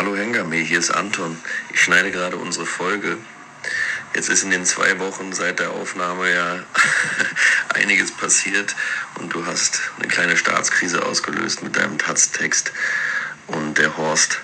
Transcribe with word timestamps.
Hallo 0.00 0.16
Hengame, 0.16 0.56
hier 0.56 0.78
ist 0.78 0.92
Anton. 0.92 1.36
Ich 1.74 1.82
schneide 1.82 2.10
gerade 2.10 2.38
unsere 2.38 2.64
Folge. 2.64 3.18
Jetzt 4.14 4.30
ist 4.30 4.44
in 4.44 4.50
den 4.50 4.64
zwei 4.64 4.98
Wochen 4.98 5.34
seit 5.34 5.58
der 5.58 5.72
Aufnahme 5.72 6.32
ja 6.32 6.60
einiges 7.74 8.10
passiert 8.10 8.74
und 9.16 9.34
du 9.34 9.44
hast 9.44 9.78
eine 9.98 10.08
kleine 10.08 10.38
Staatskrise 10.38 11.04
ausgelöst 11.04 11.62
mit 11.62 11.76
deinem 11.76 11.98
Taz-Text 11.98 12.72
und 13.48 13.76
der 13.76 13.98
Horst 13.98 14.40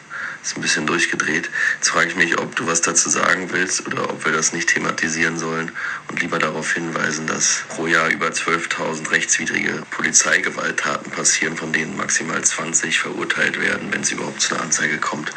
ist 0.46 0.56
ein 0.56 0.62
bisschen 0.62 0.86
durchgedreht. 0.86 1.50
Jetzt 1.74 1.88
frage 1.88 2.10
ich 2.10 2.16
mich, 2.16 2.38
ob 2.38 2.54
du 2.54 2.66
was 2.68 2.80
dazu 2.80 3.10
sagen 3.10 3.52
willst 3.52 3.84
oder 3.86 4.08
ob 4.10 4.24
wir 4.24 4.32
das 4.32 4.52
nicht 4.52 4.68
thematisieren 4.68 5.38
sollen 5.38 5.72
und 6.08 6.20
lieber 6.20 6.38
darauf 6.38 6.72
hinweisen, 6.72 7.26
dass 7.26 7.64
pro 7.68 7.88
Jahr 7.88 8.08
über 8.10 8.28
12.000 8.28 9.10
rechtswidrige 9.10 9.82
Polizeigewalttaten 9.90 11.10
passieren, 11.10 11.56
von 11.56 11.72
denen 11.72 11.96
maximal 11.96 12.42
20 12.42 12.98
verurteilt 12.98 13.60
werden, 13.60 13.92
wenn 13.92 14.02
es 14.02 14.12
überhaupt 14.12 14.40
zu 14.40 14.54
einer 14.54 14.62
Anzeige 14.62 14.98
kommt. 14.98 15.32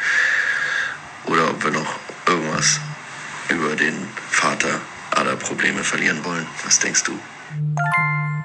Oder 1.24 1.50
ob 1.50 1.64
wir 1.64 1.72
noch 1.72 1.98
irgendwas 2.26 2.78
über 3.48 3.74
den 3.74 4.08
Vater 4.30 4.80
aller 5.10 5.34
Probleme 5.34 5.82
verlieren 5.82 6.24
wollen. 6.24 6.46
Was 6.64 6.78
denkst 6.78 7.02
du? 7.02 7.18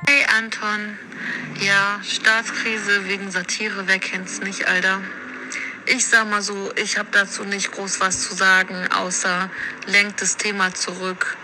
Hey 0.08 0.26
Anton. 0.36 0.98
Ja, 1.62 2.02
Staatskrise 2.04 3.08
wegen 3.08 3.30
Satire, 3.30 3.84
wer 3.86 4.00
kennt's 4.00 4.40
nicht, 4.42 4.68
Alter? 4.68 5.02
Ich 5.88 6.08
sag 6.08 6.28
mal 6.30 6.42
so, 6.42 6.72
ich 6.76 6.98
habe 6.98 7.10
dazu 7.12 7.44
nicht 7.44 7.72
groß 7.72 8.00
was 8.02 8.22
zu 8.22 8.34
sagen, 8.34 8.76
außer 8.92 9.52
lenkt 9.86 10.20
das 10.22 10.36
Thema 10.36 10.74
zurück 10.74 11.38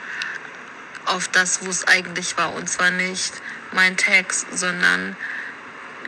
auf 1.06 1.28
das, 1.28 1.64
wo 1.64 1.70
es 1.70 1.88
eigentlich 1.88 2.38
war. 2.38 2.56
Und 2.56 2.68
zwar 2.68 2.90
nicht 2.90 3.34
mein 3.72 3.98
Text, 3.98 4.48
sondern 4.52 5.16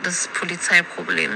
das 0.02 0.28
Polizeiproblem. 0.34 1.30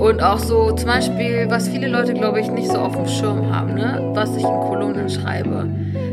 Und 0.00 0.22
auch 0.22 0.38
so 0.38 0.72
zum 0.72 0.88
Beispiel, 0.88 1.46
was 1.50 1.68
viele 1.68 1.86
Leute, 1.86 2.14
glaube 2.14 2.40
ich, 2.40 2.48
nicht 2.48 2.68
so 2.68 2.78
auf 2.78 2.96
dem 2.96 3.06
Schirm 3.06 3.54
haben, 3.54 3.74
ne? 3.74 4.10
was 4.14 4.30
ich 4.30 4.42
in 4.42 4.60
Kolumnen 4.60 5.08
schreibe. 5.08 5.68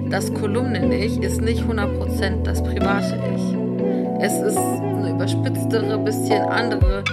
Das 0.10 0.32
Kolumnen-Ich 0.34 1.22
ist 1.22 1.42
nicht 1.42 1.64
100% 1.64 2.44
das 2.44 2.62
private 2.62 3.20
Ich. 3.36 3.77
Es 4.20 4.34
ist 4.34 4.58
eine 4.58 5.12
überspitztere, 5.12 5.96
bisschen 6.00 6.42
andere 6.42 7.04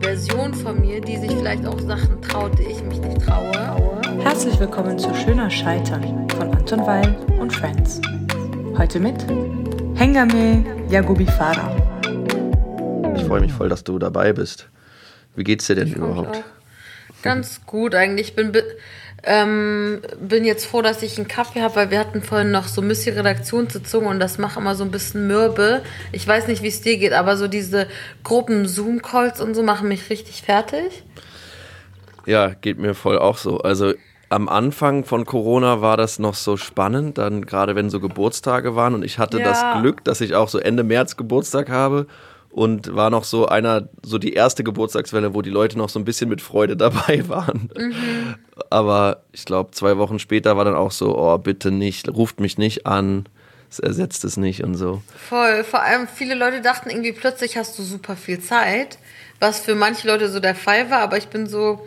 Version 0.00 0.54
von 0.54 0.80
mir, 0.80 0.98
die 0.98 1.18
sich 1.18 1.30
vielleicht 1.30 1.66
auch 1.66 1.78
Sachen 1.80 2.22
traut, 2.22 2.58
die 2.58 2.62
ich 2.62 2.82
mich 2.82 3.00
nicht 3.00 3.20
traue. 3.20 4.00
Herzlich 4.22 4.58
willkommen 4.58 4.98
zu 4.98 5.14
Schöner 5.14 5.50
Scheitern 5.50 6.26
von 6.30 6.54
Anton 6.54 6.86
Weil 6.86 7.16
und 7.38 7.52
Friends. 7.52 8.00
Heute 8.78 8.98
mit 8.98 9.26
Hengame 9.94 10.64
Yagubi 10.88 11.26
Farah. 11.26 11.76
Ich 13.14 13.24
freue 13.24 13.42
mich 13.42 13.52
voll, 13.52 13.68
dass 13.68 13.84
du 13.84 13.98
dabei 13.98 14.32
bist. 14.32 14.70
Wie 15.36 15.44
geht's 15.44 15.66
dir 15.66 15.74
denn 15.74 15.92
überhaupt? 15.92 16.42
Ganz 17.22 17.60
gut 17.66 17.94
eigentlich. 17.94 18.28
Ich 18.28 18.36
bin 18.36 18.52
ähm, 19.26 20.02
bin 20.20 20.44
jetzt 20.44 20.66
froh, 20.66 20.82
dass 20.82 21.02
ich 21.02 21.18
einen 21.18 21.28
Kaffee 21.28 21.62
habe, 21.62 21.76
weil 21.76 21.90
wir 21.90 21.98
hatten 21.98 22.22
vorhin 22.22 22.50
noch 22.50 22.68
so 22.68 22.82
Missi-Redaktionssitzung 22.82 24.06
und 24.06 24.20
das 24.20 24.38
macht 24.38 24.56
immer 24.56 24.74
so 24.74 24.84
ein 24.84 24.90
bisschen 24.90 25.26
mürbe. 25.26 25.82
Ich 26.12 26.26
weiß 26.26 26.46
nicht, 26.48 26.62
wie 26.62 26.68
es 26.68 26.80
dir 26.80 26.96
geht, 26.98 27.12
aber 27.12 27.36
so 27.36 27.48
diese 27.48 27.86
Gruppen-Zoom-Calls 28.22 29.40
und 29.40 29.54
so 29.54 29.62
machen 29.62 29.88
mich 29.88 30.10
richtig 30.10 30.42
fertig. 30.42 31.04
Ja, 32.26 32.48
geht 32.48 32.78
mir 32.78 32.94
voll 32.94 33.18
auch 33.18 33.36
so. 33.36 33.58
Also 33.58 33.94
am 34.28 34.48
Anfang 34.48 35.04
von 35.04 35.24
Corona 35.24 35.80
war 35.80 35.96
das 35.96 36.18
noch 36.18 36.34
so 36.34 36.56
spannend, 36.56 37.18
dann 37.18 37.44
gerade 37.46 37.76
wenn 37.76 37.90
so 37.90 38.00
Geburtstage 38.00 38.74
waren 38.74 38.94
und 38.94 39.04
ich 39.04 39.18
hatte 39.18 39.38
ja. 39.38 39.44
das 39.44 39.80
Glück, 39.80 40.04
dass 40.04 40.20
ich 40.20 40.34
auch 40.34 40.48
so 40.48 40.58
Ende 40.58 40.82
März 40.82 41.16
Geburtstag 41.16 41.70
habe 41.70 42.06
und 42.54 42.94
war 42.94 43.10
noch 43.10 43.24
so 43.24 43.46
einer, 43.46 43.88
so 44.04 44.16
die 44.16 44.32
erste 44.32 44.62
Geburtstagswelle, 44.62 45.34
wo 45.34 45.42
die 45.42 45.50
Leute 45.50 45.76
noch 45.76 45.88
so 45.88 45.98
ein 45.98 46.04
bisschen 46.04 46.28
mit 46.28 46.40
Freude 46.40 46.76
dabei 46.76 47.28
waren. 47.28 47.68
Mhm. 47.76 47.94
Aber 48.70 49.22
ich 49.32 49.44
glaube, 49.44 49.72
zwei 49.72 49.98
Wochen 49.98 50.20
später 50.20 50.56
war 50.56 50.64
dann 50.64 50.76
auch 50.76 50.92
so, 50.92 51.18
oh, 51.18 51.36
bitte 51.36 51.72
nicht, 51.72 52.08
ruft 52.08 52.38
mich 52.38 52.56
nicht 52.56 52.86
an, 52.86 53.28
es 53.68 53.80
ersetzt 53.80 54.24
es 54.24 54.36
nicht 54.36 54.62
und 54.62 54.76
so. 54.76 55.02
Voll, 55.16 55.64
vor 55.64 55.82
allem 55.82 56.06
viele 56.06 56.36
Leute 56.36 56.60
dachten 56.60 56.90
irgendwie 56.90 57.12
plötzlich 57.12 57.56
hast 57.56 57.76
du 57.76 57.82
super 57.82 58.14
viel 58.14 58.38
Zeit, 58.38 58.98
was 59.40 59.58
für 59.58 59.74
manche 59.74 60.06
Leute 60.06 60.28
so 60.28 60.38
der 60.38 60.54
Fall 60.54 60.90
war, 60.90 61.00
aber 61.00 61.16
ich 61.16 61.26
bin 61.26 61.48
so, 61.48 61.84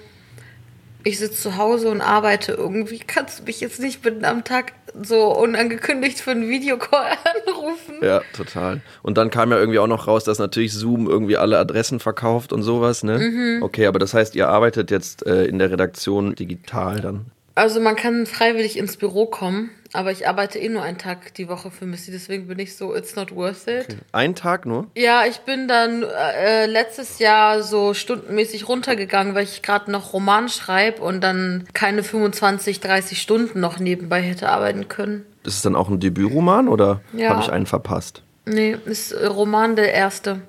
ich 1.08 1.20
sitze 1.20 1.42
zu 1.42 1.58
Hause 1.58 1.90
und 1.90 2.02
arbeite 2.02 2.52
irgendwie, 2.52 3.00
kannst 3.00 3.40
du 3.40 3.44
mich 3.44 3.62
jetzt 3.62 3.80
nicht 3.80 4.04
mitten 4.04 4.26
am 4.26 4.44
Tag 4.44 4.74
so 5.02 5.36
unangekündigt 5.36 6.20
für 6.20 6.32
einen 6.32 6.50
Videocall 6.50 7.14
anrufen? 7.48 7.96
Ja, 8.02 8.22
total. 8.34 8.82
Und 9.04 9.18
dann 9.18 9.30
kam 9.30 9.52
ja 9.52 9.58
irgendwie 9.58 9.80
auch 9.80 9.88
noch 9.88 10.08
raus, 10.08 10.24
dass 10.26 10.40
natürlich 10.40 10.74
Zoom 10.74 11.08
irgendwie 11.08 11.38
alle 11.38 11.58
Adressen 11.58 12.00
verkauft 12.00 12.52
und 12.52 12.64
sowas, 12.64 13.04
ne? 13.04 13.20
Mhm. 13.20 13.64
Okay, 13.64 13.88
aber 13.88 14.00
das 14.00 14.14
heißt, 14.14 14.36
ihr 14.36 14.50
arbeitet 14.50 14.92
jetzt 14.92 15.26
äh, 15.26 15.46
in 15.46 15.60
der 15.60 15.72
Redaktion 15.72 16.36
digital 16.36 17.00
dann? 17.00 17.26
Also 17.58 17.82
man 17.82 17.96
kann 17.96 18.28
freiwillig 18.28 18.78
ins 18.78 18.98
Büro 18.98 19.26
kommen, 19.26 19.72
aber 19.92 20.12
ich 20.12 20.28
arbeite 20.28 20.60
eh 20.60 20.70
nur 20.70 20.84
einen 20.84 21.00
Tag 21.00 21.34
die 21.34 21.50
Woche 21.50 21.72
für 21.72 21.88
Missy, 21.88 22.12
deswegen 22.12 22.46
bin 22.46 22.60
ich 22.60 22.78
so, 22.78 22.96
it's 22.96 23.16
not 23.16 23.36
worth 23.36 23.66
it. 23.66 23.86
Okay. 23.86 23.98
Ein 24.12 24.36
Tag 24.36 24.68
nur? 24.68 24.86
Ja, 24.96 25.26
ich 25.26 25.40
bin 25.40 25.68
dann 25.68 26.04
äh, 26.04 26.68
letztes 26.68 27.18
Jahr 27.18 27.64
so 27.64 27.96
stundenmäßig 27.96 28.70
runtergegangen, 28.70 29.34
weil 29.34 29.46
ich 29.46 29.64
gerade 29.64 29.90
noch 29.90 30.14
Roman 30.14 30.50
schreibe 30.50 31.02
und 31.02 31.22
dann 31.22 31.64
keine 31.74 32.04
25, 32.04 32.80
30 32.80 33.20
Stunden 33.20 33.60
noch 33.60 33.80
nebenbei 33.80 34.22
hätte 34.22 34.50
arbeiten 34.50 34.88
können. 34.88 35.26
Ist 35.44 35.56
es 35.56 35.62
dann 35.64 35.76
auch 35.76 35.90
ein 35.90 36.00
Debütroman 36.00 36.68
oder 36.68 37.02
ja. 37.14 37.30
habe 37.32 37.42
ich 37.42 37.52
einen 37.52 37.66
verpasst? 37.66 38.22
Nee, 38.46 38.78
ist 38.86 39.16
Roman 39.16 39.76
der 39.76 39.94
erste. 39.94 40.42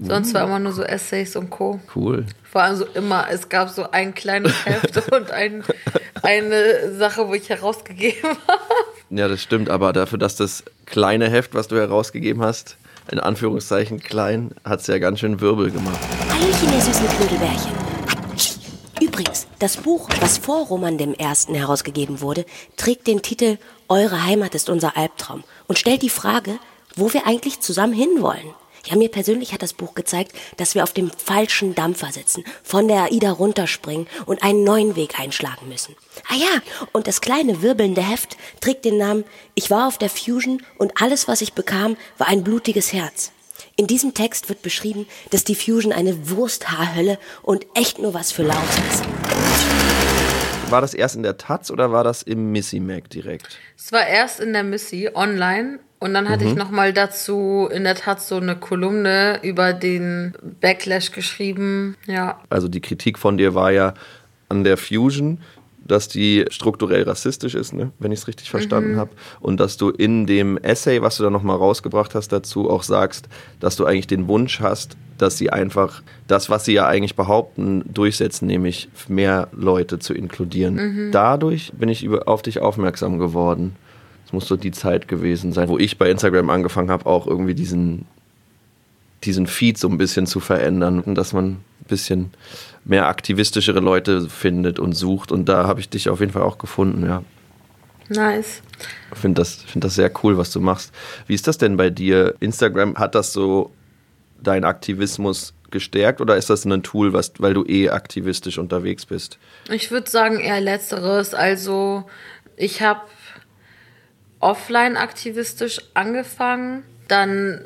Sonst 0.00 0.32
war 0.32 0.44
immer 0.44 0.58
nur 0.58 0.72
so 0.72 0.82
Essays 0.82 1.34
und 1.34 1.50
Co. 1.50 1.80
Cool. 1.94 2.24
Vor 2.44 2.62
allem 2.62 2.76
so 2.76 2.84
immer, 2.94 3.26
es 3.30 3.48
gab 3.48 3.68
so 3.68 3.90
ein 3.90 4.14
kleines 4.14 4.52
Heft 4.64 5.12
und 5.12 5.30
ein, 5.30 5.64
eine 6.22 6.94
Sache, 6.96 7.26
wo 7.28 7.34
ich 7.34 7.48
herausgegeben 7.48 8.22
habe. 8.48 8.60
Ja, 9.10 9.26
das 9.26 9.42
stimmt, 9.42 9.70
aber 9.70 9.92
dafür, 9.92 10.18
dass 10.18 10.36
das 10.36 10.62
kleine 10.86 11.28
Heft, 11.28 11.54
was 11.54 11.68
du 11.68 11.76
herausgegeben 11.76 12.42
hast, 12.42 12.76
in 13.10 13.18
Anführungszeichen 13.18 14.00
klein, 14.00 14.50
hat 14.64 14.80
es 14.80 14.86
ja 14.86 14.98
ganz 14.98 15.20
schön 15.20 15.40
Wirbel 15.40 15.70
gemacht. 15.70 15.98
Hallöchen, 16.30 16.72
ihr 16.74 16.80
süßen 16.80 17.08
Knödelbärchen. 17.08 17.72
Übrigens, 19.00 19.46
das 19.58 19.76
Buch, 19.78 20.08
was 20.20 20.38
vor 20.38 20.66
Roman 20.66 20.98
dem 20.98 21.14
Ersten 21.14 21.54
herausgegeben 21.54 22.20
wurde, 22.20 22.44
trägt 22.76 23.06
den 23.06 23.22
Titel 23.22 23.58
Eure 23.88 24.24
Heimat 24.24 24.54
ist 24.54 24.68
unser 24.68 24.96
Albtraum 24.96 25.44
und 25.66 25.78
stellt 25.78 26.02
die 26.02 26.10
Frage, 26.10 26.58
wo 26.94 27.12
wir 27.12 27.26
eigentlich 27.26 27.60
zusammen 27.60 27.94
hinwollen. 27.94 28.54
Ja, 28.86 28.96
mir 28.96 29.08
persönlich 29.10 29.52
hat 29.52 29.62
das 29.62 29.72
Buch 29.72 29.94
gezeigt, 29.94 30.32
dass 30.56 30.74
wir 30.74 30.82
auf 30.82 30.92
dem 30.92 31.10
falschen 31.10 31.74
Dampfer 31.74 32.12
sitzen, 32.12 32.44
von 32.62 32.88
der 32.88 33.04
AIDA 33.04 33.30
runterspringen 33.30 34.06
und 34.26 34.42
einen 34.42 34.64
neuen 34.64 34.96
Weg 34.96 35.18
einschlagen 35.18 35.68
müssen. 35.68 35.94
Ah 36.28 36.36
ja, 36.36 36.62
und 36.92 37.06
das 37.06 37.20
kleine 37.20 37.62
wirbelnde 37.62 38.02
Heft 38.02 38.36
trägt 38.60 38.84
den 38.84 38.98
Namen 38.98 39.24
Ich 39.54 39.70
war 39.70 39.88
auf 39.88 39.98
der 39.98 40.10
Fusion 40.10 40.62
und 40.78 41.00
alles, 41.00 41.28
was 41.28 41.40
ich 41.40 41.52
bekam, 41.52 41.96
war 42.16 42.28
ein 42.28 42.44
blutiges 42.44 42.92
Herz. 42.92 43.32
In 43.76 43.86
diesem 43.86 44.14
Text 44.14 44.48
wird 44.48 44.62
beschrieben, 44.62 45.06
dass 45.30 45.44
die 45.44 45.54
Fusion 45.54 45.92
eine 45.92 46.30
Wursthaarhölle 46.30 47.18
und 47.42 47.66
echt 47.74 47.98
nur 47.98 48.14
was 48.14 48.32
für 48.32 48.42
Laut 48.42 48.56
ist. 48.90 49.04
War 50.70 50.80
das 50.80 50.94
erst 50.94 51.16
in 51.16 51.22
der 51.22 51.38
Taz 51.38 51.70
oder 51.70 51.92
war 51.92 52.04
das 52.04 52.22
im 52.22 52.52
Missy 52.52 52.80
Mac 52.80 53.08
direkt? 53.08 53.58
Es 53.76 53.90
war 53.90 54.06
erst 54.06 54.40
in 54.40 54.52
der 54.52 54.64
Missy 54.64 55.10
online 55.14 55.78
und 56.00 56.14
dann 56.14 56.28
hatte 56.28 56.44
mhm. 56.44 56.50
ich 56.50 56.56
noch 56.56 56.70
mal 56.70 56.92
dazu 56.92 57.68
in 57.72 57.84
der 57.84 57.96
Tat 57.96 58.20
so 58.20 58.36
eine 58.36 58.56
Kolumne 58.56 59.40
über 59.42 59.72
den 59.72 60.34
Backlash 60.60 61.12
geschrieben. 61.12 61.96
Ja. 62.06 62.40
Also 62.50 62.68
die 62.68 62.80
Kritik 62.80 63.18
von 63.18 63.36
dir 63.36 63.54
war 63.54 63.72
ja 63.72 63.94
an 64.48 64.64
der 64.64 64.76
Fusion, 64.76 65.38
dass 65.88 66.06
die 66.06 66.44
strukturell 66.50 67.02
rassistisch 67.02 67.54
ist, 67.54 67.72
ne? 67.72 67.90
wenn 67.98 68.12
ich 68.12 68.20
es 68.20 68.28
richtig 68.28 68.50
verstanden 68.50 68.92
mhm. 68.92 68.98
habe. 68.98 69.10
Und 69.40 69.58
dass 69.58 69.76
du 69.76 69.90
in 69.90 70.26
dem 70.26 70.58
Essay, 70.58 71.02
was 71.02 71.16
du 71.16 71.24
da 71.24 71.30
nochmal 71.30 71.56
rausgebracht 71.56 72.14
hast, 72.14 72.28
dazu 72.28 72.70
auch 72.70 72.82
sagst, 72.82 73.28
dass 73.58 73.76
du 73.76 73.84
eigentlich 73.84 74.06
den 74.06 74.28
Wunsch 74.28 74.60
hast, 74.60 74.96
dass 75.16 75.36
sie 75.36 75.50
einfach 75.50 76.02
das, 76.28 76.48
was 76.48 76.64
sie 76.64 76.74
ja 76.74 76.86
eigentlich 76.86 77.16
behaupten, 77.16 77.82
durchsetzen, 77.92 78.46
nämlich 78.46 78.88
mehr 79.08 79.48
Leute 79.52 79.98
zu 79.98 80.14
inkludieren. 80.14 80.74
Mhm. 80.74 81.10
Dadurch 81.10 81.72
bin 81.76 81.88
ich 81.88 82.08
auf 82.08 82.42
dich 82.42 82.60
aufmerksam 82.60 83.18
geworden. 83.18 83.74
Es 84.28 84.32
muss 84.34 84.46
so 84.46 84.56
die 84.56 84.72
Zeit 84.72 85.08
gewesen 85.08 85.54
sein, 85.54 85.70
wo 85.70 85.78
ich 85.78 85.96
bei 85.96 86.10
Instagram 86.10 86.50
angefangen 86.50 86.90
habe, 86.90 87.06
auch 87.06 87.26
irgendwie 87.26 87.54
diesen, 87.54 88.04
diesen 89.24 89.46
Feed 89.46 89.78
so 89.78 89.88
ein 89.88 89.96
bisschen 89.96 90.26
zu 90.26 90.38
verändern 90.38 91.00
und 91.00 91.14
dass 91.14 91.32
man 91.32 91.52
ein 91.52 91.64
bisschen 91.88 92.30
mehr 92.84 93.06
aktivistischere 93.06 93.80
Leute 93.80 94.28
findet 94.28 94.78
und 94.78 94.92
sucht. 94.92 95.32
Und 95.32 95.48
da 95.48 95.66
habe 95.66 95.80
ich 95.80 95.88
dich 95.88 96.10
auf 96.10 96.20
jeden 96.20 96.32
Fall 96.32 96.42
auch 96.42 96.58
gefunden, 96.58 97.06
ja. 97.06 97.22
Nice. 98.10 98.60
Ich 99.12 99.18
finde 99.18 99.40
das, 99.40 99.62
find 99.62 99.82
das 99.82 99.94
sehr 99.94 100.12
cool, 100.22 100.36
was 100.36 100.52
du 100.52 100.60
machst. 100.60 100.92
Wie 101.26 101.34
ist 101.34 101.46
das 101.46 101.56
denn 101.56 101.78
bei 101.78 101.88
dir? 101.88 102.34
Instagram, 102.40 102.96
hat 102.96 103.14
das 103.14 103.32
so 103.32 103.70
deinen 104.42 104.64
Aktivismus 104.64 105.54
gestärkt 105.70 106.20
oder 106.20 106.36
ist 106.36 106.50
das 106.50 106.66
ein 106.66 106.82
Tool, 106.82 107.14
was, 107.14 107.32
weil 107.38 107.54
du 107.54 107.64
eh 107.64 107.88
aktivistisch 107.88 108.58
unterwegs 108.58 109.06
bist? 109.06 109.38
Ich 109.70 109.90
würde 109.90 110.10
sagen 110.10 110.38
eher 110.38 110.60
letzteres. 110.60 111.32
Also 111.32 112.04
ich 112.56 112.82
habe 112.82 113.00
offline 114.40 114.96
aktivistisch 114.96 115.80
angefangen, 115.94 116.84
dann 117.08 117.60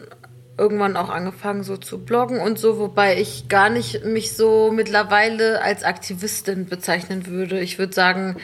irgendwann 0.58 0.96
auch 0.96 1.08
angefangen 1.08 1.64
so 1.64 1.76
zu 1.76 1.98
bloggen 1.98 2.38
und 2.40 2.58
so, 2.58 2.78
wobei 2.78 3.18
ich 3.20 3.48
gar 3.48 3.70
nicht 3.70 4.04
mich 4.04 4.36
so 4.36 4.70
mittlerweile 4.72 5.62
als 5.62 5.82
Aktivistin 5.82 6.66
bezeichnen 6.66 7.26
würde. 7.26 7.60
Ich 7.60 7.78
würde 7.78 7.92
sagen, 7.92 8.36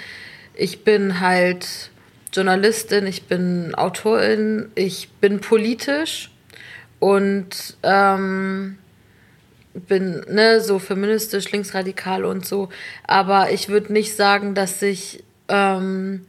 ich 0.54 0.84
bin 0.84 1.20
halt 1.20 1.90
Journalistin, 2.32 3.06
ich 3.06 3.24
bin 3.24 3.74
Autorin, 3.74 4.70
ich 4.74 5.10
bin 5.20 5.40
politisch 5.40 6.30
und 6.98 7.76
ähm, 7.82 8.78
bin 9.74 10.24
ne, 10.28 10.60
so 10.60 10.78
feministisch, 10.78 11.50
linksradikal 11.52 12.24
und 12.24 12.44
so. 12.46 12.68
Aber 13.06 13.50
ich 13.52 13.68
würde 13.68 13.92
nicht 13.92 14.16
sagen, 14.16 14.54
dass 14.54 14.82
ich 14.82 15.22
ähm, 15.48 16.26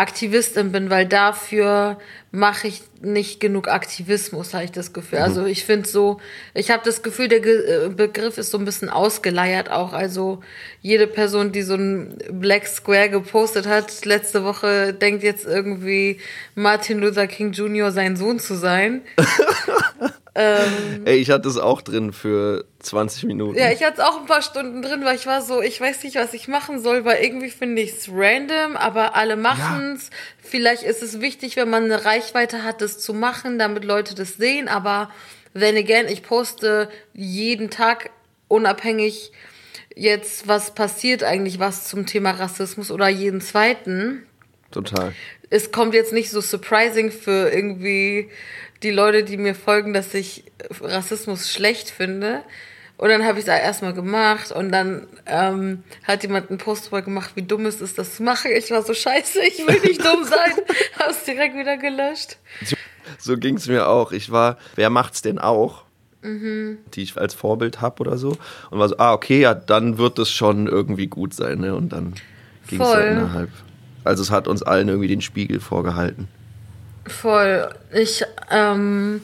Aktivistin 0.00 0.72
bin, 0.72 0.88
weil 0.88 1.06
dafür 1.06 1.98
mache 2.32 2.68
ich 2.68 2.82
nicht 3.02 3.38
genug 3.38 3.68
Aktivismus, 3.68 4.54
habe 4.54 4.64
ich 4.64 4.72
das 4.72 4.92
Gefühl. 4.92 5.18
Mhm. 5.18 5.24
Also 5.24 5.44
ich 5.44 5.64
finde 5.64 5.88
so, 5.88 6.20
ich 6.54 6.70
habe 6.70 6.82
das 6.84 7.02
Gefühl, 7.02 7.28
der 7.28 7.40
Ge 7.40 7.86
äh, 7.86 7.88
Begriff 7.88 8.38
ist 8.38 8.50
so 8.50 8.58
ein 8.58 8.64
bisschen 8.64 8.88
ausgeleiert 8.88 9.70
auch. 9.70 9.92
Also 9.92 10.40
jede 10.80 11.06
Person, 11.06 11.52
die 11.52 11.62
so 11.62 11.74
ein 11.74 12.16
Black 12.32 12.66
Square 12.66 13.10
gepostet 13.10 13.66
hat 13.66 14.04
letzte 14.04 14.44
Woche, 14.44 14.94
denkt 14.94 15.22
jetzt 15.22 15.44
irgendwie 15.44 16.18
Martin 16.54 16.98
Luther 16.98 17.26
King 17.26 17.52
Jr. 17.52 17.92
sein 17.92 18.16
Sohn 18.16 18.38
zu 18.38 18.54
sein. 18.54 19.02
Ähm, 20.34 21.02
Ey, 21.06 21.18
ich 21.18 21.30
hatte 21.30 21.48
es 21.48 21.58
auch 21.58 21.82
drin 21.82 22.12
für 22.12 22.64
20 22.78 23.24
Minuten. 23.24 23.58
Ja, 23.58 23.70
ich 23.72 23.82
hatte 23.82 24.00
es 24.00 24.06
auch 24.06 24.20
ein 24.20 24.26
paar 24.26 24.42
Stunden 24.42 24.80
drin, 24.82 25.04
weil 25.04 25.16
ich 25.16 25.26
war 25.26 25.42
so, 25.42 25.60
ich 25.60 25.80
weiß 25.80 26.04
nicht, 26.04 26.16
was 26.16 26.34
ich 26.34 26.46
machen 26.46 26.80
soll, 26.80 27.04
weil 27.04 27.22
irgendwie 27.22 27.50
finde 27.50 27.82
ich 27.82 27.92
es 27.92 28.08
random, 28.12 28.76
aber 28.76 29.16
alle 29.16 29.36
machen 29.36 29.94
es. 29.96 30.08
Ja. 30.08 30.16
Vielleicht 30.42 30.82
ist 30.84 31.02
es 31.02 31.20
wichtig, 31.20 31.56
wenn 31.56 31.68
man 31.68 31.84
eine 31.84 32.04
Reichweite 32.04 32.62
hat, 32.62 32.80
das 32.80 32.98
zu 32.98 33.12
machen, 33.12 33.58
damit 33.58 33.84
Leute 33.84 34.14
das 34.14 34.36
sehen, 34.36 34.68
aber 34.68 35.10
wenn 35.52 35.76
again, 35.76 36.06
ich 36.08 36.22
poste 36.22 36.88
jeden 37.12 37.70
Tag 37.70 38.10
unabhängig 38.46 39.32
jetzt, 39.96 40.46
was 40.46 40.74
passiert 40.74 41.24
eigentlich, 41.24 41.58
was 41.58 41.88
zum 41.88 42.06
Thema 42.06 42.30
Rassismus 42.30 42.90
oder 42.90 43.08
jeden 43.08 43.40
zweiten. 43.40 44.24
Total. 44.70 45.12
Es 45.50 45.72
kommt 45.72 45.94
jetzt 45.94 46.12
nicht 46.12 46.30
so 46.30 46.40
surprising 46.40 47.10
für 47.10 47.50
irgendwie 47.50 48.30
die 48.82 48.90
Leute, 48.90 49.24
die 49.24 49.36
mir 49.36 49.54
folgen, 49.54 49.92
dass 49.92 50.14
ich 50.14 50.44
Rassismus 50.80 51.52
schlecht 51.52 51.90
finde. 51.90 52.42
Und 52.96 53.08
dann 53.08 53.24
habe 53.24 53.38
ich 53.38 53.46
es 53.46 53.48
erstmal 53.48 53.94
gemacht 53.94 54.52
und 54.52 54.70
dann 54.70 55.06
ähm, 55.24 55.84
hat 56.04 56.22
jemand 56.22 56.50
einen 56.50 56.58
Post 56.58 56.86
drüber 56.86 57.00
gemacht, 57.00 57.30
wie 57.34 57.42
dumm 57.42 57.64
es 57.64 57.80
ist, 57.80 57.96
das 57.96 58.16
zu 58.16 58.22
machen. 58.22 58.50
Ich 58.54 58.70
war 58.70 58.82
so 58.82 58.92
scheiße, 58.92 59.40
ich 59.40 59.66
will 59.66 59.80
nicht 59.80 60.04
dumm 60.04 60.22
sein. 60.24 60.52
habe 60.98 61.10
es 61.10 61.24
direkt 61.24 61.56
wieder 61.56 61.78
gelöscht. 61.78 62.36
So 63.18 63.38
ging 63.38 63.56
es 63.56 63.68
mir 63.68 63.88
auch. 63.88 64.12
Ich 64.12 64.30
war, 64.30 64.58
wer 64.76 64.90
macht's 64.90 65.22
denn 65.22 65.38
auch? 65.38 65.84
Mhm. 66.20 66.76
Die 66.92 67.02
ich 67.02 67.16
als 67.16 67.32
Vorbild 67.32 67.80
habe 67.80 68.00
oder 68.02 68.18
so. 68.18 68.36
Und 68.70 68.78
war 68.78 68.88
so, 68.90 68.98
ah, 68.98 69.14
okay, 69.14 69.40
ja, 69.40 69.54
dann 69.54 69.96
wird 69.96 70.18
es 70.18 70.30
schon 70.30 70.66
irgendwie 70.66 71.06
gut 71.06 71.32
sein. 71.32 71.60
Ne? 71.60 71.74
Und 71.74 71.94
dann 71.94 72.12
ging 72.68 72.82
es 72.82 72.88
ja 72.92 73.00
innerhalb. 73.00 73.50
Also 74.04 74.22
es 74.22 74.30
hat 74.30 74.48
uns 74.48 74.62
allen 74.62 74.88
irgendwie 74.88 75.08
den 75.08 75.20
Spiegel 75.20 75.60
vorgehalten. 75.60 76.28
Voll. 77.06 77.68
Ich, 77.92 78.24
ähm, 78.50 79.20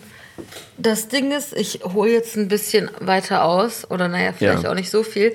das 0.77 1.09
Ding 1.09 1.33
ist, 1.33 1.57
ich 1.57 1.81
hole 1.85 2.11
jetzt 2.11 2.37
ein 2.37 2.49
bisschen 2.49 2.91
weiter 3.01 3.45
aus, 3.45 3.91
oder 3.91 4.09
naja, 4.09 4.33
vielleicht 4.33 4.65
ja. 4.65 4.71
auch 4.71 4.75
nicht 4.75 4.91
so 4.91 5.03
viel. 5.03 5.33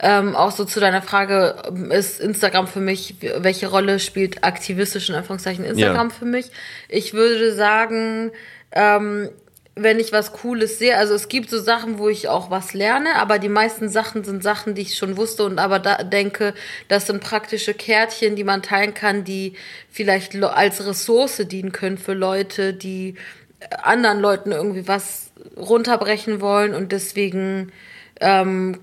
Ähm, 0.00 0.36
auch 0.36 0.52
so 0.52 0.64
zu 0.64 0.80
deiner 0.80 1.02
Frage, 1.02 1.56
ist 1.90 2.20
Instagram 2.20 2.66
für 2.66 2.80
mich, 2.80 3.16
welche 3.20 3.68
Rolle 3.68 3.98
spielt 3.98 4.44
aktivistisch 4.44 5.08
in 5.08 5.16
Anführungszeichen 5.16 5.64
Instagram 5.64 6.08
ja. 6.08 6.14
für 6.14 6.24
mich? 6.24 6.50
Ich 6.88 7.14
würde 7.14 7.54
sagen, 7.54 8.30
ähm, 8.72 9.30
wenn 9.76 9.98
ich 9.98 10.12
was 10.12 10.32
Cooles 10.32 10.78
sehe. 10.78 10.96
Also 10.96 11.14
es 11.14 11.28
gibt 11.28 11.50
so 11.50 11.60
Sachen, 11.60 11.98
wo 11.98 12.08
ich 12.08 12.28
auch 12.28 12.50
was 12.50 12.74
lerne, 12.74 13.16
aber 13.16 13.38
die 13.38 13.48
meisten 13.48 13.88
Sachen 13.88 14.22
sind 14.22 14.42
Sachen, 14.42 14.74
die 14.74 14.82
ich 14.82 14.96
schon 14.96 15.16
wusste 15.16 15.44
und 15.44 15.58
aber 15.58 15.78
da 15.80 16.02
denke, 16.04 16.54
das 16.88 17.06
sind 17.06 17.22
praktische 17.22 17.74
Kärtchen, 17.74 18.36
die 18.36 18.44
man 18.44 18.62
teilen 18.62 18.94
kann, 18.94 19.24
die 19.24 19.54
vielleicht 19.90 20.36
als 20.42 20.86
Ressource 20.86 21.42
dienen 21.48 21.72
können 21.72 21.98
für 21.98 22.14
Leute, 22.14 22.72
die 22.72 23.16
äh, 23.60 23.66
anderen 23.82 24.20
Leuten 24.20 24.52
irgendwie 24.52 24.86
was 24.86 25.32
runterbrechen 25.56 26.40
wollen 26.40 26.74
und 26.74 26.92
deswegen 26.92 27.72
ähm, 28.20 28.78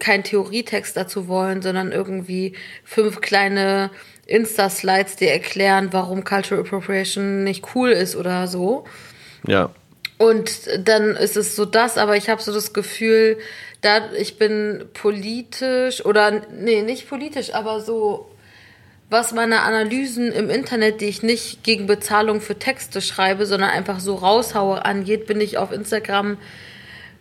kein 0.00 0.24
Theorietext 0.24 0.96
dazu 0.96 1.28
wollen, 1.28 1.62
sondern 1.62 1.92
irgendwie 1.92 2.54
fünf 2.82 3.20
kleine 3.20 3.90
Insta-Slides, 4.26 5.16
die 5.16 5.28
erklären, 5.28 5.88
warum 5.92 6.24
Cultural 6.24 6.64
Appropriation 6.64 7.44
nicht 7.44 7.74
cool 7.74 7.90
ist 7.90 8.16
oder 8.16 8.48
so. 8.48 8.84
Ja. 9.46 9.70
Und 10.18 10.68
dann 10.78 11.16
ist 11.16 11.36
es 11.36 11.56
so 11.56 11.64
das, 11.64 11.98
aber 11.98 12.16
ich 12.16 12.28
habe 12.28 12.40
so 12.40 12.52
das 12.52 12.72
Gefühl, 12.72 13.38
da 13.80 14.12
ich 14.12 14.38
bin 14.38 14.84
politisch 14.94 16.04
oder 16.04 16.42
nee, 16.52 16.82
nicht 16.82 17.08
politisch, 17.08 17.52
aber 17.52 17.80
so 17.80 18.30
was 19.10 19.32
meine 19.32 19.62
Analysen 19.62 20.32
im 20.32 20.50
Internet, 20.50 21.00
die 21.00 21.06
ich 21.06 21.22
nicht 21.22 21.62
gegen 21.62 21.86
Bezahlung 21.86 22.40
für 22.40 22.58
Texte 22.58 23.00
schreibe, 23.00 23.46
sondern 23.46 23.70
einfach 23.70 24.00
so 24.00 24.14
raushaue, 24.14 24.84
angeht, 24.84 25.26
bin 25.26 25.40
ich 25.40 25.58
auf 25.58 25.70
Instagram 25.72 26.38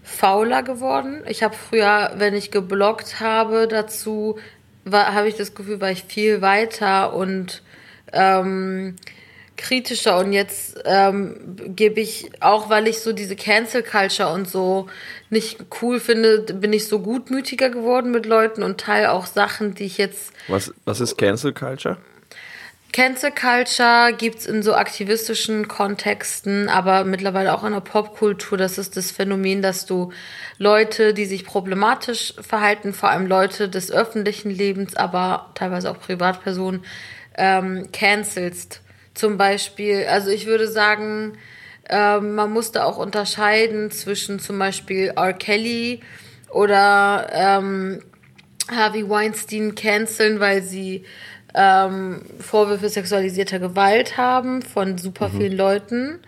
fauler 0.01 0.63
geworden. 0.63 1.24
Ich 1.28 1.44
habe 1.44 1.56
früher, 1.56 2.13
wenn 2.16 2.34
ich 2.36 2.51
gebloggt 2.51 3.19
habe, 3.19 3.68
dazu 3.68 4.38
habe 4.92 5.28
ich 5.28 5.36
das 5.36 5.56
Gefühl, 5.56 5.81
war 5.81 5.92
ich 5.92 6.04
viel 6.04 6.42
weiter 6.42 7.13
und 7.13 7.62
ähm, 8.12 8.95
kritischer 9.57 10.17
und 10.17 10.33
jetzt 10.33 10.81
ähm, 10.85 11.57
gebe 11.75 12.01
ich, 12.01 12.29
auch 12.39 12.69
weil 12.69 12.88
ich 12.88 13.00
so 13.00 13.13
diese 13.13 13.35
Cancel 13.35 13.83
Culture 13.83 14.33
und 14.33 14.50
so 14.50 14.88
nicht 15.29 15.59
cool 15.81 16.00
finde, 16.00 16.39
bin 16.53 16.73
ich 16.73 16.88
so 16.88 17.00
gutmütiger 17.00 17.69
geworden 17.69 18.11
mit 18.11 18.25
Leuten 18.25 18.63
und 18.63 18.79
teile 18.79 19.11
auch 19.11 19.25
Sachen, 19.25 19.75
die 19.75 19.85
ich 19.85 19.97
jetzt. 19.97 20.33
Was, 20.47 20.73
was 20.85 21.00
ist 21.00 21.17
Cancel 21.17 21.53
Culture? 21.53 21.97
Cancel 22.94 23.31
Culture 23.31 24.13
gibt 24.15 24.39
es 24.39 24.45
in 24.45 24.61
so 24.61 24.75
aktivistischen 24.75 25.67
Kontexten, 25.67 26.69
aber 26.69 27.03
mittlerweile 27.06 27.56
auch 27.56 27.63
in 27.63 27.73
der 27.73 27.79
Popkultur. 27.79 28.56
Das 28.56 28.77
ist 28.77 28.95
das 28.95 29.09
Phänomen, 29.09 29.63
dass 29.63 29.88
du 29.88 30.11
Leute, 30.59 31.15
die 31.15 31.25
sich 31.25 31.44
problematisch 31.44 32.35
verhalten, 32.39 32.94
vor 32.94 33.09
allem 33.09 33.25
Leute 33.25 33.67
des 33.67 33.91
öffentlichen 33.91 34.51
Lebens, 34.51 34.95
aber 34.95 35.49
teilweise 35.56 35.89
auch 35.89 35.99
Privatpersonen, 35.99 36.85
ähm, 37.35 37.89
cancelst 37.91 38.81
zum 39.13 39.38
Beispiel, 39.38 40.06
also 40.07 40.30
ich 40.30 40.45
würde 40.45 40.68
sagen, 40.68 41.38
äh, 41.89 42.19
man 42.19 42.51
musste 42.51 42.86
auch 42.86 42.98
unterscheiden 42.98 43.92
zwischen 43.92 44.39
zum 44.39 44.57
Beispiel 44.57 45.13
R. 45.15 45.33
Kelly 45.33 46.01
oder 46.50 47.27
ähm, 47.31 48.01
Harvey 48.71 49.07
Weinstein 49.09 49.76
canceln, 49.76 50.40
weil 50.40 50.64
sie 50.64 51.04
ähm, 51.54 52.21
Vorwürfe 52.40 52.90
sexualisierter 52.90 53.59
Gewalt 53.59 54.18
haben 54.18 54.61
von 54.61 54.97
super 54.97 55.30
mhm. 55.30 55.37
vielen 55.37 55.57
Leuten, 55.57 56.19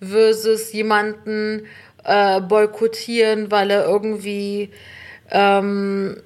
versus 0.00 0.72
jemanden 0.72 1.66
äh, 2.04 2.40
boykottieren, 2.40 3.50
weil 3.50 3.70
er 3.70 3.84
irgendwie 3.84 4.70
ähm, 5.30 6.16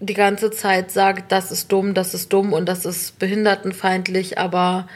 die 0.00 0.14
ganze 0.14 0.50
Zeit 0.50 0.90
sagt, 0.90 1.30
das 1.30 1.52
ist 1.52 1.70
dumm, 1.70 1.92
das 1.94 2.14
ist 2.14 2.32
dumm 2.32 2.52
und 2.52 2.66
das 2.66 2.86
ist 2.86 3.18
behindertenfeindlich, 3.18 4.38
aber 4.38 4.88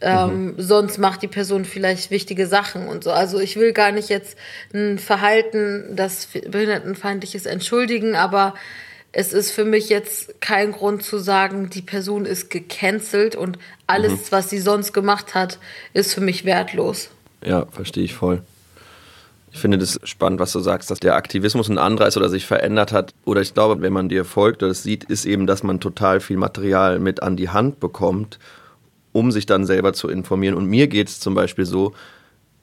ähm, 0.00 0.46
mhm. 0.46 0.54
sonst 0.58 0.98
macht 0.98 1.22
die 1.22 1.28
Person 1.28 1.64
vielleicht 1.64 2.10
wichtige 2.10 2.46
Sachen 2.46 2.88
und 2.88 3.04
so. 3.04 3.10
Also 3.10 3.38
ich 3.38 3.56
will 3.56 3.72
gar 3.72 3.92
nicht 3.92 4.08
jetzt 4.08 4.36
ein 4.72 4.98
Verhalten, 4.98 5.94
das 5.94 6.26
behindertenfeindlich 6.26 7.34
ist, 7.34 7.46
entschuldigen, 7.46 8.14
aber 8.14 8.54
es 9.12 9.32
ist 9.32 9.50
für 9.50 9.64
mich 9.64 9.88
jetzt 9.88 10.40
kein 10.40 10.72
Grund 10.72 11.02
zu 11.02 11.18
sagen, 11.18 11.68
die 11.70 11.82
Person 11.82 12.24
ist 12.24 12.48
gecancelt 12.48 13.34
und 13.34 13.58
alles, 13.86 14.12
mhm. 14.12 14.26
was 14.30 14.50
sie 14.50 14.60
sonst 14.60 14.92
gemacht 14.92 15.34
hat, 15.34 15.58
ist 15.92 16.14
für 16.14 16.20
mich 16.20 16.44
wertlos. 16.44 17.10
Ja, 17.44 17.66
verstehe 17.66 18.04
ich 18.04 18.14
voll. 18.14 18.42
Ich 19.52 19.58
finde 19.58 19.78
das 19.78 19.98
spannend, 20.04 20.38
was 20.38 20.52
du 20.52 20.60
sagst, 20.60 20.92
dass 20.92 21.00
der 21.00 21.16
Aktivismus 21.16 21.68
ein 21.68 21.78
anderer 21.78 22.06
ist 22.06 22.16
oder 22.16 22.28
sich 22.28 22.46
verändert 22.46 22.92
hat. 22.92 23.14
Oder 23.24 23.40
ich 23.40 23.52
glaube, 23.52 23.82
wenn 23.82 23.92
man 23.92 24.08
dir 24.08 24.24
folgt 24.24 24.62
oder 24.62 24.70
es 24.70 24.84
sieht, 24.84 25.04
ist 25.04 25.24
eben, 25.24 25.48
dass 25.48 25.64
man 25.64 25.80
total 25.80 26.20
viel 26.20 26.36
Material 26.36 27.00
mit 27.00 27.22
an 27.22 27.36
die 27.36 27.48
Hand 27.48 27.80
bekommt, 27.80 28.38
um 29.12 29.32
sich 29.32 29.46
dann 29.46 29.64
selber 29.66 29.92
zu 29.92 30.08
informieren. 30.08 30.54
Und 30.54 30.66
mir 30.66 30.88
geht 30.88 31.08
es 31.08 31.20
zum 31.20 31.34
Beispiel 31.34 31.66
so, 31.66 31.94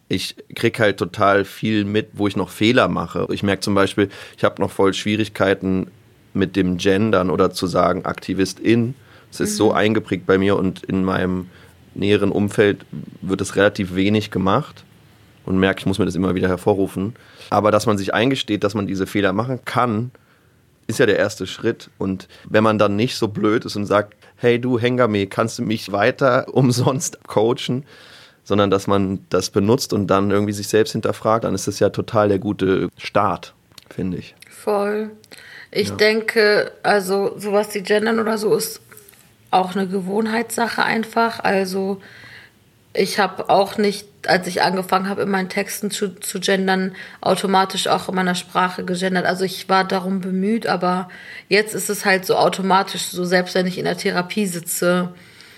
ich 0.10 0.36
kriege 0.56 0.80
halt 0.80 0.98
total 0.98 1.44
viel 1.44 1.84
mit, 1.84 2.10
wo 2.14 2.28
ich 2.28 2.36
noch 2.36 2.50
Fehler 2.50 2.88
mache. 2.88 3.28
Ich 3.32 3.44
merke 3.44 3.62
zum 3.62 3.76
Beispiel, 3.76 4.10
ich 4.38 4.44
habe 4.44 4.62
noch 4.62 4.72
voll 4.72 4.94
Schwierigkeiten 4.94 5.88
mit 6.34 6.56
dem 6.56 6.78
Gendern 6.78 7.30
oder 7.30 7.52
zu 7.52 7.68
sagen 7.68 8.06
Aktivistin. 8.06 8.96
Es 9.32 9.40
ist 9.40 9.54
mhm. 9.54 9.58
so 9.58 9.72
eingeprägt 9.74 10.26
bei 10.26 10.38
mir 10.38 10.56
und 10.56 10.84
in 10.84 11.04
meinem 11.04 11.48
näheren 11.94 12.32
Umfeld 12.32 12.86
wird 13.22 13.42
es 13.42 13.56
relativ 13.56 13.96
wenig 13.96 14.32
gemacht 14.32 14.86
und 15.46 15.60
merke, 15.60 15.80
ich 15.80 15.86
muss 15.86 16.00
mir 16.00 16.06
das 16.06 16.16
immer 16.16 16.36
wieder 16.36 16.48
hervorrufen. 16.48 17.16
Aber 17.50 17.72
dass 17.72 17.86
man 17.86 17.98
sich 17.98 18.14
eingesteht, 18.14 18.64
dass 18.64 18.76
man 18.76 18.88
diese 18.88 19.08
Fehler 19.08 19.34
machen 19.34 19.60
kann, 19.66 20.12
ist 20.88 21.00
ja 21.00 21.06
der 21.06 21.18
erste 21.18 21.46
Schritt. 21.48 21.90
Und 21.98 22.28
wenn 22.46 22.64
man 22.64 22.80
dann 22.80 22.96
nicht 22.96 23.16
so 23.16 23.28
blöd 23.28 23.66
ist 23.66 23.76
und 23.76 23.86
sagt, 23.86 24.16
hey 24.38 24.60
du 24.60 24.80
Hengame, 24.80 25.28
kannst 25.28 25.60
du 25.60 25.64
mich 25.64 25.92
weiter 25.92 26.48
umsonst 26.54 27.20
coachen, 27.28 27.86
sondern 28.44 28.72
dass 28.72 28.88
man 28.88 29.26
das 29.30 29.50
benutzt 29.50 29.94
und 29.94 30.08
dann 30.08 30.32
irgendwie 30.32 30.54
sich 30.54 30.70
selbst 30.70 30.94
hinterfragt, 30.94 31.44
dann 31.44 31.54
ist 31.54 31.68
das 31.68 31.80
ja 31.80 31.90
total 31.90 32.30
der 32.30 32.40
gute 32.40 32.90
Start, 32.98 33.54
finde 33.90 34.18
ich. 34.18 34.36
Voll. 34.50 35.12
Ich 35.72 35.90
ja. 35.90 35.96
denke, 35.96 36.72
also 36.82 37.38
sowas 37.38 37.74
wie 37.76 37.82
Gendern 37.82 38.20
oder 38.20 38.38
so 38.38 38.56
ist 38.56 38.80
auch 39.52 39.76
eine 39.76 39.88
Gewohnheitssache 39.88 40.84
einfach. 40.84 41.42
Also 41.42 42.02
ich 42.98 43.20
habe 43.20 43.50
auch 43.50 43.78
nicht, 43.78 44.08
als 44.26 44.48
ich 44.48 44.62
angefangen 44.62 45.08
habe, 45.08 45.22
in 45.22 45.30
meinen 45.30 45.50
Texten 45.50 45.92
zu, 45.92 46.20
zu 46.20 46.40
gendern, 46.40 46.96
automatisch 47.22 47.88
auch 47.88 48.10
in 48.10 48.16
meiner 48.16 48.36
Sprache 48.36 48.84
gegendert. 48.84 49.26
Also 49.26 49.46
ich 49.46 49.70
war 49.70 49.84
darum 49.84 50.20
bemüht, 50.20 50.68
aber 50.68 51.10
jetzt 51.48 51.76
ist 51.76 51.90
es 51.90 52.06
halt 52.06 52.26
so 52.26 52.36
automatisch, 52.36 53.04
so 53.04 53.24
selbst 53.24 53.56
wenn 53.56 53.68
ich 53.68 53.78
in 53.78 53.86
der 53.86 53.98
Therapie 53.98 54.48
sitze, 54.48 55.10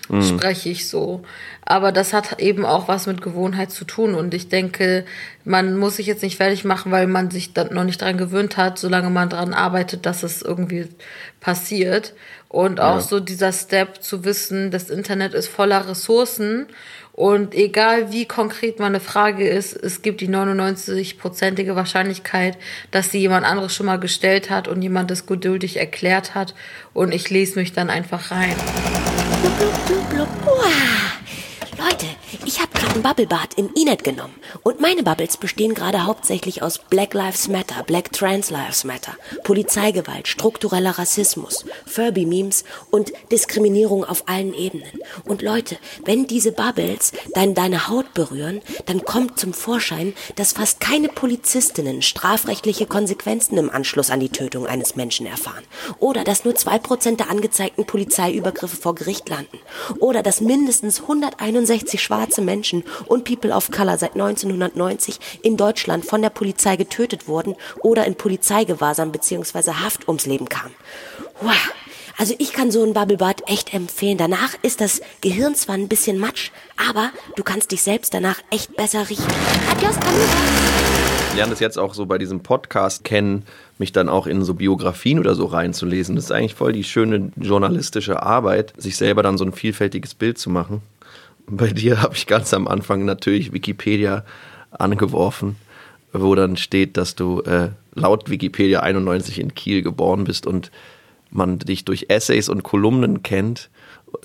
mhm. 0.10 0.22
spreche 0.22 0.70
ich 0.70 0.90
so. 0.90 1.22
Aber 1.66 1.92
das 1.92 2.14
hat 2.14 2.40
eben 2.40 2.66
auch 2.66 2.88
was 2.88 3.08
mit 3.08 3.22
Gewohnheit 3.22 3.72
zu 3.72 3.86
tun. 3.86 4.16
Und 4.16 4.34
ich 4.34 4.50
denke, 4.50 5.06
man 5.46 5.78
muss 5.78 5.96
sich 5.96 6.08
jetzt 6.08 6.24
nicht 6.24 6.38
fertig 6.38 6.66
machen, 6.66 6.92
weil 6.92 7.08
man 7.08 7.32
sich 7.32 7.54
dann 7.54 7.74
noch 7.74 7.84
nicht 7.84 8.02
dran 8.02 8.18
gewöhnt 8.18 8.58
hat, 8.58 8.80
solange 8.80 9.10
man 9.10 9.30
daran 9.30 9.54
arbeitet, 9.54 10.06
dass 10.06 10.24
es 10.24 10.42
irgendwie 10.42 10.90
passiert. 11.40 12.14
Und 12.50 12.80
auch 12.80 12.96
ja. 12.96 13.02
so 13.02 13.20
dieser 13.20 13.54
Step 13.54 14.02
zu 14.02 14.26
wissen, 14.26 14.72
das 14.72 14.90
Internet 14.90 15.36
ist 15.36 15.48
voller 15.48 15.88
Ressourcen 15.88 16.66
und 17.20 17.54
egal 17.54 18.14
wie 18.14 18.24
konkret 18.24 18.80
meine 18.80 19.02
Frage 19.02 19.46
ist, 19.46 19.74
es 19.74 20.02
gibt 20.02 20.22
die 20.22 20.30
99-prozentige 20.30 21.76
Wahrscheinlichkeit, 21.76 22.58
dass 22.92 23.12
sie 23.12 23.20
jemand 23.20 23.46
anderes 23.46 23.76
schon 23.76 23.88
mal 23.88 24.00
gestellt 24.00 24.50
hat 24.50 24.70
und 24.70 24.82
jemand 24.82 25.12
das 25.12 25.26
geduldig 25.26 25.76
erklärt 25.76 26.34
hat. 26.34 26.56
Und 26.94 27.14
ich 27.14 27.30
lese 27.30 27.60
mich 27.60 27.74
dann 27.74 27.90
einfach 27.90 28.32
rein. 28.32 28.56
Blub, 29.42 29.86
blub, 29.86 30.10
blub, 30.10 30.30
Leute, 30.46 31.09
ich 32.50 32.60
habe 32.60 32.72
gerade 32.74 32.96
ein 32.96 33.04
Bubblebad 33.04 33.60
im 33.60 33.70
Inet 33.76 34.04
genommen 34.04 34.34
und 34.64 34.82
meine 34.82 35.04
Bubbles 35.04 35.38
bestehen 35.38 35.76
gerade 35.76 36.08
hauptsächlich 36.08 36.64
aus 36.64 36.80
Black 36.80 37.14
Lives 37.14 37.48
Matter, 37.48 37.84
Black 37.84 38.12
Trans 38.12 38.50
Lives 38.50 38.86
Matter, 38.86 39.12
Polizeigewalt, 39.44 40.28
struktureller 40.28 40.98
Rassismus, 40.98 41.64
Furby-Memes 41.86 42.64
und 42.90 43.14
Diskriminierung 43.32 44.04
auf 44.04 44.24
allen 44.28 44.56
Ebenen. 44.56 45.00
Und 45.26 45.44
Leute, 45.44 45.78
wenn 46.06 46.26
diese 46.26 46.52
Bubbles 46.52 47.12
dann 47.36 47.54
deine 47.54 47.88
Haut 47.88 48.16
berühren, 48.16 48.64
dann 48.88 49.06
kommt 49.06 49.40
zum 49.40 49.54
Vorschein, 49.54 50.16
dass 50.36 50.54
fast 50.54 50.80
keine 50.80 51.10
Polizistinnen 51.10 52.02
strafrechtliche 52.02 52.88
Konsequenzen 52.88 53.60
im 53.60 53.70
Anschluss 53.70 54.10
an 54.10 54.22
die 54.22 54.30
Tötung 54.30 54.66
eines 54.66 54.96
Menschen 54.96 55.28
erfahren. 55.28 55.66
Oder 56.00 56.24
dass 56.24 56.46
nur 56.46 56.56
zwei 56.56 56.80
Prozent 56.80 57.20
der 57.20 57.30
angezeigten 57.30 57.86
Polizeiübergriffe 57.86 58.76
vor 58.76 58.96
Gericht 58.96 59.30
landen. 59.30 59.60
Oder 60.00 60.24
dass 60.24 60.42
mindestens 60.42 61.02
161 61.02 62.02
schwarze 62.02 62.39
Menschen 62.42 62.84
und 63.06 63.24
People 63.24 63.52
of 63.52 63.72
Color 63.72 63.98
seit 63.98 64.14
1990 64.14 65.20
in 65.44 65.58
Deutschland 65.58 66.06
von 66.06 66.22
der 66.22 66.30
Polizei 66.30 66.76
getötet 66.76 67.28
wurden 67.28 67.56
oder 67.82 68.06
in 68.06 68.16
Polizeigewahrsam 68.16 69.12
bzw. 69.12 69.72
Haft 69.74 70.08
ums 70.08 70.26
Leben 70.26 70.50
kamen. 70.50 70.74
Wow. 71.42 71.56
Also 72.20 72.36
ich 72.38 72.52
kann 72.52 72.70
so 72.70 72.84
ein 72.84 72.94
Bubblebad 72.94 73.44
echt 73.48 73.74
empfehlen. 73.74 74.18
Danach 74.18 74.54
ist 74.62 74.82
das 74.82 75.00
Gehirn 75.22 75.56
zwar 75.56 75.76
ein 75.76 75.88
bisschen 75.88 76.18
matsch, 76.18 76.52
aber 76.76 77.12
du 77.38 77.44
kannst 77.44 77.72
dich 77.72 77.82
selbst 77.82 78.14
danach 78.14 78.42
echt 78.52 78.76
besser 78.76 79.10
riechen. 79.10 79.24
Adios, 79.72 79.96
Ich 81.30 81.38
lerne 81.38 81.52
das 81.52 81.62
jetzt 81.62 81.80
auch 81.80 81.94
so 81.94 82.06
bei 82.06 82.18
diesem 82.18 82.42
Podcast 82.42 83.06
kennen, 83.06 83.46
mich 83.78 83.94
dann 83.94 84.10
auch 84.10 84.28
in 84.28 84.44
so 84.44 84.54
Biografien 84.54 85.18
oder 85.18 85.34
so 85.34 85.46
reinzulesen. 85.46 86.18
Das 86.18 86.26
ist 86.26 86.32
eigentlich 86.32 86.56
voll 86.56 86.74
die 86.74 86.84
schöne 86.84 87.32
journalistische 87.38 88.22
Arbeit, 88.22 88.74
sich 88.76 88.98
selber 88.98 89.24
dann 89.24 89.38
so 89.38 89.46
ein 89.46 89.54
vielfältiges 89.54 90.14
Bild 90.14 90.38
zu 90.38 90.50
machen. 90.50 90.82
Bei 91.52 91.68
dir 91.68 92.02
habe 92.04 92.16
ich 92.16 92.28
ganz 92.28 92.54
am 92.54 92.68
Anfang 92.68 93.06
natürlich 93.06 93.52
Wikipedia 93.52 94.24
angeworfen, 94.70 95.56
wo 96.14 96.36
dann 96.36 96.58
steht, 96.58 96.96
dass 96.96 97.16
du 97.16 97.42
äh, 97.42 97.70
laut 97.96 98.30
Wikipedia 98.30 98.82
91 98.82 99.40
in 99.40 99.56
Kiel 99.56 99.82
geboren 99.82 100.26
bist 100.26 100.46
und 100.46 100.70
man 101.32 101.58
dich 101.58 101.86
durch 101.86 102.06
Essays 102.10 102.50
und 102.50 102.62
Kolumnen 102.62 103.24
kennt 103.24 103.72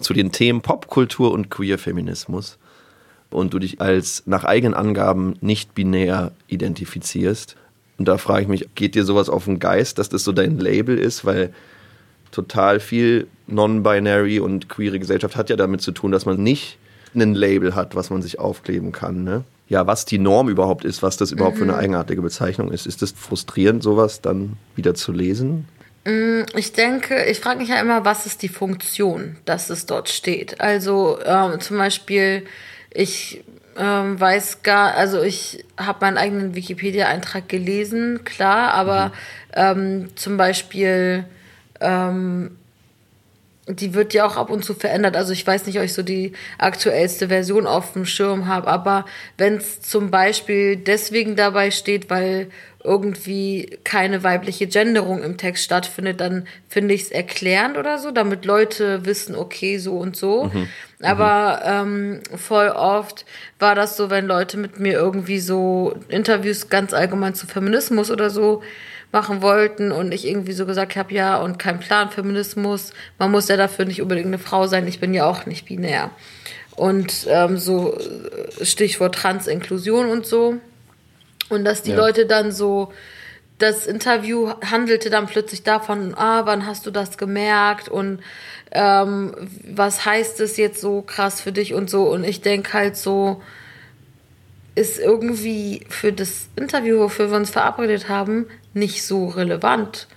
zu 0.01 0.13
den 0.13 0.33
Themen 0.33 0.61
Popkultur 0.61 1.33
und 1.33 1.51
Queerfeminismus 1.51 2.59
und 3.31 3.55
du 3.55 3.59
dich 3.59 3.81
als 3.81 4.23
nach 4.27 4.45
eigenen 4.45 4.75
Angaben 4.75 5.37
nicht 5.41 5.75
binär 5.75 6.33
identifizierst. 6.49 7.57
Und 7.97 8.07
da 8.07 8.19
frage 8.19 8.43
ich 8.43 8.49
mich, 8.49 8.69
geht 8.75 8.95
dir 8.95 9.05
sowas 9.05 9.31
auf 9.31 9.47
den 9.47 9.59
Geist, 9.59 9.99
dass 9.99 10.11
das 10.11 10.25
so 10.25 10.33
dein 10.33 10.59
Label 10.59 10.99
ist, 10.99 11.25
weil 11.25 11.55
total 12.33 12.81
viel 12.81 13.29
non-binary 13.47 14.41
und 14.41 14.69
queere 14.69 14.99
Gesellschaft 14.99 15.37
hat 15.37 15.49
ja 15.49 15.57
damit 15.57 15.81
zu 15.81 15.93
tun, 15.93 16.13
dass 16.13 16.27
man 16.27 16.43
nicht 16.43 16.79
ein 17.15 17.35
Label 17.35 17.75
hat, 17.75 17.95
was 17.95 18.11
man 18.11 18.23
sich 18.23 18.39
aufkleben 18.39 18.93
kann. 18.93 19.25
Ne? 19.25 19.45
Ja, 19.69 19.87
was 19.87 20.05
die 20.05 20.19
Norm 20.19 20.49
überhaupt 20.49 20.85
ist, 20.85 21.03
was 21.03 21.17
das 21.17 21.33
überhaupt 21.33 21.57
mhm. 21.57 21.59
für 21.59 21.65
eine 21.65 21.73
mhm. 21.73 21.79
eigenartige 21.79 22.23
Bezeichnung 22.23 22.71
ist. 22.71 22.87
Ist 22.87 23.03
es 23.03 23.13
frustrierend, 23.13 23.83
sowas 23.83 24.21
dann 24.21 24.57
wieder 24.77 24.95
zu 24.95 25.13
lesen? 25.13 25.67
Mm, 26.05 26.43
ich 26.57 26.73
denke, 26.73 27.25
ich 27.25 27.41
frage 27.41 27.61
mich 27.61 27.71
ja 27.71 27.81
immer, 27.81 28.05
was 28.05 28.27
ist 28.27 28.43
die 28.43 28.49
Funktion, 28.49 29.37
dass 29.45 29.71
es 29.71 29.87
dort 29.87 30.09
steht. 30.09 30.61
Also 30.61 31.19
ähm, 31.25 31.61
zum 31.61 31.79
Beispiel, 31.79 32.45
ich 32.91 33.43
ähm, 33.77 34.21
weiß 34.21 34.63
gar, 34.63 34.95
also 34.95 35.23
ich 35.23 35.65
habe 35.77 35.99
meinen 36.03 36.19
eigenen 36.19 36.55
Wikipedia-Eintrag 36.55 37.49
gelesen, 37.49 38.25
klar, 38.25 38.75
aber 38.75 39.07
mhm. 39.07 39.13
ähm, 39.55 40.09
zum 40.17 40.37
Beispiel 40.37 41.25
ähm, 41.81 42.57
die 43.67 43.95
wird 43.95 44.13
ja 44.13 44.27
auch 44.27 44.37
ab 44.37 44.51
und 44.51 44.65
zu 44.65 44.75
verändert. 44.75 45.17
Also 45.17 45.33
ich 45.33 45.47
weiß 45.47 45.67
nicht, 45.67 45.79
ob 45.79 45.85
ich 45.85 45.95
so 45.95 46.03
die 46.03 46.33
aktuellste 46.59 47.29
Version 47.29 47.67
auf 47.67 47.95
dem 47.95 48.05
Schirm 48.05 48.47
habe, 48.47 48.69
aber 48.69 49.07
wenn 49.39 49.57
es 49.57 49.81
zum 49.81 50.11
Beispiel 50.11 50.77
deswegen 50.77 51.35
dabei 51.35 51.71
steht, 51.71 52.11
weil 52.11 52.51
irgendwie 52.83 53.79
keine 53.83 54.23
weibliche 54.23 54.67
Genderung 54.67 55.23
im 55.23 55.39
Text 55.39 55.65
stattfindet, 55.65 56.21
dann 56.21 56.47
finde 56.69 56.93
ich 56.93 57.05
es 57.05 57.11
erklärend 57.11 57.79
oder 57.79 57.99
so, 57.99 58.11
damit 58.11 58.45
Leute 58.45 59.07
wissen, 59.07 59.35
okay, 59.35 59.79
so 59.79 59.97
und 59.97 60.15
so. 60.17 60.51
Mhm. 60.53 60.69
Aber 61.01 61.63
ähm, 61.65 62.21
voll 62.37 62.69
oft 62.69 63.25
war 63.59 63.75
das 63.75 63.97
so, 63.97 64.11
wenn 64.11 64.27
Leute 64.27 64.59
mit 64.59 64.79
mir 64.79 64.93
irgendwie 64.93 65.39
so 65.39 65.95
Interviews 66.09 66.69
ganz 66.69 66.93
allgemein 66.93 67.35
zu 67.35 67.47
Feminismus 67.47 68.11
oder 68.11 68.29
so 68.29 68.63
machen 69.15 69.43
wollten 69.43 69.93
und 69.93 70.13
ich 70.13 70.27
irgendwie 70.27 70.53
so 70.53 70.67
gesagt 70.67 70.97
habe, 70.97 71.15
ja, 71.15 71.39
und 71.39 71.57
kein 71.57 71.79
Plan 71.79 72.11
Feminismus, 72.11 72.93
man 73.19 73.31
muss 73.31 73.49
ja 73.49 73.57
dafür 73.57 73.85
nicht 73.85 74.03
unbedingt 74.03 74.27
eine 74.27 74.39
Frau 74.39 74.67
sein, 74.67 74.87
ich 74.89 74.99
bin 75.01 75.15
ja 75.15 75.25
auch 75.25 75.47
nicht 75.47 75.67
binär. 75.67 76.11
Und 76.75 77.27
ähm, 77.29 77.57
so 77.57 77.97
äh, 77.97 78.65
Stichwort 78.65 79.15
Transinklusion 79.15 80.11
und 80.11 80.27
so. 80.27 80.57
Und 81.49 81.65
dass 81.65 81.83
die 81.83 81.93
ja. 81.93 81.97
Leute 81.97 82.27
dann 82.27 82.51
so, 82.51 82.93
das 83.59 83.87
Interview 83.87 84.53
handelte 84.69 85.11
dann 85.11 85.27
plötzlich 85.27 85.63
davon, 85.63 86.15
ah, 86.17 86.45
wann 86.45 86.67
hast 86.67 86.85
du 86.85 86.91
das 86.91 87.17
gemerkt 87.17 87.89
und 87.89 88.19
ähm, 88.73 89.33
was 89.65 90.05
heißt 90.05 90.41
es 90.41 90.57
jetzt 90.57 90.81
so 90.81 91.03
krass 91.03 91.41
für 91.41 91.53
dich 91.53 91.73
und 91.73 91.89
so. 91.89 92.11
Und 92.11 92.25
ich 92.25 92.41
denke 92.41 92.73
halt 92.73 92.97
so, 92.97 93.41
ist 94.75 94.99
irgendwie 94.99 95.87
für 95.89 96.13
das 96.13 96.49
Interview, 96.57 96.99
wofür 96.99 97.31
wir 97.31 97.37
uns 97.37 97.51
verabredet 97.51 98.09
haben, 98.09 98.47
nicht 98.75 99.05
so 99.05 99.27
relevant. 99.27 100.09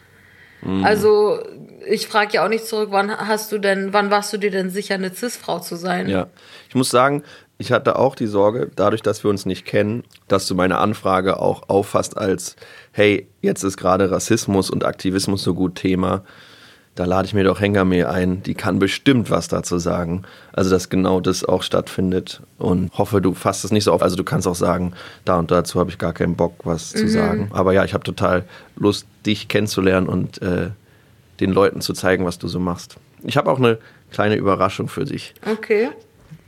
Mhm. 0.61 0.83
Also 0.83 1.39
ich 1.87 2.07
frage 2.07 2.33
ja 2.33 2.45
auch 2.45 2.49
nicht 2.49 2.65
zurück, 2.65 2.89
wann 2.91 3.11
hast 3.11 3.51
du 3.51 3.59
denn, 3.59 3.93
wann 3.93 4.11
warst 4.11 4.33
du 4.33 4.37
dir 4.37 4.51
denn 4.51 4.69
sicher, 4.69 4.95
eine 4.95 5.13
Cis-Frau 5.13 5.59
zu 5.59 5.75
sein? 5.75 6.07
Ja, 6.09 6.27
ich 6.67 6.75
muss 6.75 6.89
sagen, 6.89 7.23
ich 7.59 7.71
hatte 7.71 7.97
auch 7.97 8.15
die 8.15 8.27
Sorge, 8.27 8.69
dadurch, 8.75 9.01
dass 9.01 9.23
wir 9.23 9.29
uns 9.29 9.45
nicht 9.45 9.65
kennen, 9.65 10.03
dass 10.27 10.47
du 10.47 10.55
meine 10.55 10.77
Anfrage 10.77 11.39
auch 11.39 11.69
auffasst 11.69 12.17
als, 12.17 12.55
hey, 12.91 13.27
jetzt 13.41 13.63
ist 13.63 13.77
gerade 13.77 14.11
Rassismus 14.11 14.69
und 14.69 14.85
Aktivismus 14.85 15.43
so 15.43 15.53
gut 15.53 15.75
Thema 15.75 16.23
da 16.98 17.06
lade 17.06 17.27
ich 17.27 17.36
mir 17.36 17.44
doch 17.44 17.62
Hengame 17.62 18.10
ein, 18.10 18.42
die 18.42 18.56
kann 18.56 18.80
bestimmt 18.80 19.30
was 19.30 19.48
dazu 19.48 19.77
sagen. 19.77 20.24
Also, 20.51 20.72
dass 20.72 20.89
genau 20.89 21.22
das 21.22 21.46
auch 21.46 21.62
stattfindet 21.62 22.42
und 22.58 22.92
hoffe, 22.98 23.22
du 23.22 23.36
fasst 23.36 23.63
es 23.63 23.72
nicht 23.72 23.84
so 23.84 23.94
auf. 23.94 24.01
Also, 24.01 24.16
du 24.16 24.24
kannst 24.24 24.48
auch 24.48 24.56
sagen, 24.56 24.94
da 25.24 25.38
und 25.38 25.51
dazu 25.51 25.80
habe 25.80 25.92
ich 25.92 26.00
gar 26.00 26.13
keinen 26.13 26.36
Bock, 26.36 26.56
was 26.63 26.96
mhm. 26.96 26.98
zu 26.98 27.08
sagen. 27.08 27.50
Aber 27.54 27.72
ja, 27.72 27.86
ich 27.86 27.94
habe 27.94 28.04
total 28.04 28.46
Lust, 28.75 29.06
dich 29.27 29.48
kennenzulernen 29.48 30.08
und 30.08 30.42
äh, 30.42 30.72
den 31.39 31.51
Leuten 31.51 31.82
zu 31.82 31.94
zeigen, 31.94 32.25
was 32.25 32.39
du 32.39 32.48
so 32.48 32.60
machst. 32.60 32.98
Ich 33.24 33.38
habe 33.38 33.51
auch 33.51 33.60
eine 33.60 33.77
kleine 34.12 34.36
Überraschung 34.36 34.88
für 34.88 35.06
dich. 35.06 35.36
Okay. 35.46 35.89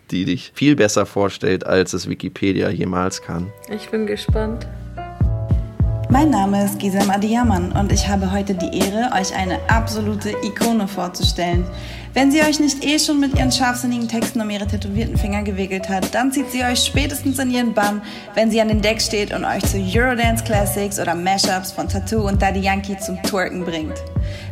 Die 0.10 0.25
dich 0.25 0.51
viel 0.56 0.75
besser 0.75 1.06
vorstellt, 1.06 1.63
als 1.68 1.94
es 1.94 2.10
Wikipedia 2.10 2.72
jemals 2.72 3.22
kann. 3.22 3.53
Ich 3.70 3.89
bin 3.89 4.08
gespannt. 4.08 4.68
Mein 6.11 6.31
Name 6.31 6.65
ist 6.65 6.79
Gisem 6.79 7.11
Adiyaman 7.11 7.71
und 7.71 7.91
ich 7.91 8.07
habe 8.07 8.31
heute 8.31 8.55
die 8.55 8.79
Ehre, 8.79 9.11
euch 9.13 9.35
eine 9.35 9.59
absolute 9.69 10.31
Ikone 10.41 10.87
vorzustellen. 10.87 11.63
Wenn 12.15 12.31
sie 12.31 12.41
euch 12.41 12.59
nicht 12.59 12.83
eh 12.83 12.97
schon 12.97 13.19
mit 13.19 13.37
ihren 13.37 13.51
scharfsinnigen 13.51 14.07
Texten 14.07 14.41
um 14.41 14.49
ihre 14.49 14.65
tätowierten 14.65 15.17
Finger 15.17 15.43
gewickelt 15.43 15.87
hat, 15.87 16.15
dann 16.15 16.31
zieht 16.31 16.49
sie 16.49 16.63
euch 16.63 16.83
spätestens 16.83 17.37
in 17.37 17.51
ihren 17.51 17.75
Bann, 17.75 18.01
wenn 18.33 18.49
sie 18.49 18.59
an 18.59 18.69
den 18.69 18.81
Deck 18.81 18.99
steht 18.99 19.31
und 19.31 19.45
euch 19.45 19.63
zu 19.65 19.77
Eurodance 19.77 20.43
Classics 20.43 20.99
oder 20.99 21.13
Mashups 21.13 21.71
von 21.71 21.87
Tattoo 21.87 22.27
und 22.27 22.41
Daddy 22.41 22.61
Yankee 22.61 22.97
zum 22.97 23.21
Twerken 23.21 23.63
bringt. 23.63 24.03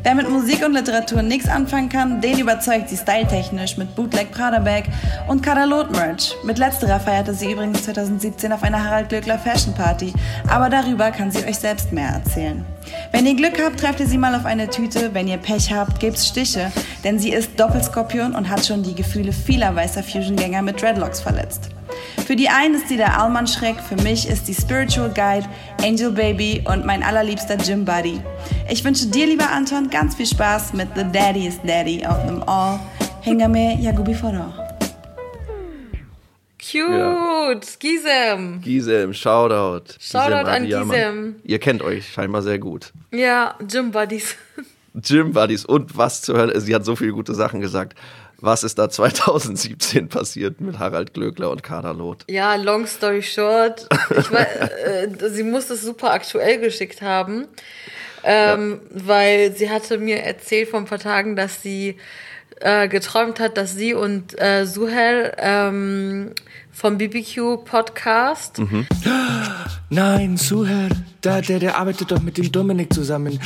Wer 0.04 0.16
mit 0.16 0.30
Musik 0.30 0.66
und 0.66 0.74
Literatur 0.74 1.22
nichts 1.22 1.50
anfangen 1.50 1.90
kann, 1.90 2.22
den 2.22 2.40
überzeugt 2.40 2.90
sie 2.90 2.98
styletechnisch 2.98 3.78
mit 3.78 3.96
Bootleg 3.96 4.32
Prada 4.32 4.60
Bag 4.60 4.86
und 5.28 5.44
Kadalot 5.44 5.92
Merch. 5.92 6.36
Mit 6.44 6.58
letzterer 6.58 7.00
feierte 7.00 7.34
sie 7.34 7.52
übrigens 7.52 7.84
2017 7.84 8.52
auf 8.52 8.64
einer 8.64 8.84
Harald 8.84 9.10
Glöckler 9.10 9.40
Fashion 9.40 9.74
Party, 9.74 10.14
aber 10.48 10.70
darüber 10.70 11.12
kann 11.12 11.32
sie 11.32 11.46
euch 11.46 11.58
selbst 11.58 11.92
mehr 11.92 12.10
erzählen. 12.10 12.66
Wenn 13.12 13.26
ihr 13.26 13.36
Glück 13.36 13.62
habt, 13.64 13.80
trefft 13.80 14.00
ihr 14.00 14.08
sie 14.08 14.18
mal 14.18 14.36
auf 14.36 14.46
eine 14.46 14.70
Tüte, 14.70 15.14
wenn 15.14 15.28
ihr 15.28 15.38
Pech 15.38 15.74
habt, 15.74 16.00
gibt's 16.00 16.28
Stiche, 16.28 16.72
denn 17.04 17.20
sie 17.20 17.32
ist 17.32 17.60
Doppelskorpion 17.60 18.36
und 18.36 18.50
hat 18.50 18.66
schon 18.66 18.84
die 18.84 18.96
Gefühle 18.96 19.34
vieler 19.34 19.76
weißer 19.76 20.04
Fusion-Gänger 20.04 20.62
mit 20.62 20.82
Dreadlocks 20.82 21.22
verletzt. 21.22 21.70
Für 22.26 22.36
die 22.36 22.50
einen 22.50 22.76
ist 22.76 22.90
sie 22.90 22.98
der 22.98 23.20
Allmann-Schreck, 23.20 23.78
für 23.80 23.96
mich 24.04 24.28
ist 24.28 24.48
die 24.48 24.54
Spiritual 24.54 25.10
Guide, 25.10 25.48
Angel 25.84 26.12
Baby 26.12 26.64
und 26.66 26.86
mein 26.86 27.04
allerliebster 27.04 27.58
Gym 27.58 27.86
Buddy. 27.86 28.20
Ich 28.70 28.84
wünsche 28.84 29.08
dir, 29.08 29.26
lieber 29.28 29.50
Anton, 29.52 29.90
ganz 29.90 30.16
viel 30.16 30.26
Spaß 30.26 30.74
mit 30.74 30.90
The 30.96 31.04
Daddy's 31.12 31.60
Daddy 31.66 32.06
of 32.06 32.26
them 32.26 32.44
all. 32.48 32.80
Hengame 33.22 33.78
Yagubi 33.80 34.14
Foro. 34.14 34.54
Cute, 36.60 36.82
Ja. 36.90 37.54
Gisem. 37.80 38.62
Gisem, 38.62 39.14
Shoutout. 39.14 39.94
Shoutout 40.00 40.50
an. 40.50 40.66
Gisem. 40.66 41.36
Ihr 41.44 41.60
kennt 41.60 41.82
euch 41.82 42.10
scheinbar 42.12 42.42
sehr 42.42 42.60
gut. 42.60 42.92
Ja, 43.14 43.56
Gym 43.66 43.92
Buddies. 43.92 44.36
Gym 44.96 45.32
Buddies 45.32 45.64
und 45.64 45.96
was 45.98 46.22
zu 46.24 46.34
hören, 46.34 46.52
sie 46.60 46.74
hat 46.74 46.84
so 46.84 46.96
viele 46.96 47.12
gute 47.12 47.36
Sachen 47.36 47.62
gesagt. 47.62 47.98
Was 48.40 48.64
ist 48.64 48.78
da 48.78 48.90
2017 48.90 50.10
passiert 50.10 50.62
mit 50.62 50.78
Harald 50.78 51.14
Glöckler 51.14 51.50
und 51.50 51.64
Kader 51.64 51.94
Loth? 51.94 52.24
Ja, 52.30 52.56
long 52.56 52.86
story 52.86 53.24
short. 53.24 53.88
Weiß, 54.10 54.48
äh, 55.22 55.30
sie 55.30 55.44
muss 55.44 55.70
es 55.70 55.82
super 55.82 56.12
aktuell 56.12 56.60
geschickt 56.60 57.02
haben, 57.02 57.48
ähm, 58.24 58.82
weil 58.92 59.56
sie 59.56 59.72
hatte 59.72 59.98
mir 59.98 60.22
erzählt 60.22 60.70
vor 60.70 60.80
ein 60.80 60.86
paar 60.86 61.00
Tagen, 61.00 61.36
dass 61.36 61.64
sie 61.64 61.98
äh, 62.60 62.88
geträumt 62.88 63.40
hat, 63.40 63.58
dass 63.58 63.74
sie 63.74 63.94
und 63.94 64.40
äh, 64.40 64.66
Suhel 64.66 65.34
ähm, 65.38 66.34
vom 66.78 66.96
BBQ 67.00 67.66
Podcast 67.66 68.62
Nein, 69.90 70.38
Suher, 70.38 70.90
da, 71.22 71.42
der, 71.42 71.60
der 71.60 71.78
arbeitet 71.78 72.12
doch 72.12 72.22
mit 72.22 72.38
dem 72.38 72.52
Dominik 72.52 72.94
zusammen. 72.94 73.40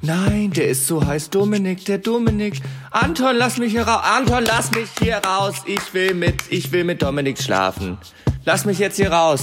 Nein, 0.00 0.52
der 0.52 0.68
ist 0.68 0.86
so 0.86 1.04
heiß. 1.04 1.28
Dominik, 1.30 1.84
der 1.84 1.98
Dominik. 1.98 2.62
Anton, 2.92 3.36
lass 3.36 3.58
mich 3.58 3.72
hier 3.72 3.82
raus. 3.82 4.02
Anton, 4.04 4.44
lass 4.44 4.70
mich 4.70 4.88
hier 5.02 5.16
raus. 5.16 5.56
Ich 5.66 5.92
will 5.92 6.14
mit, 6.14 6.36
ich 6.50 6.70
will 6.72 6.84
mit 6.84 7.02
Dominik 7.02 7.42
schlafen. 7.42 7.98
Lass 8.44 8.64
mich 8.64 8.78
jetzt 8.78 8.96
hier 8.96 9.12
raus. 9.12 9.42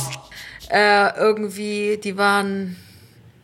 äh, 0.70 1.14
irgendwie, 1.18 2.00
die 2.04 2.18
waren 2.18 2.78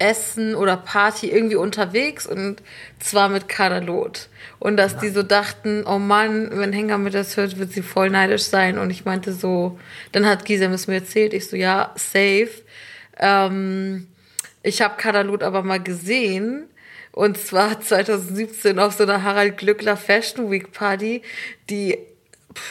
Essen 0.01 0.55
oder 0.55 0.75
Party 0.77 1.29
irgendwie 1.29 1.55
unterwegs 1.55 2.25
und 2.25 2.62
zwar 3.00 3.29
mit 3.29 3.48
Kadalot. 3.48 4.29
Und 4.60 4.77
dass 4.77 4.98
die 4.98 5.10
so 5.10 5.24
dachten, 5.24 5.86
oh 5.86 6.00
Mann, 6.00 6.50
wenn 6.51 6.74
Henker 6.74 6.98
mir 6.98 7.12
das 7.12 7.38
hört, 7.38 7.58
wird 7.58 7.72
sie 7.72 7.81
voll 7.81 8.10
neidisch 8.10 8.43
sein. 8.43 8.77
Und 8.77 8.89
ich 8.89 9.05
meinte 9.05 9.31
so, 9.34 9.79
dann 10.12 10.25
hat 10.25 10.46
Gisem 10.46 10.74
es 10.74 10.88
mir 10.88 10.96
erzählt, 10.96 11.34
ich 11.34 11.48
so, 11.48 11.55
ja, 11.55 11.91
safe. 11.96 12.50
Ähm, 13.17 14.08
ich 14.63 14.81
habe 14.81 14.98
Kadalot 14.98 15.43
aber 15.43 15.63
mal 15.63 15.81
gesehen. 15.81 16.65
Und 17.12 17.38
zwar 17.38 17.79
2017 17.81 18.79
auf 18.79 18.93
so 18.93 19.03
einer 19.03 19.24
Harald 19.24 19.58
Glückler 19.58 19.98
Fashion 19.98 20.50
Week 20.50 20.72
Party, 20.72 21.22
die 21.70 21.98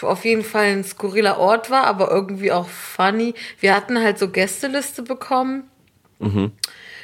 auf 0.02 0.24
jeden 0.24 0.44
Fall 0.44 0.66
ein 0.66 0.84
skurriler 0.84 1.38
Ort 1.38 1.70
war, 1.70 1.84
aber 1.84 2.10
irgendwie 2.10 2.52
auch 2.52 2.68
funny. 2.68 3.34
Wir 3.60 3.74
hatten 3.74 3.98
halt 3.98 4.18
so 4.18 4.28
Gästeliste 4.28 5.02
bekommen 5.02 5.64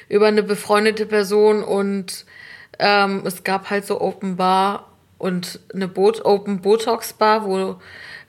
über 0.08 0.26
eine 0.26 0.42
befreundete 0.42 1.06
Person 1.06 1.62
und 1.62 2.25
ähm, 2.78 3.22
es 3.25 3.44
gab 3.44 3.70
halt 3.70 3.86
so 3.86 4.00
Open 4.00 4.36
Bar 4.36 4.90
und 5.18 5.60
eine 5.75 5.88
Bot 5.88 6.25
Open 6.25 6.60
Botox 6.60 7.12
Bar, 7.14 7.44
wo 7.46 7.76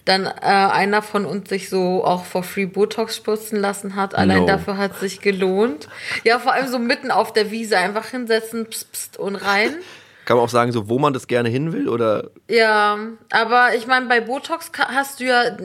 dann 0.05 0.25
äh, 0.25 0.29
einer 0.41 1.01
von 1.01 1.25
uns 1.25 1.49
sich 1.49 1.69
so 1.69 2.03
auch 2.05 2.23
for 2.23 2.43
free 2.43 2.65
Botox 2.65 3.17
spritzen 3.17 3.59
lassen 3.59 3.95
hat. 3.95 4.15
Allein 4.15 4.39
No. 4.39 4.45
dafür 4.45 4.77
hat 4.77 4.97
sich 4.97 5.19
gelohnt. 5.19 5.89
Ja, 6.23 6.39
vor 6.39 6.53
allem 6.53 6.69
so 6.69 6.79
mitten 6.79 7.11
auf 7.11 7.33
der 7.33 7.51
Wiese 7.51 7.77
einfach 7.77 8.05
hinsetzen 8.07 8.67
pst, 8.67 8.91
pst, 8.91 9.17
und 9.17 9.35
rein. 9.35 9.75
Kann 10.27 10.35
man 10.35 10.43
auch 10.43 10.49
sagen, 10.49 10.73
so 10.73 10.89
wo 10.89 10.99
man 10.99 11.13
das 11.13 11.27
gerne 11.27 11.47
hin 11.47 11.71
will 11.71 11.87
oder 11.87 12.31
Ja, 12.49 12.97
aber 13.31 13.75
ich 13.77 13.87
meine, 13.87 14.07
bei 14.07 14.19
Botox 14.19 14.69
hast 14.77 15.21
du 15.21 15.23
ja, 15.23 15.57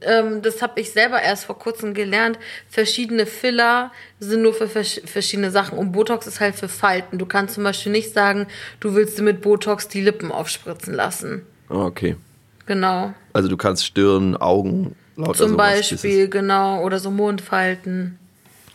ähm, 0.00 0.40
das 0.40 0.62
habe 0.62 0.80
ich 0.80 0.90
selber 0.90 1.20
erst 1.20 1.44
vor 1.44 1.58
kurzem 1.58 1.92
gelernt, 1.92 2.38
verschiedene 2.70 3.26
Filler 3.26 3.92
sind 4.18 4.40
nur 4.40 4.54
für 4.54 4.64
versch- 4.64 5.06
verschiedene 5.06 5.50
Sachen 5.50 5.76
und 5.76 5.92
Botox 5.92 6.26
ist 6.26 6.40
halt 6.40 6.54
für 6.54 6.68
Falten. 6.68 7.18
Du 7.18 7.26
kannst 7.26 7.56
zum 7.56 7.64
Beispiel 7.64 7.92
nicht 7.92 8.14
sagen, 8.14 8.46
du 8.80 8.94
willst 8.94 9.18
dir 9.18 9.22
mit 9.22 9.42
Botox 9.42 9.86
die 9.88 10.00
Lippen 10.00 10.32
aufspritzen 10.32 10.94
lassen. 10.94 11.42
Ah, 11.68 11.84
okay. 11.84 12.16
Genau. 12.64 13.12
Also 13.34 13.48
du 13.50 13.58
kannst 13.58 13.84
Stirn, 13.84 14.34
Augen, 14.34 14.96
lauter 15.16 15.34
Zum 15.46 15.58
Beispiel, 15.58 16.30
genau. 16.30 16.82
Oder 16.82 17.00
so 17.00 17.10
Mondfalten. 17.10 18.18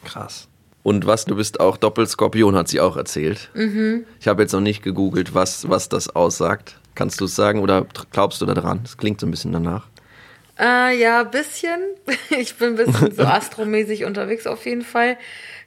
krass. 0.06 0.48
Und 0.84 1.06
was, 1.06 1.26
du 1.26 1.36
bist 1.36 1.60
auch 1.60 1.78
Doppelskorpion, 1.78 2.56
hat 2.56 2.68
sie 2.68 2.80
auch 2.80 2.98
erzählt. 2.98 3.50
Mhm. 3.54 4.06
Ich 4.20 4.28
habe 4.28 4.42
jetzt 4.42 4.52
noch 4.52 4.62
nicht 4.62 4.82
gegoogelt, 4.82 5.36
was, 5.36 5.70
was 5.70 5.90
das 5.90 6.10
aussagt. 6.16 6.80
Kannst 6.96 7.22
du 7.22 7.26
es 7.26 7.36
sagen 7.36 7.60
oder 7.60 7.86
glaubst 8.12 8.42
du 8.42 8.46
daran? 8.46 8.80
Das 8.84 8.98
klingt 8.98 9.20
so 9.20 9.28
ein 9.28 9.32
bisschen 9.32 9.52
danach. 9.52 9.88
Äh, 10.60 11.00
ja, 11.00 11.24
bisschen. 11.24 11.80
Ich 12.30 12.56
bin 12.56 12.70
ein 12.70 12.76
bisschen 12.76 13.12
so 13.16 13.24
astromäßig 13.24 14.06
unterwegs 14.06 14.48
auf 14.48 14.66
jeden 14.66 14.82
Fall. 14.82 15.18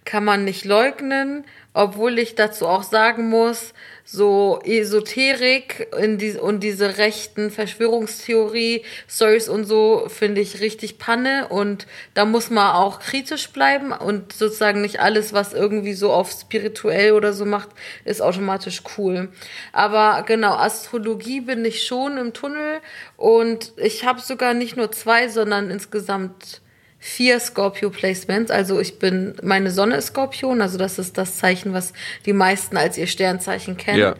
Kann 0.04 0.24
man 0.24 0.44
nicht 0.44 0.64
leugnen. 0.64 1.44
Obwohl 1.76 2.20
ich 2.20 2.36
dazu 2.36 2.68
auch 2.68 2.84
sagen 2.84 3.28
muss, 3.28 3.74
so 4.04 4.60
Esoterik 4.64 5.88
die, 6.20 6.38
und 6.38 6.60
diese 6.60 6.98
rechten 6.98 7.50
Verschwörungstheorie-Stories 7.50 9.48
und 9.48 9.64
so 9.64 10.06
finde 10.08 10.40
ich 10.40 10.60
richtig 10.60 10.98
Panne. 10.98 11.48
Und 11.48 11.88
da 12.14 12.26
muss 12.26 12.48
man 12.48 12.76
auch 12.76 13.00
kritisch 13.00 13.50
bleiben 13.50 13.90
und 13.90 14.32
sozusagen 14.32 14.82
nicht 14.82 15.00
alles, 15.00 15.32
was 15.32 15.52
irgendwie 15.52 15.94
so 15.94 16.12
auf 16.12 16.30
spirituell 16.30 17.10
oder 17.10 17.32
so 17.32 17.44
macht, 17.44 17.70
ist 18.04 18.22
automatisch 18.22 18.82
cool. 18.96 19.32
Aber 19.72 20.22
genau, 20.22 20.54
Astrologie 20.54 21.40
bin 21.40 21.64
ich 21.64 21.84
schon 21.84 22.18
im 22.18 22.32
Tunnel 22.32 22.80
und 23.16 23.72
ich 23.78 24.04
habe 24.04 24.20
sogar 24.20 24.54
nicht 24.54 24.76
nur 24.76 24.92
zwei, 24.92 25.26
sondern 25.28 25.70
insgesamt 25.70 26.60
vier 27.06 27.38
Scorpio-Placements. 27.38 28.50
Also 28.50 28.80
ich 28.80 28.98
bin, 28.98 29.34
meine 29.42 29.70
Sonne 29.70 29.96
ist 29.96 30.06
Skorpion, 30.06 30.62
also 30.62 30.78
das 30.78 30.98
ist 30.98 31.18
das 31.18 31.36
Zeichen, 31.36 31.74
was 31.74 31.92
die 32.24 32.32
meisten 32.32 32.78
als 32.78 32.96
ihr 32.96 33.06
Sternzeichen 33.06 33.76
kennen. 33.76 33.98
Ja. 33.98 34.14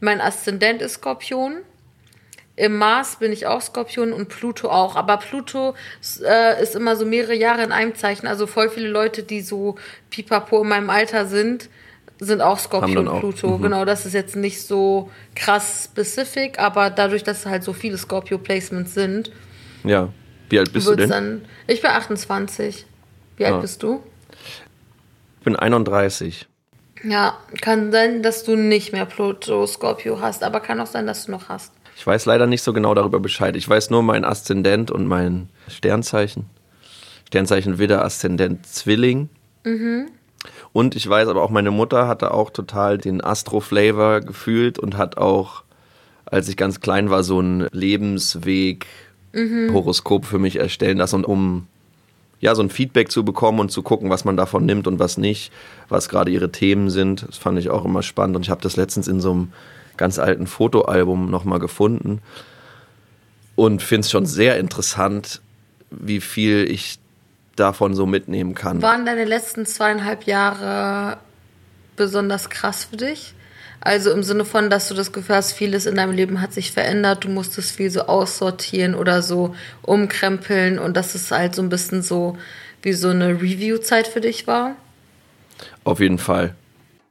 Mein 0.00 0.20
Aszendent 0.20 0.82
ist 0.82 0.94
Skorpion. 0.94 1.58
Im 2.56 2.76
Mars 2.76 3.16
bin 3.20 3.32
ich 3.32 3.46
auch 3.46 3.60
Skorpion 3.60 4.12
und 4.12 4.28
Pluto 4.30 4.68
auch. 4.68 4.96
Aber 4.96 5.18
Pluto 5.18 5.76
äh, 6.24 6.60
ist 6.60 6.74
immer 6.74 6.96
so 6.96 7.06
mehrere 7.06 7.36
Jahre 7.36 7.62
in 7.62 7.70
einem 7.70 7.94
Zeichen. 7.94 8.26
Also 8.26 8.48
voll 8.48 8.68
viele 8.68 8.88
Leute, 8.88 9.22
die 9.22 9.40
so 9.40 9.76
pipapo 10.10 10.62
in 10.62 10.68
meinem 10.68 10.90
Alter 10.90 11.26
sind, 11.26 11.68
sind 12.18 12.40
auch 12.40 12.58
Skorpion 12.58 13.06
auch, 13.06 13.20
Pluto. 13.20 13.58
mhm. 13.58 13.62
Genau, 13.62 13.84
das 13.84 14.06
ist 14.06 14.12
jetzt 14.12 14.34
nicht 14.34 14.60
so 14.60 15.08
krass 15.36 15.88
specific, 15.88 16.58
aber 16.58 16.90
dadurch, 16.90 17.22
dass 17.22 17.46
halt 17.46 17.62
so 17.62 17.72
viele 17.72 17.96
Scorpio-Placements 17.96 18.92
sind, 18.92 19.30
Ja. 19.84 20.08
Wie 20.50 20.58
alt 20.58 20.72
bist 20.72 20.86
du 20.86 20.94
denn? 20.94 21.10
dann. 21.10 21.44
Ich 21.66 21.80
bin 21.82 21.90
28. 21.90 22.86
Wie 23.36 23.44
alt 23.46 23.54
Ah. 23.54 23.58
bist 23.58 23.82
du? 23.82 24.02
Ich 25.38 25.44
bin 25.44 25.56
31. 25.56 26.46
Ja, 27.02 27.36
kann 27.60 27.92
sein, 27.92 28.22
dass 28.22 28.44
du 28.44 28.56
nicht 28.56 28.92
mehr 28.92 29.04
Pluto 29.04 29.66
Scorpio 29.66 30.20
hast, 30.20 30.42
aber 30.42 30.60
kann 30.60 30.80
auch 30.80 30.86
sein, 30.86 31.06
dass 31.06 31.26
du 31.26 31.32
noch 31.32 31.48
hast. 31.48 31.72
Ich 31.96 32.06
weiß 32.06 32.24
leider 32.26 32.46
nicht 32.46 32.62
so 32.62 32.72
genau 32.72 32.94
darüber 32.94 33.20
Bescheid. 33.20 33.54
Ich 33.56 33.68
weiß 33.68 33.90
nur 33.90 34.02
mein 34.02 34.24
Aszendent 34.24 34.90
und 34.90 35.06
mein 35.06 35.48
Sternzeichen. 35.68 36.46
Sternzeichen 37.28 37.78
Widder, 37.78 38.04
Aszendent 38.04 38.66
Zwilling. 38.66 39.28
Und 40.72 40.94
ich 40.96 41.08
weiß 41.08 41.28
aber 41.28 41.42
auch, 41.42 41.50
meine 41.50 41.70
Mutter 41.70 42.08
hatte 42.08 42.32
auch 42.32 42.50
total 42.50 42.98
den 42.98 43.22
Astro-Flavor 43.22 44.20
gefühlt 44.20 44.78
und 44.78 44.96
hat 44.96 45.16
auch, 45.18 45.62
als 46.26 46.48
ich 46.48 46.56
ganz 46.56 46.80
klein 46.80 47.10
war, 47.10 47.22
so 47.22 47.40
ein 49.34 49.42
Lebensweg-Horoskop 49.42 50.24
für 50.24 50.38
mich 50.38 50.56
erstellen 50.56 50.98
lassen, 50.98 51.24
um 51.24 51.66
ja, 52.40 52.54
so 52.54 52.62
ein 52.62 52.70
Feedback 52.70 53.10
zu 53.10 53.24
bekommen 53.24 53.60
und 53.60 53.70
zu 53.70 53.82
gucken, 53.82 54.10
was 54.10 54.24
man 54.24 54.36
davon 54.36 54.66
nimmt 54.66 54.86
und 54.86 54.98
was 54.98 55.16
nicht, 55.16 55.50
was 55.88 56.08
gerade 56.08 56.30
ihre 56.30 56.52
Themen 56.52 56.90
sind. 56.90 57.26
Das 57.26 57.38
fand 57.38 57.58
ich 57.58 57.70
auch 57.70 57.84
immer 57.84 58.02
spannend 58.02 58.36
und 58.36 58.42
ich 58.42 58.50
habe 58.50 58.60
das 58.60 58.76
letztens 58.76 59.08
in 59.08 59.20
so 59.20 59.30
einem 59.30 59.52
ganz 59.96 60.18
alten 60.18 60.46
Fotoalbum 60.46 61.30
nochmal 61.30 61.58
gefunden 61.58 62.20
und 63.54 63.82
finde 63.82 64.00
es 64.00 64.10
schon 64.10 64.26
sehr 64.26 64.58
interessant, 64.58 65.40
wie 65.90 66.20
viel 66.20 66.70
ich 66.70 66.98
davon 67.56 67.94
so 67.94 68.04
mitnehmen 68.04 68.54
kann. 68.54 68.82
Waren 68.82 69.06
deine 69.06 69.24
letzten 69.24 69.64
zweieinhalb 69.64 70.24
Jahre 70.24 71.18
besonders 71.96 72.50
krass 72.50 72.84
für 72.84 72.96
dich? 72.96 73.34
Also 73.84 74.10
im 74.10 74.22
Sinne 74.22 74.46
von, 74.46 74.70
dass 74.70 74.88
du 74.88 74.94
das 74.94 75.12
Gefühl 75.12 75.36
hast, 75.36 75.52
vieles 75.52 75.84
in 75.84 75.96
deinem 75.96 76.12
Leben 76.12 76.40
hat 76.40 76.54
sich 76.54 76.72
verändert, 76.72 77.24
du 77.24 77.28
musstest 77.28 77.76
viel 77.76 77.90
so 77.90 78.02
aussortieren 78.02 78.94
oder 78.94 79.20
so 79.20 79.54
umkrempeln 79.82 80.78
und 80.78 80.96
dass 80.96 81.14
es 81.14 81.30
halt 81.30 81.54
so 81.54 81.60
ein 81.60 81.68
bisschen 81.68 82.02
so 82.02 82.38
wie 82.80 82.94
so 82.94 83.10
eine 83.10 83.42
Review-Zeit 83.42 84.08
für 84.08 84.22
dich 84.22 84.46
war? 84.46 84.76
Auf 85.84 86.00
jeden 86.00 86.18
Fall. 86.18 86.54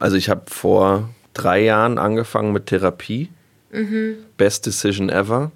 Also 0.00 0.16
ich 0.16 0.28
habe 0.28 0.42
vor 0.48 1.10
drei 1.32 1.62
Jahren 1.62 1.98
angefangen 1.98 2.52
mit 2.52 2.66
Therapie. 2.66 3.30
Mhm. 3.70 4.16
Best 4.36 4.66
Decision 4.66 5.08
ever. 5.08 5.52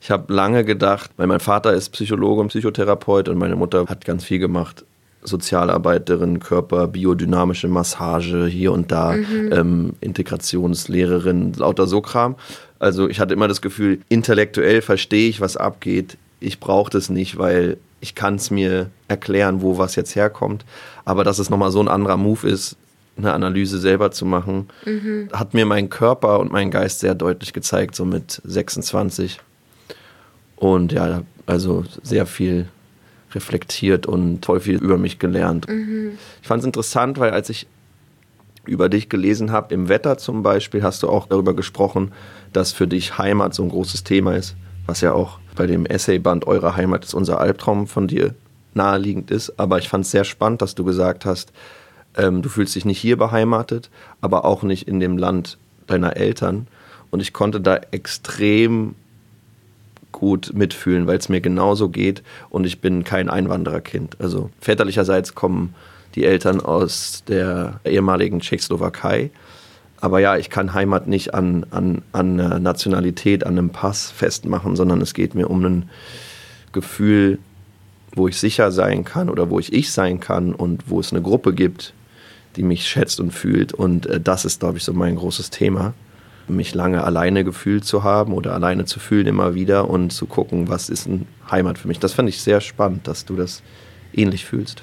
Ich 0.00 0.10
habe 0.10 0.32
lange 0.32 0.64
gedacht, 0.64 1.10
weil 1.16 1.26
mein 1.26 1.40
Vater 1.40 1.72
ist 1.72 1.90
Psychologe 1.90 2.40
und 2.40 2.48
Psychotherapeut 2.48 3.28
und 3.28 3.38
meine 3.38 3.56
Mutter 3.56 3.86
hat 3.88 4.04
ganz 4.04 4.22
viel 4.22 4.38
gemacht. 4.38 4.84
Sozialarbeiterin, 5.26 6.40
Körper, 6.40 6.86
biodynamische 6.88 7.68
Massage 7.68 8.46
hier 8.46 8.72
und 8.72 8.92
da, 8.92 9.12
mhm. 9.12 9.52
ähm, 9.52 9.92
Integrationslehrerin, 10.00 11.52
lauter 11.54 11.86
so 11.86 12.00
Kram. 12.00 12.36
Also 12.78 13.08
ich 13.08 13.20
hatte 13.20 13.34
immer 13.34 13.48
das 13.48 13.62
Gefühl, 13.62 14.00
intellektuell 14.08 14.82
verstehe 14.82 15.28
ich, 15.28 15.40
was 15.40 15.56
abgeht. 15.56 16.16
Ich 16.40 16.60
brauche 16.60 16.90
das 16.90 17.10
nicht, 17.10 17.38
weil 17.38 17.78
ich 18.00 18.14
kann 18.14 18.36
es 18.36 18.50
mir 18.50 18.90
erklären, 19.08 19.62
wo 19.62 19.78
was 19.78 19.96
jetzt 19.96 20.14
herkommt. 20.14 20.64
Aber 21.04 21.24
dass 21.24 21.38
es 21.38 21.50
nochmal 21.50 21.70
so 21.70 21.80
ein 21.80 21.88
anderer 21.88 22.16
Move 22.16 22.46
ist, 22.46 22.76
eine 23.16 23.32
Analyse 23.32 23.78
selber 23.78 24.10
zu 24.10 24.26
machen, 24.26 24.68
mhm. 24.84 25.30
hat 25.32 25.54
mir 25.54 25.64
mein 25.64 25.88
Körper 25.88 26.38
und 26.38 26.52
mein 26.52 26.70
Geist 26.70 27.00
sehr 27.00 27.14
deutlich 27.14 27.52
gezeigt, 27.52 27.94
so 27.94 28.04
mit 28.04 28.42
26. 28.44 29.40
Und 30.56 30.92
ja, 30.92 31.22
also 31.46 31.84
sehr 32.02 32.26
viel 32.26 32.68
reflektiert 33.36 34.06
und 34.06 34.44
voll 34.44 34.60
viel 34.60 34.76
über 34.76 34.98
mich 34.98 35.18
gelernt. 35.18 35.68
Mhm. 35.68 36.12
Ich 36.42 36.48
fand 36.48 36.60
es 36.60 36.66
interessant, 36.66 37.18
weil 37.18 37.30
als 37.30 37.50
ich 37.50 37.66
über 38.64 38.88
dich 38.88 39.08
gelesen 39.08 39.52
habe, 39.52 39.72
im 39.72 39.88
Wetter 39.88 40.18
zum 40.18 40.42
Beispiel, 40.42 40.82
hast 40.82 41.02
du 41.02 41.08
auch 41.08 41.26
darüber 41.28 41.54
gesprochen, 41.54 42.12
dass 42.52 42.72
für 42.72 42.88
dich 42.88 43.18
Heimat 43.18 43.54
so 43.54 43.62
ein 43.62 43.68
großes 43.68 44.02
Thema 44.02 44.34
ist, 44.34 44.56
was 44.86 45.00
ja 45.02 45.12
auch 45.12 45.38
bei 45.54 45.66
dem 45.66 45.86
Essayband 45.86 46.46
Eure 46.46 46.74
Heimat 46.74 47.04
ist 47.04 47.14
unser 47.14 47.40
Albtraum 47.40 47.86
von 47.86 48.08
dir 48.08 48.34
naheliegend 48.74 49.30
ist. 49.30 49.58
Aber 49.58 49.78
ich 49.78 49.88
fand 49.88 50.04
es 50.04 50.10
sehr 50.10 50.24
spannend, 50.24 50.62
dass 50.62 50.74
du 50.74 50.84
gesagt 50.84 51.24
hast, 51.24 51.52
ähm, 52.16 52.42
du 52.42 52.48
fühlst 52.48 52.74
dich 52.74 52.84
nicht 52.84 52.98
hier 52.98 53.16
beheimatet, 53.16 53.90
aber 54.20 54.44
auch 54.44 54.62
nicht 54.62 54.88
in 54.88 55.00
dem 55.00 55.18
Land 55.18 55.58
deiner 55.86 56.16
Eltern. 56.16 56.66
Und 57.10 57.20
ich 57.20 57.32
konnte 57.32 57.60
da 57.60 57.76
extrem 57.90 58.94
gut 60.16 60.52
mitfühlen, 60.54 61.06
weil 61.06 61.18
es 61.18 61.28
mir 61.28 61.42
genauso 61.42 61.90
geht 61.90 62.22
und 62.48 62.64
ich 62.64 62.80
bin 62.80 63.04
kein 63.04 63.28
Einwandererkind. 63.28 64.18
Also 64.18 64.50
väterlicherseits 64.60 65.34
kommen 65.34 65.74
die 66.14 66.24
Eltern 66.24 66.60
aus 66.62 67.22
der 67.28 67.80
ehemaligen 67.84 68.40
Tschechoslowakei. 68.40 69.30
Aber 70.00 70.18
ja, 70.18 70.38
ich 70.38 70.48
kann 70.48 70.72
Heimat 70.72 71.06
nicht 71.06 71.34
an, 71.34 71.66
an, 71.70 72.00
an 72.12 72.36
Nationalität, 72.62 73.44
an 73.44 73.58
einem 73.58 73.70
Pass 73.70 74.10
festmachen, 74.10 74.74
sondern 74.74 75.02
es 75.02 75.12
geht 75.12 75.34
mir 75.34 75.50
um 75.50 75.62
ein 75.62 75.90
Gefühl, 76.72 77.38
wo 78.14 78.26
ich 78.26 78.38
sicher 78.38 78.72
sein 78.72 79.04
kann 79.04 79.28
oder 79.28 79.50
wo 79.50 79.58
ich 79.58 79.74
ich 79.74 79.92
sein 79.92 80.18
kann 80.18 80.54
und 80.54 80.88
wo 80.88 80.98
es 80.98 81.12
eine 81.12 81.20
Gruppe 81.20 81.52
gibt, 81.52 81.92
die 82.56 82.62
mich 82.62 82.88
schätzt 82.88 83.20
und 83.20 83.32
fühlt. 83.32 83.74
Und 83.74 84.06
äh, 84.06 84.18
das 84.18 84.46
ist, 84.46 84.60
glaube 84.60 84.78
ich, 84.78 84.84
so 84.84 84.94
mein 84.94 85.16
großes 85.16 85.50
Thema 85.50 85.92
mich 86.48 86.74
lange 86.74 87.04
alleine 87.04 87.44
gefühlt 87.44 87.84
zu 87.84 88.04
haben 88.04 88.32
oder 88.32 88.54
alleine 88.54 88.84
zu 88.84 89.00
fühlen 89.00 89.26
immer 89.26 89.54
wieder 89.54 89.88
und 89.90 90.10
zu 90.10 90.26
gucken, 90.26 90.68
was 90.68 90.88
ist 90.88 91.06
eine 91.06 91.26
Heimat 91.50 91.78
für 91.78 91.88
mich. 91.88 91.98
Das 91.98 92.14
fand 92.14 92.28
ich 92.28 92.40
sehr 92.40 92.60
spannend, 92.60 93.08
dass 93.08 93.24
du 93.24 93.36
das 93.36 93.62
ähnlich 94.12 94.44
fühlst. 94.44 94.82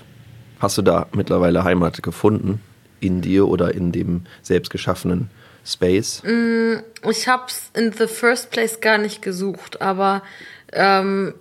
Hast 0.60 0.78
du 0.78 0.82
da 0.82 1.08
mittlerweile 1.14 1.64
Heimat 1.64 2.04
gefunden 2.04 2.62
in 3.00 3.22
dir 3.22 3.48
oder 3.48 3.74
in 3.74 3.92
dem 3.92 4.22
selbstgeschaffenen 4.42 5.30
Space? 5.66 6.24
Mm, 6.24 6.76
ich 7.10 7.28
habe 7.28 7.44
es 7.48 7.70
in 7.74 7.92
the 7.92 8.08
first 8.08 8.52
place 8.52 8.80
gar 8.80 8.98
nicht 8.98 9.22
gesucht, 9.22 9.82
aber 9.82 10.24
ähm, 10.72 11.34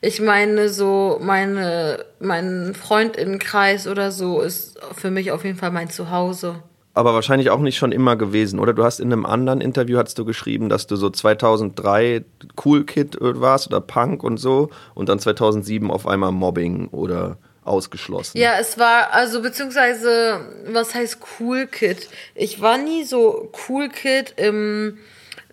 ich 0.00 0.20
meine 0.20 0.68
so 0.68 1.18
meine 1.22 2.04
mein 2.20 2.74
Freundinnenkreis 2.74 3.86
oder 3.86 4.10
so 4.10 4.40
ist 4.40 4.78
für 4.96 5.10
mich 5.10 5.30
auf 5.30 5.44
jeden 5.44 5.58
Fall 5.58 5.70
mein 5.70 5.90
Zuhause 5.90 6.62
aber 6.94 7.14
wahrscheinlich 7.14 7.50
auch 7.50 7.60
nicht 7.60 7.76
schon 7.76 7.92
immer 7.92 8.16
gewesen, 8.16 8.58
oder? 8.58 8.74
Du 8.74 8.84
hast 8.84 9.00
in 9.00 9.12
einem 9.12 9.24
anderen 9.24 9.60
Interview 9.60 9.98
hast 9.98 10.18
du 10.18 10.24
geschrieben, 10.24 10.68
dass 10.68 10.86
du 10.86 10.96
so 10.96 11.08
2003 11.08 12.24
Cool 12.62 12.84
Kid 12.84 13.16
warst 13.20 13.66
oder 13.66 13.80
Punk 13.80 14.22
und 14.22 14.36
so 14.36 14.70
und 14.94 15.08
dann 15.08 15.18
2007 15.18 15.90
auf 15.90 16.06
einmal 16.06 16.32
Mobbing 16.32 16.88
oder 16.88 17.38
ausgeschlossen. 17.64 18.38
Ja, 18.38 18.54
es 18.60 18.78
war 18.78 19.12
also 19.12 19.40
beziehungsweise 19.40 20.40
was 20.66 20.94
heißt 20.94 21.18
Cool 21.38 21.66
Kid? 21.66 22.08
Ich 22.34 22.60
war 22.60 22.76
nie 22.76 23.04
so 23.04 23.50
Cool 23.68 23.88
Kid 23.88 24.34
im 24.36 24.98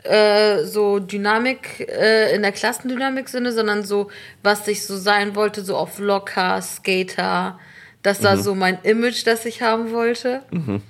äh, 0.04 0.64
so 0.64 1.00
Dynamik 1.00 1.88
äh, 1.90 2.34
in 2.36 2.42
der 2.42 2.52
Klassendynamik 2.52 3.30
Sinne, 3.30 3.52
sondern 3.52 3.86
so 3.86 4.10
was 4.44 4.68
ich 4.68 4.86
so 4.86 4.98
sein 4.98 5.36
wollte, 5.36 5.62
so 5.62 5.78
auf 5.78 6.00
locker 6.00 6.62
Skater. 6.62 7.60
Das 8.02 8.24
war 8.24 8.38
mhm. 8.38 8.42
so 8.42 8.56
mein 8.56 8.80
Image, 8.84 9.28
das 9.28 9.46
ich 9.46 9.62
haben 9.62 9.92
wollte. 9.92 10.42
Mhm. 10.52 10.82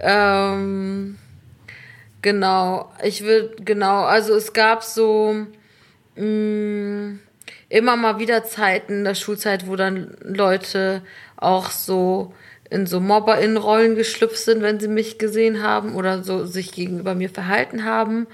Ähm, 0.00 1.18
genau, 2.22 2.92
ich 3.02 3.24
würde, 3.24 3.56
genau, 3.62 4.04
also 4.04 4.34
es 4.34 4.52
gab 4.52 4.82
so 4.82 5.46
mh, 6.16 6.24
mm, 6.24 7.20
immer 7.68 7.96
mal 7.96 8.18
wieder 8.18 8.44
Zeiten 8.44 8.98
in 8.98 9.04
der 9.04 9.14
Schulzeit, 9.14 9.66
wo 9.66 9.76
dann 9.76 10.16
Leute 10.22 11.02
auch 11.36 11.70
so 11.70 12.32
in 12.70 12.86
so 12.86 13.00
MobberInnen-Rollen 13.00 13.94
geschlüpft 13.94 14.38
sind, 14.38 14.62
wenn 14.62 14.80
sie 14.80 14.88
mich 14.88 15.18
gesehen 15.18 15.62
haben 15.62 15.94
oder 15.94 16.22
so 16.24 16.44
sich 16.44 16.72
gegenüber 16.72 17.14
mir 17.14 17.30
verhalten 17.30 17.84
haben. 17.84 18.26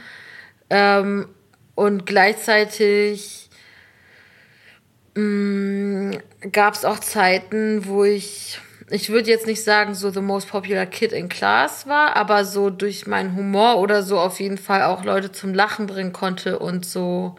Ähm, 0.70 1.28
und 1.74 2.06
gleichzeitig 2.06 3.50
mm, 5.14 6.12
gab 6.50 6.74
es 6.74 6.84
auch 6.84 6.98
Zeiten, 6.98 7.86
wo 7.86 8.04
ich 8.04 8.58
ich 8.92 9.08
würde 9.08 9.30
jetzt 9.30 9.46
nicht 9.46 9.64
sagen, 9.64 9.94
so 9.94 10.10
the 10.10 10.20
most 10.20 10.48
popular 10.48 10.84
kid 10.84 11.12
in 11.12 11.28
class 11.28 11.86
war, 11.86 12.14
aber 12.14 12.44
so 12.44 12.68
durch 12.68 13.06
meinen 13.06 13.34
Humor 13.34 13.78
oder 13.78 14.02
so 14.02 14.18
auf 14.18 14.38
jeden 14.38 14.58
Fall 14.58 14.82
auch 14.82 15.04
Leute 15.04 15.32
zum 15.32 15.54
Lachen 15.54 15.86
bringen 15.86 16.12
konnte 16.12 16.58
und 16.58 16.84
so 16.84 17.34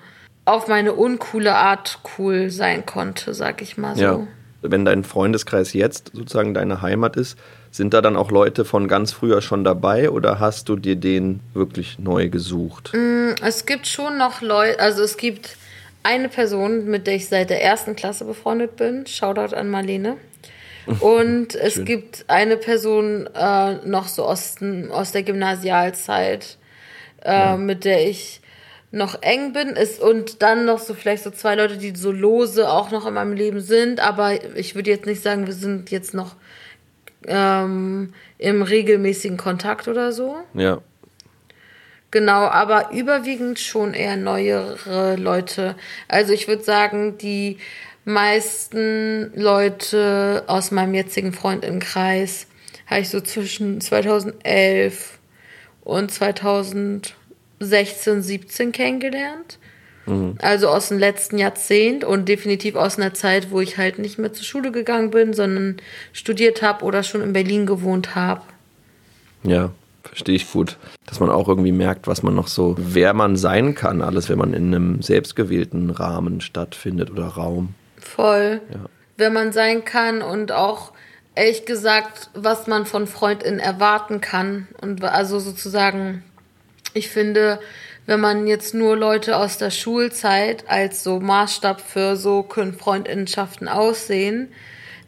auf 0.46 0.68
meine 0.68 0.94
uncoole 0.94 1.54
Art 1.54 2.00
cool 2.18 2.50
sein 2.50 2.86
konnte, 2.86 3.34
sag 3.34 3.62
ich 3.62 3.78
mal 3.78 3.96
so. 3.96 4.02
Ja. 4.02 4.28
Wenn 4.64 4.84
dein 4.84 5.04
Freundeskreis 5.04 5.74
jetzt 5.74 6.12
sozusagen 6.14 6.54
deine 6.54 6.82
Heimat 6.82 7.18
ist, 7.18 7.38
sind 7.70 7.94
da 7.94 8.02
dann 8.02 8.16
auch 8.16 8.32
Leute 8.32 8.66
von 8.66 8.88
ganz 8.88 9.12
früher 9.12 9.42
schon 9.42 9.64
dabei 9.64 10.10
oder 10.10 10.40
hast 10.40 10.70
du 10.70 10.76
dir 10.76 10.96
den 10.96 11.42
wirklich 11.54 12.00
neu 12.00 12.30
gesucht? 12.30 12.94
Mm, 12.94 13.36
es 13.44 13.66
gibt 13.66 13.88
schon 13.88 14.18
noch 14.18 14.42
Leute, 14.42 14.80
also 14.80 15.04
es 15.04 15.18
gibt 15.18 15.58
eine 16.02 16.30
Person, 16.30 16.86
mit 16.86 17.08
der 17.08 17.16
ich 17.16 17.28
seit 17.28 17.50
der 17.50 17.64
ersten 17.64 17.96
Klasse 17.96 18.26
befreundet 18.26 18.76
bin. 18.76 19.06
Shoutout 19.06 19.56
an 19.56 19.70
Marlene. 19.70 20.18
Und 21.00 21.56
es 21.56 21.76
Schön. 21.76 21.86
gibt 21.86 22.26
eine 22.28 22.58
Person 22.58 23.30
äh, 23.34 23.76
noch 23.86 24.08
so 24.08 24.26
aus, 24.26 24.56
aus 24.90 25.12
der 25.12 25.24
Gymnasialzeit, 25.24 26.58
äh, 27.24 27.32
ja. 27.32 27.58
mit 27.58 27.86
der 27.86 28.08
ich 28.08 28.42
noch 28.92 29.24
eng 29.24 29.54
bin 29.54 29.70
ist 29.70 30.00
und 30.00 30.44
dann 30.44 30.66
noch 30.66 30.78
so 30.78 30.94
vielleicht 30.94 31.24
so 31.24 31.32
zwei 31.32 31.56
Leute, 31.56 31.78
die 31.78 31.96
so 31.96 32.12
lose 32.12 32.70
auch 32.70 32.92
noch 32.92 33.08
in 33.08 33.16
meinem 33.16 33.34
Leben 33.34 33.60
sind, 33.60 34.00
aber 34.00 34.56
ich 34.56 34.76
würde 34.76 34.92
jetzt 34.92 35.08
nicht 35.08 35.24
sagen, 35.24 35.48
wir 35.48 35.54
sind 35.54 35.90
jetzt 35.90 36.14
noch 36.14 36.36
ähm, 37.26 38.14
im 38.38 38.62
regelmäßigen 38.62 39.38
Kontakt 39.38 39.88
oder 39.88 40.12
so. 40.12 40.36
Ja. 40.54 40.82
Genau, 42.12 42.42
aber 42.42 42.92
überwiegend 42.92 43.58
schon 43.58 43.96
eher 43.96 44.16
neuere 44.16 45.16
Leute. 45.16 45.76
Also 46.08 46.32
ich 46.32 46.48
würde 46.48 46.62
sagen, 46.62 47.18
die 47.18 47.58
meisten 48.06 49.32
Leute 49.36 50.44
aus 50.48 50.72
meinem 50.72 50.94
jetzigen 50.94 51.34
Freundinnenkreis 51.34 52.48
habe 52.88 53.02
ich 53.02 53.10
so 53.10 53.22
zwischen 53.22 53.82
2011 53.82 55.18
und 55.82 56.12
2016, 56.12 57.14
17 58.22 58.72
kennengelernt. 58.72 59.58
Mhm. 60.06 60.36
Also 60.42 60.68
aus 60.68 60.90
dem 60.90 61.00
letzten 61.00 61.38
Jahrzehnt 61.38 62.04
und 62.04 62.28
definitiv 62.28 62.76
aus 62.76 62.98
einer 62.98 63.14
Zeit, 63.14 63.52
wo 63.52 63.62
ich 63.62 63.78
halt 63.78 64.00
nicht 64.00 64.20
mehr 64.20 64.34
zur 64.34 64.44
Schule 64.44 64.72
gegangen 64.72 65.12
bin, 65.12 65.34
sondern 65.34 65.78
studiert 66.12 66.62
habe 66.62 66.84
oder 66.84 67.04
schon 67.04 67.22
in 67.22 67.32
Berlin 67.34 67.66
gewohnt 67.66 68.16
habe. 68.16 68.42
Ja, 69.44 69.72
verstehe 70.04 70.36
ich 70.36 70.52
gut. 70.52 70.78
Dass 71.06 71.20
man 71.20 71.30
auch 71.30 71.48
irgendwie 71.48 71.72
merkt, 71.72 72.08
was 72.08 72.24
man 72.24 72.36
noch 72.36 72.48
so, 72.48 72.76
wer 72.78 73.14
man 73.14 73.38
sein 73.38 73.76
kann, 73.76 74.02
alles, 74.02 74.30
wenn 74.30 74.38
man 74.38 74.54
in 74.54 74.68
einem 74.74 75.02
selbstgewählten 75.02 75.90
Rahmen 75.90 76.42
stattfindet 76.42 77.10
oder 77.12 77.28
Raum. 77.28 77.76
Voll. 78.04 78.62
Ja. 78.72 78.80
Wenn 79.18 79.34
man 79.34 79.52
sein 79.52 79.86
kann 79.86 80.22
und 80.22 80.52
auch 80.52 80.94
ehrlich 81.36 81.66
gesagt, 81.66 82.30
was 82.34 82.68
man 82.68 82.86
von 82.86 83.08
FreundInnen 83.08 83.60
erwarten 83.60 84.22
kann. 84.22 84.68
Und 84.82 85.04
also 85.04 85.40
sozusagen, 85.40 86.24
ich 86.94 87.10
finde, 87.10 87.60
wenn 88.06 88.20
man 88.20 88.48
jetzt 88.48 88.74
nur 88.74 88.98
Leute 88.98 89.38
aus 89.38 89.58
der 89.58 89.72
Schulzeit 89.72 90.66
als 90.68 91.04
so 91.04 91.20
Maßstab 91.20 91.82
für 91.82 92.18
so 92.18 92.44
können 92.44 92.74
Freundinnenschaften 92.74 93.68
aussehen, 93.68 94.52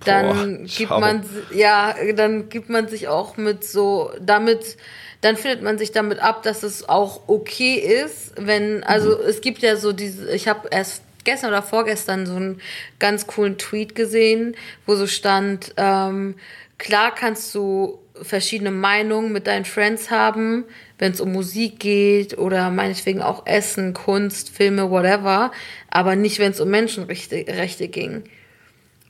dann 0.06 0.60
Boah, 0.60 0.66
gibt 0.66 0.90
man 0.92 1.26
ja, 1.54 1.96
dann 2.16 2.50
gibt 2.50 2.70
man 2.70 2.88
sich 2.88 3.08
auch 3.08 3.38
mit 3.38 3.64
so 3.64 4.12
damit 4.20 4.78
dann 5.22 5.38
findet 5.38 5.64
man 5.64 5.80
sich 5.80 5.92
damit 5.92 6.20
ab, 6.20 6.44
dass 6.44 6.62
es 6.62 6.88
auch 6.88 7.22
okay 7.28 7.76
ist, 7.76 8.34
wenn 8.38 8.84
also 8.84 9.20
es 9.20 9.42
gibt 9.42 9.62
ja 9.62 9.76
so 9.78 9.92
diese 9.92 10.32
ich 10.32 10.48
habe 10.48 10.68
erst 10.70 11.02
gestern 11.26 11.50
oder 11.50 11.62
vorgestern 11.62 12.26
so 12.26 12.36
einen 12.36 12.62
ganz 13.00 13.28
coolen 13.28 13.58
Tweet 13.58 13.96
gesehen, 13.96 14.56
wo 14.86 14.96
so 14.96 15.08
stand 15.08 15.74
ähm, 15.78 16.36
klar 16.78 17.14
kannst 17.14 17.54
du 17.54 18.00
verschiedene 18.22 18.72
Meinungen 18.72 19.32
mit 19.34 19.48
deinen 19.48 19.66
Friends 19.66 20.10
haben, 20.10 20.66
wenn 20.98 21.12
es 21.12 21.20
um 21.20 21.34
Musik 21.34 21.80
geht 21.80 22.38
oder 22.38 22.70
meinetwegen 22.70 23.22
auch 23.22 23.46
Essen, 23.46 23.94
Kunst, 23.94 24.50
Filme, 24.50 24.90
whatever, 24.90 25.52
aber 25.90 26.16
nicht, 26.16 26.40
wenn 26.40 26.52
es 26.52 26.62
um 26.62 26.70
Menschenrechte 26.70 27.46
Rechte 27.48 27.88
ging. 27.88 28.24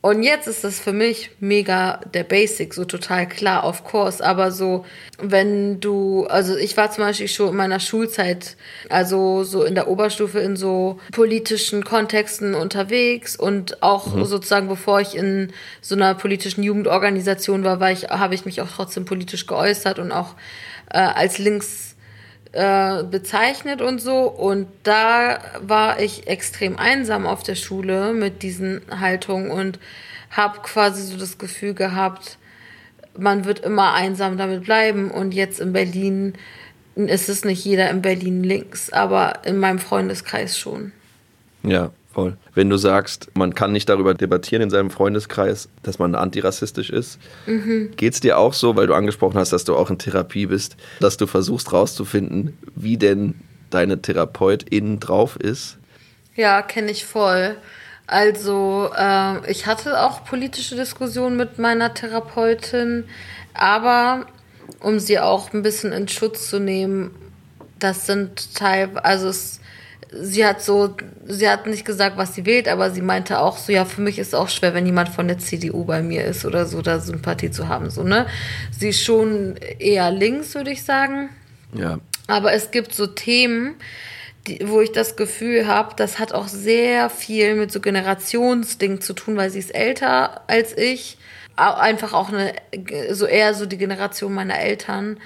Und 0.06 0.22
jetzt 0.22 0.46
ist 0.48 0.64
das 0.64 0.80
für 0.80 0.94
mich 0.94 1.32
mega 1.40 2.00
der 2.14 2.24
Basic, 2.24 2.76
so 2.76 2.86
total 2.86 3.28
klar, 3.28 3.68
of 3.68 3.84
course. 3.84 4.24
Aber 4.24 4.52
so, 4.52 4.86
wenn 5.18 5.80
du, 5.80 6.28
also 6.28 6.56
ich 6.56 6.78
war 6.78 6.92
zum 6.92 7.06
Beispiel 7.06 7.28
schon 7.28 7.50
in 7.50 7.56
meiner 7.56 7.80
Schulzeit, 7.80 8.56
also 8.88 9.44
so 9.44 9.64
in 9.64 9.74
der 9.74 9.88
Oberstufe 9.88 10.38
in 10.38 10.58
so 10.58 11.00
politischen 11.12 11.84
Kontexten 11.84 12.54
unterwegs 12.54 13.36
und 13.36 13.82
auch 13.82 14.24
sozusagen, 14.26 14.68
bevor 14.68 15.02
ich 15.02 15.16
in 15.16 15.52
so 15.82 15.96
einer 15.96 16.14
politischen 16.14 16.62
Jugendorganisation 16.62 17.64
war, 17.64 17.80
war 17.80 17.92
ich, 17.92 18.04
habe 18.10 18.36
ich 18.36 18.46
mich 18.46 18.62
auch 18.62 18.70
trotzdem 18.70 19.06
politisch 19.06 19.48
geäußert 19.48 19.98
und 19.98 20.12
auch 20.12 20.36
äh, 20.92 21.00
als 21.00 21.40
links 21.40 21.95
äh, 22.56 23.04
bezeichnet 23.04 23.82
und 23.82 24.00
so. 24.00 24.22
Und 24.22 24.68
da 24.84 25.40
war 25.60 26.00
ich 26.00 26.28
extrem 26.28 26.78
einsam 26.78 27.28
auf 27.28 27.44
der 27.44 27.56
Schule 27.56 28.14
mit 28.14 28.44
diesen 28.44 28.82
Haltungen 28.90 29.52
und 29.52 29.78
habe 30.32 30.60
quasi 30.62 31.04
so 31.04 31.18
das 31.18 31.38
Gefühl 31.38 31.74
gehabt, 31.74 32.38
man 33.18 33.46
wird 33.46 33.60
immer 33.60 33.94
einsam 33.94 34.38
damit 34.38 34.64
bleiben. 34.64 35.12
Und 35.12 35.34
jetzt 35.34 35.60
in 35.60 35.74
Berlin 35.74 36.34
ist 36.96 37.28
es 37.28 37.44
nicht 37.44 37.64
jeder 37.66 37.90
in 37.90 38.02
Berlin 38.02 38.44
links, 38.44 38.90
aber 38.90 39.46
in 39.46 39.58
meinem 39.58 39.80
Freundeskreis 39.80 40.58
schon. 40.58 40.94
Ja, 41.62 41.92
voll. 42.16 42.38
Wenn 42.54 42.70
du 42.70 42.78
sagst, 42.78 43.30
man 43.36 43.54
kann 43.54 43.74
nicht 43.74 43.90
darüber 43.90 44.14
debattieren 44.14 44.64
in 44.64 44.70
seinem 44.70 44.90
Freundeskreis, 44.90 45.68
dass 45.84 46.00
man 46.00 46.16
antirassistisch 46.16 46.90
ist, 46.90 47.20
geht's 47.98 48.22
dir 48.22 48.40
auch 48.40 48.54
so, 48.54 48.76
weil 48.76 48.88
du 48.88 48.94
angesprochen 48.94 49.38
hast, 49.38 49.52
dass 49.52 49.66
du 49.66 49.76
auch 49.76 49.90
in 49.90 50.00
Therapie 50.00 50.48
bist, 50.48 50.78
dass 51.02 51.18
du 51.18 51.28
versuchst 51.28 51.74
rauszufinden, 51.74 52.58
wie 52.74 52.98
denn 52.98 53.36
deine 53.70 54.02
Therapeutin 54.02 55.00
drauf 55.00 55.36
ist? 55.36 55.78
Ja, 56.36 56.62
kenne 56.62 56.92
ich 56.92 57.06
voll. 57.06 57.58
Also, 58.08 58.90
äh, 58.96 59.52
ich 59.52 59.66
hatte 59.66 60.02
auch 60.02 60.24
politische 60.24 60.76
Diskussionen 60.76 61.36
mit 61.36 61.60
meiner 61.60 61.94
Therapeutin, 61.94 63.04
aber 63.54 64.26
um 64.80 65.00
sie 65.00 65.20
auch 65.20 65.54
ein 65.54 65.64
bisschen 65.64 65.92
in 65.92 66.08
Schutz 66.08 66.50
zu 66.50 66.60
nehmen, 66.60 67.12
das 67.80 68.06
sind 68.06 68.56
teil, 68.56 68.98
also 69.00 69.28
es, 69.28 69.60
sie 70.20 70.46
hat 70.46 70.62
so, 70.62 70.96
sie 71.26 71.50
hat 71.50 71.68
nicht 71.68 71.86
gesagt, 71.86 72.18
was 72.18 72.34
sie 72.34 72.46
wählt, 72.46 72.68
aber 72.68 72.92
sie 72.92 73.02
meinte 73.02 73.40
auch 73.40 73.58
so, 73.58 73.72
ja, 73.72 73.86
für 73.86 74.02
mich 74.02 74.20
ist 74.20 74.30
es 74.30 74.34
auch 74.34 74.50
schwer, 74.50 74.74
wenn 74.74 74.86
jemand 74.86 75.10
von 75.10 75.28
der 75.28 75.38
CDU 75.38 75.84
bei 75.86 76.02
mir 76.02 76.26
ist 76.26 76.46
oder 76.46 76.66
so, 76.66 76.82
da 76.82 77.00
Sympathie 77.00 77.52
zu 77.52 77.68
haben, 77.68 77.90
so, 77.90 78.04
ne? 78.04 78.26
Sie 78.78 78.90
ist 78.90 79.04
schon 79.04 79.56
eher 79.80 80.12
links, 80.12 80.56
würde 80.56 80.72
ich 80.72 80.84
sagen. 80.84 81.30
Ja. 81.74 82.00
Aber 82.28 82.54
es 82.54 82.72
gibt 82.72 82.94
so 82.94 83.08
Themen, 83.08 83.76
die, 84.48 84.60
wo 84.68 84.82
ich 84.82 84.92
das 84.92 85.16
Gefühl 85.16 85.68
habe, 85.68 85.96
das 85.96 86.20
hat 86.20 86.34
auch 86.34 86.48
sehr 86.48 87.10
viel 87.10 87.56
mit 87.56 87.72
so 87.72 87.80
Generationsding 87.80 89.02
zu 89.02 89.14
tun, 89.14 89.38
weil 89.38 89.50
sie 89.50 89.60
ist 89.60 89.74
älter 89.74 90.42
als 90.48 90.78
ich. 90.78 91.18
Einfach 91.56 92.14
auch 92.14 92.30
eine, 92.30 92.54
so 93.12 93.26
eher 93.26 93.54
so 93.54 93.66
die 93.66 93.78
Generation 93.78 94.34
meiner 94.34 94.60
Eltern. 94.60 95.18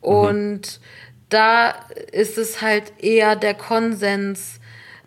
Und 0.00 0.80
da 1.28 1.74
ist 2.12 2.38
es 2.38 2.62
halt 2.62 2.92
eher 2.98 3.36
der 3.36 3.54
Konsens. 3.54 4.60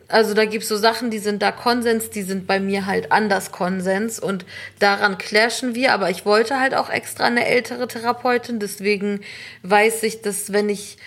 Also 0.07 0.33
da 0.33 0.45
gibt's 0.45 0.67
so 0.67 0.75
Sachen, 0.75 1.09
die 1.09 1.19
sind 1.19 1.41
da 1.41 1.51
Konsens, 1.51 2.09
die 2.09 2.23
sind 2.23 2.45
bei 2.45 2.59
mir 2.59 2.85
halt 2.85 3.11
anders 3.13 3.51
Konsens 3.51 4.19
und 4.19 4.45
daran 4.79 5.17
clashen 5.17 5.73
wir, 5.73 5.93
aber 5.93 6.09
ich 6.09 6.25
wollte 6.25 6.59
halt 6.59 6.73
auch 6.73 6.89
extra 6.89 7.25
eine 7.25 7.45
ältere 7.45 7.87
Therapeutin, 7.87 8.59
deswegen 8.59 9.21
weiß 9.63 10.03
ich, 10.03 10.21
dass 10.21 10.51
wenn 10.51 10.67
ich 10.67 10.97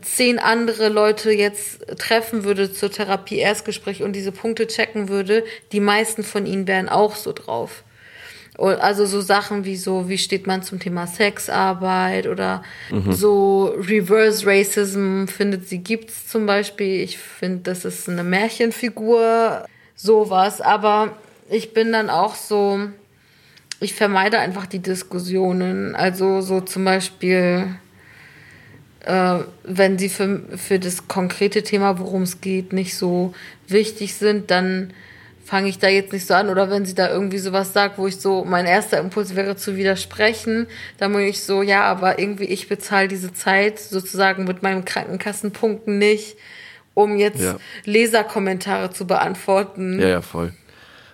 zehn 0.00 0.40
andere 0.40 0.88
Leute 0.88 1.30
jetzt 1.30 1.86
treffen 1.98 2.42
würde 2.44 2.72
zur 2.72 2.90
Therapie-Erstgespräch 2.90 4.02
und 4.02 4.12
diese 4.12 4.32
Punkte 4.32 4.66
checken 4.66 5.08
würde, 5.08 5.44
die 5.70 5.80
meisten 5.80 6.24
von 6.24 6.46
ihnen 6.46 6.66
wären 6.66 6.88
auch 6.88 7.14
so 7.14 7.32
drauf. 7.32 7.84
Also 8.58 9.06
so 9.06 9.22
Sachen 9.22 9.64
wie 9.64 9.76
so, 9.76 10.08
wie 10.10 10.18
steht 10.18 10.46
man 10.46 10.62
zum 10.62 10.78
Thema 10.78 11.06
Sexarbeit 11.06 12.26
oder 12.26 12.62
so 13.10 13.74
Reverse 13.78 14.46
Racism 14.46 15.24
findet 15.26 15.68
sie 15.68 15.78
gibt's 15.78 16.28
zum 16.28 16.44
Beispiel. 16.44 17.00
Ich 17.00 17.16
finde, 17.16 17.60
das 17.62 17.86
ist 17.86 18.10
eine 18.10 18.22
Märchenfigur, 18.22 19.64
sowas. 19.96 20.60
Aber 20.60 21.16
ich 21.48 21.72
bin 21.72 21.92
dann 21.92 22.10
auch 22.10 22.34
so, 22.34 22.80
ich 23.80 23.94
vermeide 23.94 24.38
einfach 24.38 24.66
die 24.66 24.80
Diskussionen. 24.80 25.96
Also 25.96 26.42
so 26.42 26.60
zum 26.60 26.84
Beispiel, 26.84 27.68
äh, 29.00 29.38
wenn 29.64 29.98
sie 29.98 30.10
für, 30.10 30.42
für 30.56 30.78
das 30.78 31.08
konkrete 31.08 31.62
Thema, 31.62 31.98
worum 31.98 32.22
es 32.22 32.42
geht, 32.42 32.74
nicht 32.74 32.96
so 32.96 33.34
wichtig 33.66 34.14
sind, 34.14 34.50
dann 34.50 34.92
fange 35.44 35.68
ich 35.68 35.78
da 35.78 35.88
jetzt 35.88 36.12
nicht 36.12 36.26
so 36.26 36.34
an. 36.34 36.48
Oder 36.48 36.70
wenn 36.70 36.84
sie 36.86 36.94
da 36.94 37.10
irgendwie 37.10 37.38
sowas 37.38 37.72
sagt, 37.72 37.98
wo 37.98 38.06
ich 38.06 38.16
so, 38.16 38.44
mein 38.44 38.66
erster 38.66 38.98
Impuls 38.98 39.34
wäre 39.36 39.56
zu 39.56 39.76
widersprechen, 39.76 40.66
dann 40.98 41.12
bin 41.12 41.22
ich 41.22 41.42
so, 41.42 41.62
ja, 41.62 41.82
aber 41.84 42.18
irgendwie 42.18 42.44
ich 42.44 42.68
bezahle 42.68 43.08
diese 43.08 43.32
Zeit 43.32 43.78
sozusagen 43.78 44.44
mit 44.44 44.62
meinen 44.62 44.84
Krankenkassenpunkten 44.84 45.98
nicht, 45.98 46.36
um 46.94 47.16
jetzt 47.16 47.40
Ja. 47.40 47.56
Leserkommentare 47.84 48.90
zu 48.90 49.06
beantworten. 49.06 50.00
Ja, 50.00 50.08
ja, 50.08 50.20
voll. 50.22 50.52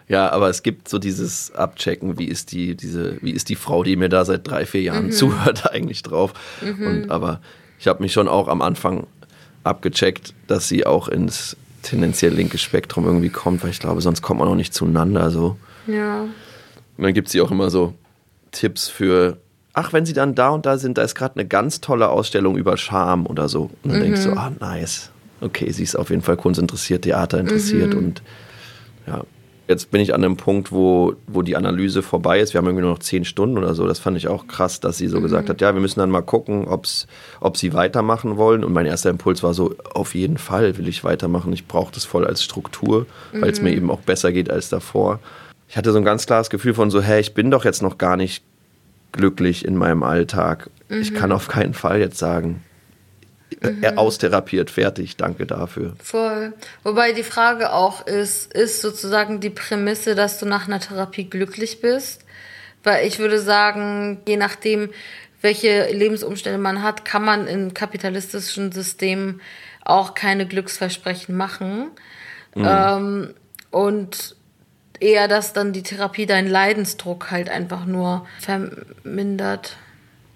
Ja, 0.09 0.31
aber 0.31 0.49
es 0.49 0.63
gibt 0.63 0.89
so 0.89 0.99
dieses 0.99 1.55
Abchecken, 1.55 2.19
wie 2.19 2.25
ist 2.29 2.53
die, 2.53 2.75
diese, 2.75 3.19
wie 3.21 3.33
ist 3.33 3.51
die 3.51 3.57
Frau, 3.57 3.83
die 3.85 3.97
mir 3.97 4.09
da 4.09 4.25
seit 4.25 4.47
drei, 4.49 4.65
vier 4.65 4.81
Jahren 4.81 5.13
zuhört, 5.13 5.71
eigentlich 5.71 6.03
drauf. 6.03 6.33
Und 6.63 7.11
aber 7.11 7.41
ich 7.79 7.87
habe 7.89 8.03
mich 8.03 8.13
schon 8.15 8.27
auch 8.27 8.49
am 8.49 8.63
Anfang 8.63 9.07
abgecheckt, 9.65 10.33
dass 10.47 10.67
sie 10.67 10.87
auch 10.87 11.09
ins 11.09 11.57
tendenziell 11.83 12.33
linke 12.33 12.59
Spektrum 12.59 13.05
irgendwie 13.05 13.31
kommt, 13.31 13.63
weil 13.63 13.71
ich 13.71 13.81
glaube, 13.81 14.01
sonst 14.01 14.23
kommt 14.23 14.41
man 14.41 14.49
auch 14.49 14.55
nicht 14.55 14.75
zueinander. 14.75 15.31
So. 15.31 15.57
Ja. 15.87 16.23
Und 16.23 17.05
dann 17.05 17.15
gibt 17.15 17.29
sie 17.29 17.41
auch 17.41 17.51
immer 17.51 17.71
so 17.71 17.95
Tipps 18.51 18.89
für, 18.89 19.39
ach, 19.73 19.93
wenn 19.93 20.07
sie 20.07 20.13
dann 20.13 20.35
da 20.35 20.51
und 20.51 20.67
da 20.67 20.79
sind, 20.79 20.99
da 20.99 21.03
ist 21.03 21.15
gerade 21.15 21.37
eine 21.37 21.47
ganz 21.47 21.81
tolle 21.81 22.09
Ausstellung 22.09 22.57
über 22.57 22.77
Scham 22.77 23.27
oder 23.27 23.49
so. 23.49 23.71
Und 23.83 23.93
dann 23.93 24.01
denkst 24.01 24.25
du, 24.25 24.33
ah, 24.33 24.53
nice. 24.59 25.11
Okay, 25.41 25.71
sie 25.71 25.85
ist 25.85 25.95
auf 25.95 26.11
jeden 26.11 26.23
Fall 26.23 26.37
Kunst 26.37 26.61
interessiert, 26.61 27.03
Theater 27.03 27.39
interessiert 27.39 27.95
und 27.95 28.23
ja. 29.07 29.23
Jetzt 29.69 29.91
bin 29.91 30.01
ich 30.01 30.15
an 30.15 30.25
einem 30.25 30.39
Punkt, 30.39 30.73
wo, 30.73 31.15
wo 31.27 31.43
die 31.43 31.55
Analyse 31.55 32.01
vorbei 32.03 32.41
ist. 32.41 32.55
Wir 32.55 32.59
haben 32.59 32.67
irgendwie 32.67 32.85
nur 32.85 32.93
noch 32.93 33.01
zehn 33.01 33.27
Stunden 33.27 33.59
oder 33.59 33.75
so. 33.75 33.87
Das 33.87 33.99
fand 33.99 34.17
ich 34.17 34.27
auch 34.27 34.47
krass, 34.47 34.81
dass 34.81 34.97
sie 34.97 35.09
so 35.09 35.21
gesagt 35.21 35.51
hat, 35.51 35.61
ja, 35.61 35.75
wir 35.75 35.81
müssen 35.83 36.01
dann 36.01 36.11
mal 36.11 36.23
gucken, 36.23 36.67
ob's, 36.67 37.07
ob 37.41 37.59
sie 37.59 37.75
weitermachen 37.75 38.39
wollen. 38.39 38.65
Und 38.65 38.73
mein 38.73 38.87
erster 38.87 39.11
Impuls 39.11 39.43
war 39.43 39.53
so, 39.53 39.75
auf 39.93 40.15
jeden 40.15 40.39
Fall 40.39 40.79
will 40.79 40.89
ich 40.89 41.05
weitermachen. 41.05 41.53
Ich 41.53 41.67
brauche 41.67 41.93
das 41.93 42.07
voll 42.07 42.27
als 42.27 42.43
Struktur, 42.43 43.05
weil 43.33 43.51
es 43.51 43.61
mir 43.61 43.73
eben 43.73 43.91
auch 43.91 44.01
besser 44.01 44.33
geht 44.33 44.51
als 44.51 44.71
davor. 44.71 45.21
Ich 45.69 45.77
hatte 45.77 45.93
so 45.93 45.99
ein 45.99 46.05
ganz 46.05 46.25
klares 46.25 46.49
Gefühl 46.49 46.73
von 46.73 46.91
so, 46.91 47.03
hey, 47.03 47.21
ich 47.21 47.35
bin 47.35 47.51
doch 47.51 47.67
jetzt 47.67 47.83
noch 47.83 47.99
gar 47.99 48.17
nicht 48.17 48.43
glücklich 49.13 49.67
in 49.67 49.77
meinem 49.77 50.03
Alltag. 50.03 50.71
Ich 50.89 51.13
kann 51.13 51.31
auf 51.31 51.47
keinen 51.49 51.75
Fall 51.75 52.01
jetzt 52.01 52.17
sagen, 52.17 52.63
äh, 53.61 53.95
austherapiert, 53.97 54.71
fertig, 54.71 55.17
danke 55.17 55.47
dafür. 55.47 55.95
Voll. 56.03 56.53
Wobei 56.85 57.13
die 57.13 57.23
Frage 57.23 57.73
auch 57.73 58.07
ist, 58.07 58.53
ist 58.53 58.81
sozusagen 58.81 59.41
die 59.41 59.51
Prämisse, 59.51 60.15
dass 60.15 60.39
du 60.39 60.47
nach 60.47 60.67
einer 60.67 60.81
Therapie 60.81 61.29
glücklich 61.29 61.81
bist? 61.81 62.25
Weil 62.85 63.07
ich 63.07 63.19
würde 63.19 63.41
sagen, 63.41 64.21
je 64.27 64.37
nachdem, 64.37 64.91
welche 65.41 65.91
Lebensumstände 65.93 66.59
man 66.59 66.83
hat, 66.83 67.05
kann 67.05 67.25
man 67.25 67.47
im 67.47 67.75
kapitalistischen 67.75 68.73
System 68.73 69.41
auch 69.85 70.15
keine 70.15 70.47
Glücksversprechen 70.47 71.37
machen. 71.37 71.91
Ähm, 72.57 73.35
und 73.71 74.37
eher, 75.01 75.29
dass 75.29 75.53
dann 75.53 75.73
die 75.73 75.83
Therapie 75.83 76.27
deinen 76.27 76.49
Leidensdruck 76.49 77.31
halt 77.31 77.49
einfach 77.49 77.87
nur 77.87 78.27
vermindert. 78.41 79.77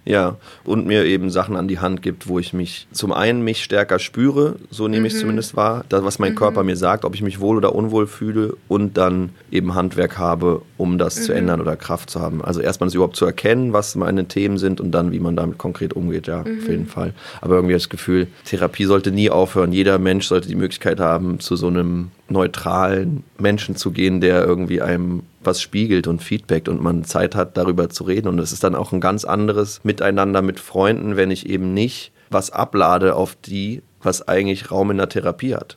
Ja, 0.05 0.37
und 0.65 0.85
mir 0.85 1.05
eben 1.05 1.31
Sachen 1.31 1.55
an 1.55 1.69
die 1.69 1.79
Hand 1.79 2.03
gibt, 2.03 2.27
wo 2.27 2.41
ich 2.41 2.53
mich 2.53 2.89
zum 2.91 3.13
einen 3.13 3.43
mich 3.43 3.63
stärker 3.63 4.01
spüre, 4.01 4.57
so 4.69 4.89
nehme 4.89 5.07
ich 5.07 5.15
es 5.15 5.21
zumindest 5.21 5.55
wahr, 5.55 5.85
das, 5.89 6.03
was 6.03 6.19
mein 6.19 6.35
Körper 6.35 6.65
mir 6.65 6.77
sagt, 6.77 7.05
ob 7.05 7.15
ich 7.15 7.23
mich 7.23 7.39
wohl 7.39 7.57
oder 7.57 7.73
unwohl 7.73 8.09
fühle 8.09 8.57
und 8.67 8.97
dann 8.97 9.31
eben 9.53 9.77
Handwerk 9.77 10.19
habe, 10.19 10.63
um 10.77 10.99
das 10.99 11.23
zu 11.23 11.33
ändern 11.33 11.61
oder 11.61 11.77
Kraft 11.77 12.11
zu 12.11 12.21
haben. 12.21 12.43
Also 12.45 12.61
erstmal 12.61 12.89
das 12.89 12.95
überhaupt 12.95 13.15
zu 13.15 13.27
erkennen, 13.27 13.73
was 13.73 13.95
meine 13.95 14.27
Themen 14.27 14.59
sind 14.59 14.81
und 14.81 14.91
dann, 14.91 15.13
wie 15.13 15.21
man 15.21 15.37
damit 15.37 15.59
konkret 15.59 15.93
umgeht, 15.93 16.27
ja, 16.27 16.41
auf 16.41 16.69
jeden 16.69 16.87
Fall. 16.87 17.15
Aber 17.41 17.55
irgendwie 17.55 17.75
das 17.75 17.89
Gefühl, 17.89 18.27
Therapie 18.45 18.87
sollte 18.87 19.13
nie 19.13 19.31
aufhören. 19.31 19.73
Jeder 19.73 20.01
Mensch 20.01 20.27
sollte 20.27 20.49
die 20.49 20.57
Möglichkeit 20.57 20.99
haben, 20.99 21.39
zu 21.39 21.55
so 21.55 21.69
einem 21.69 22.11
neutralen 22.29 23.23
Menschen 23.39 23.77
zu 23.77 23.93
gehen, 23.93 24.21
der 24.21 24.45
irgendwie 24.45 24.83
einem 24.83 25.23
was 25.45 25.61
spiegelt 25.61 26.07
und 26.07 26.23
feedbackt 26.23 26.69
und 26.69 26.81
man 26.81 27.05
Zeit 27.05 27.35
hat, 27.35 27.57
darüber 27.57 27.89
zu 27.89 28.05
reden. 28.05 28.29
Und 28.29 28.39
es 28.39 28.53
ist 28.53 28.65
dann 28.65 28.75
auch 28.75 28.93
ein 28.93 29.01
ganz 29.01 29.25
anderes 29.25 29.83
Miteinander 29.85 30.43
mit 30.43 30.61
Freunden, 30.61 31.17
wenn 31.17 31.31
ich 31.31 31.49
eben 31.49 31.75
nicht 31.75 32.13
was 32.31 32.51
ablade 32.51 33.15
auf 33.15 33.37
die, 33.37 33.83
was 34.03 34.27
eigentlich 34.27 34.71
Raum 34.71 34.91
in 34.91 34.99
der 34.99 35.09
Therapie 35.09 35.55
hat. 35.55 35.77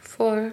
Voll. 0.00 0.52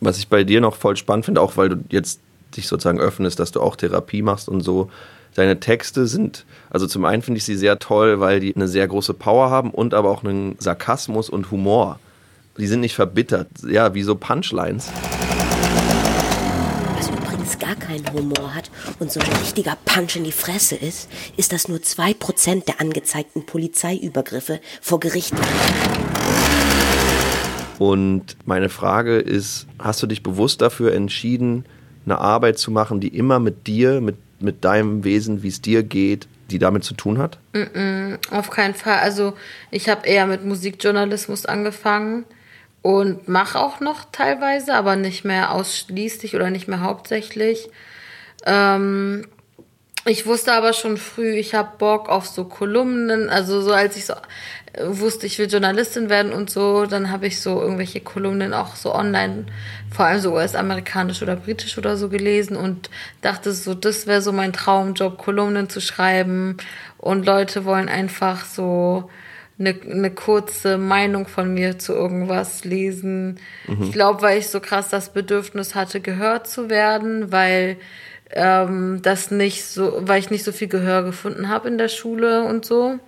Was 0.00 0.18
ich 0.18 0.28
bei 0.28 0.44
dir 0.44 0.60
noch 0.60 0.76
voll 0.76 0.96
spannend 0.96 1.26
finde, 1.26 1.40
auch 1.40 1.56
weil 1.56 1.68
du 1.68 1.76
jetzt 1.90 2.20
dich 2.56 2.68
sozusagen 2.68 3.00
öffnest, 3.00 3.38
dass 3.38 3.52
du 3.52 3.60
auch 3.60 3.76
Therapie 3.76 4.22
machst 4.22 4.48
und 4.48 4.60
so. 4.60 4.90
Deine 5.34 5.58
Texte 5.58 6.06
sind, 6.06 6.44
also 6.70 6.86
zum 6.86 7.04
einen 7.04 7.22
finde 7.22 7.38
ich 7.38 7.44
sie 7.44 7.56
sehr 7.56 7.80
toll, 7.80 8.20
weil 8.20 8.38
die 8.38 8.54
eine 8.54 8.68
sehr 8.68 8.86
große 8.86 9.14
Power 9.14 9.50
haben 9.50 9.70
und 9.70 9.92
aber 9.92 10.10
auch 10.10 10.22
einen 10.22 10.56
Sarkasmus 10.60 11.28
und 11.28 11.50
Humor. 11.50 11.98
Die 12.56 12.68
sind 12.68 12.80
nicht 12.80 12.94
verbittert, 12.94 13.48
ja, 13.68 13.94
wie 13.94 14.04
so 14.04 14.14
Punchlines. 14.14 14.92
Keinen 17.86 18.10
Humor 18.14 18.54
hat 18.54 18.70
und 18.98 19.12
so 19.12 19.20
ein 19.20 19.30
richtiger 19.42 19.76
Punch 19.84 20.16
in 20.16 20.24
die 20.24 20.32
Fresse 20.32 20.74
ist, 20.74 21.10
ist, 21.36 21.52
dass 21.52 21.68
nur 21.68 21.78
2% 21.78 22.64
der 22.64 22.80
angezeigten 22.80 23.44
Polizeiübergriffe 23.44 24.60
vor 24.80 25.00
Gericht 25.00 25.34
Und 27.78 28.36
meine 28.46 28.70
Frage 28.70 29.18
ist, 29.18 29.66
hast 29.78 30.02
du 30.02 30.06
dich 30.06 30.22
bewusst 30.22 30.62
dafür 30.62 30.94
entschieden, 30.94 31.66
eine 32.06 32.18
Arbeit 32.18 32.58
zu 32.58 32.70
machen, 32.70 33.00
die 33.00 33.08
immer 33.08 33.38
mit 33.38 33.66
dir, 33.66 34.00
mit, 34.00 34.16
mit 34.40 34.64
deinem 34.64 35.04
Wesen, 35.04 35.42
wie 35.42 35.48
es 35.48 35.60
dir 35.60 35.82
geht, 35.82 36.26
die 36.50 36.58
damit 36.58 36.84
zu 36.84 36.94
tun 36.94 37.18
hat? 37.18 37.38
Mm-mm, 37.52 38.18
auf 38.30 38.48
keinen 38.48 38.74
Fall. 38.74 39.00
Also 39.00 39.34
ich 39.70 39.90
habe 39.90 40.06
eher 40.06 40.26
mit 40.26 40.42
Musikjournalismus 40.42 41.44
angefangen 41.44 42.24
und 42.84 43.28
mache 43.28 43.58
auch 43.58 43.80
noch 43.80 44.04
teilweise, 44.12 44.74
aber 44.74 44.94
nicht 44.94 45.24
mehr 45.24 45.52
ausschließlich 45.52 46.36
oder 46.36 46.50
nicht 46.50 46.68
mehr 46.68 46.80
hauptsächlich. 46.80 47.70
Ähm, 48.44 49.26
ich 50.04 50.26
wusste 50.26 50.52
aber 50.52 50.74
schon 50.74 50.98
früh, 50.98 51.30
ich 51.32 51.54
habe 51.54 51.78
Bock 51.78 52.10
auf 52.10 52.26
so 52.26 52.44
Kolumnen. 52.44 53.30
Also 53.30 53.62
so 53.62 53.72
als 53.72 53.96
ich 53.96 54.04
so 54.04 54.12
äh, 54.74 54.84
wusste, 54.84 55.24
ich 55.24 55.38
will 55.38 55.50
Journalistin 55.50 56.10
werden 56.10 56.34
und 56.34 56.50
so, 56.50 56.84
dann 56.84 57.10
habe 57.10 57.26
ich 57.26 57.40
so 57.40 57.58
irgendwelche 57.58 58.02
Kolumnen 58.02 58.52
auch 58.52 58.76
so 58.76 58.94
online, 58.94 59.46
vor 59.90 60.04
allem 60.04 60.20
so 60.20 60.34
US-amerikanisch 60.34 61.22
oder 61.22 61.36
britisch 61.36 61.78
oder 61.78 61.96
so 61.96 62.10
gelesen 62.10 62.54
und 62.54 62.90
dachte 63.22 63.52
so, 63.52 63.72
das 63.72 64.06
wäre 64.06 64.20
so 64.20 64.32
mein 64.32 64.52
Traumjob, 64.52 65.16
Kolumnen 65.16 65.70
zu 65.70 65.80
schreiben. 65.80 66.58
Und 66.98 67.24
Leute 67.24 67.64
wollen 67.64 67.88
einfach 67.88 68.44
so 68.44 69.08
eine, 69.58 69.74
eine 69.88 70.10
kurze 70.10 70.78
Meinung 70.78 71.26
von 71.26 71.54
mir 71.54 71.78
zu 71.78 71.92
irgendwas 71.92 72.64
lesen. 72.64 73.38
Ich 73.80 73.92
glaube, 73.92 74.22
weil 74.22 74.38
ich 74.38 74.48
so 74.48 74.60
krass 74.60 74.88
das 74.88 75.10
Bedürfnis 75.10 75.74
hatte, 75.74 76.00
gehört 76.00 76.48
zu 76.48 76.68
werden, 76.68 77.30
weil 77.30 77.76
ähm, 78.30 79.00
das 79.02 79.30
nicht 79.30 79.64
so, 79.64 80.00
weil 80.00 80.18
ich 80.18 80.30
nicht 80.30 80.44
so 80.44 80.52
viel 80.52 80.68
Gehör 80.68 81.04
gefunden 81.04 81.48
habe 81.48 81.68
in 81.68 81.78
der 81.78 81.88
Schule 81.88 82.42
und 82.44 82.64
so. 82.64 82.98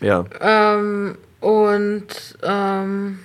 Ja. 0.00 0.24
Ähm, 0.40 1.16
und 1.40 2.06
ähm, 2.42 3.20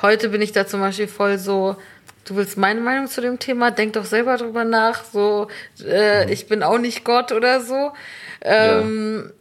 heute 0.00 0.28
bin 0.28 0.40
ich 0.40 0.52
da 0.52 0.66
zum 0.66 0.80
Beispiel 0.80 1.08
voll 1.08 1.38
so, 1.38 1.76
du 2.24 2.36
willst 2.36 2.56
meine 2.56 2.80
Meinung 2.80 3.08
zu 3.08 3.20
dem 3.20 3.40
Thema, 3.40 3.72
denk 3.72 3.94
doch 3.94 4.04
selber 4.04 4.36
drüber 4.36 4.64
nach, 4.64 5.04
so, 5.04 5.48
äh, 5.84 6.32
ich 6.32 6.46
bin 6.46 6.62
auch 6.62 6.78
nicht 6.78 7.04
Gott 7.04 7.32
oder 7.32 7.60
so. 7.60 7.92
Ähm, 8.40 9.32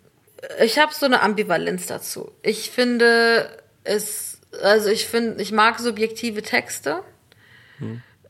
Ich 0.61 0.79
habe 0.79 0.93
so 0.93 1.05
eine 1.05 1.21
Ambivalenz 1.21 1.87
dazu. 1.87 2.31
Ich 2.41 2.71
finde 2.71 3.49
es, 3.83 4.39
also 4.63 4.89
ich 4.89 5.07
finde, 5.07 5.41
ich 5.41 5.51
mag 5.51 5.79
subjektive 5.79 6.41
Texte 6.41 7.03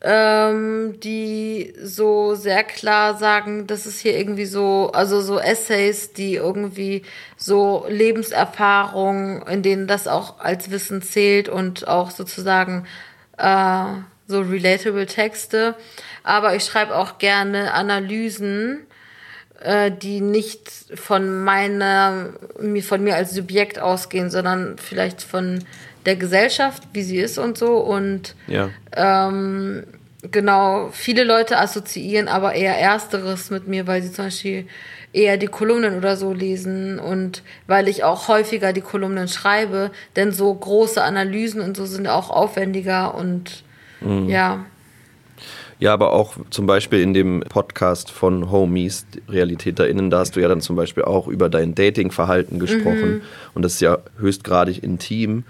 ähm, 0.03 0.99
die 0.99 1.73
so 1.81 2.33
sehr 2.33 2.63
klar 2.63 3.17
sagen, 3.17 3.67
das 3.67 3.85
ist 3.85 3.99
hier 3.99 4.17
irgendwie 4.17 4.45
so, 4.45 4.91
also 4.93 5.21
so 5.21 5.37
Essays, 5.39 6.13
die 6.13 6.35
irgendwie 6.35 7.03
so 7.37 7.85
Lebenserfahrung, 7.87 9.45
in 9.47 9.61
denen 9.61 9.87
das 9.87 10.07
auch 10.07 10.39
als 10.39 10.71
Wissen 10.71 11.03
zählt 11.03 11.49
und 11.49 11.87
auch 11.87 12.09
sozusagen 12.09 12.87
äh, 13.37 13.85
so 14.25 14.41
relatable 14.41 15.05
Texte. 15.05 15.75
Aber 16.23 16.55
ich 16.55 16.63
schreibe 16.63 16.95
auch 16.95 17.19
gerne 17.19 17.73
Analysen, 17.73 18.87
die 19.91 20.21
nicht 20.21 20.69
von 20.95 21.43
meiner, 21.43 22.29
mir- 22.59 22.83
von 22.83 23.03
mir 23.03 23.15
als 23.15 23.33
Subjekt 23.33 23.79
ausgehen, 23.79 24.29
sondern 24.29 24.77
vielleicht 24.77 25.21
von 25.21 25.63
der 26.05 26.15
Gesellschaft, 26.15 26.83
wie 26.93 27.03
sie 27.03 27.17
ist 27.17 27.37
und 27.37 27.57
so. 27.57 27.77
Und 27.77 28.35
Ja. 28.47 28.69
ähm, 28.95 29.83
genau, 30.31 30.89
viele 30.91 31.23
Leute 31.23 31.57
assoziieren 31.59 32.27
aber 32.27 32.53
eher 32.53 32.77
Ersteres 32.77 33.51
mit 33.51 33.67
mir, 33.67 33.85
weil 33.87 34.01
sie 34.01 34.11
zum 34.11 34.25
Beispiel 34.25 34.67
eher 35.13 35.37
die 35.37 35.47
Kolumnen 35.47 35.97
oder 35.97 36.15
so 36.15 36.33
lesen 36.33 36.97
und 36.97 37.43
weil 37.67 37.87
ich 37.87 38.03
auch 38.03 38.27
häufiger 38.29 38.71
die 38.73 38.81
Kolumnen 38.81 39.27
schreibe, 39.27 39.91
denn 40.15 40.31
so 40.31 40.53
große 40.53 41.03
Analysen 41.03 41.61
und 41.61 41.75
so 41.77 41.85
sind 41.85 42.07
auch 42.07 42.29
aufwendiger 42.29 43.13
und 43.15 43.63
ja. 44.27 44.65
Ja, 45.81 45.93
aber 45.93 46.13
auch 46.13 46.35
zum 46.51 46.67
Beispiel 46.67 47.01
in 47.01 47.15
dem 47.15 47.39
Podcast 47.49 48.11
von 48.11 48.51
Homies, 48.51 49.07
Realität 49.27 49.79
da 49.79 49.83
innen, 49.83 50.11
da 50.11 50.19
hast 50.19 50.35
du 50.35 50.39
ja 50.39 50.47
dann 50.47 50.61
zum 50.61 50.75
Beispiel 50.75 51.03
auch 51.03 51.27
über 51.27 51.49
dein 51.49 51.73
Datingverhalten 51.73 52.59
gesprochen. 52.59 53.21
Und 53.55 53.63
das 53.63 53.73
ist 53.73 53.81
ja 53.81 53.97
höchstgradig 54.19 54.83
intim. 54.83 55.43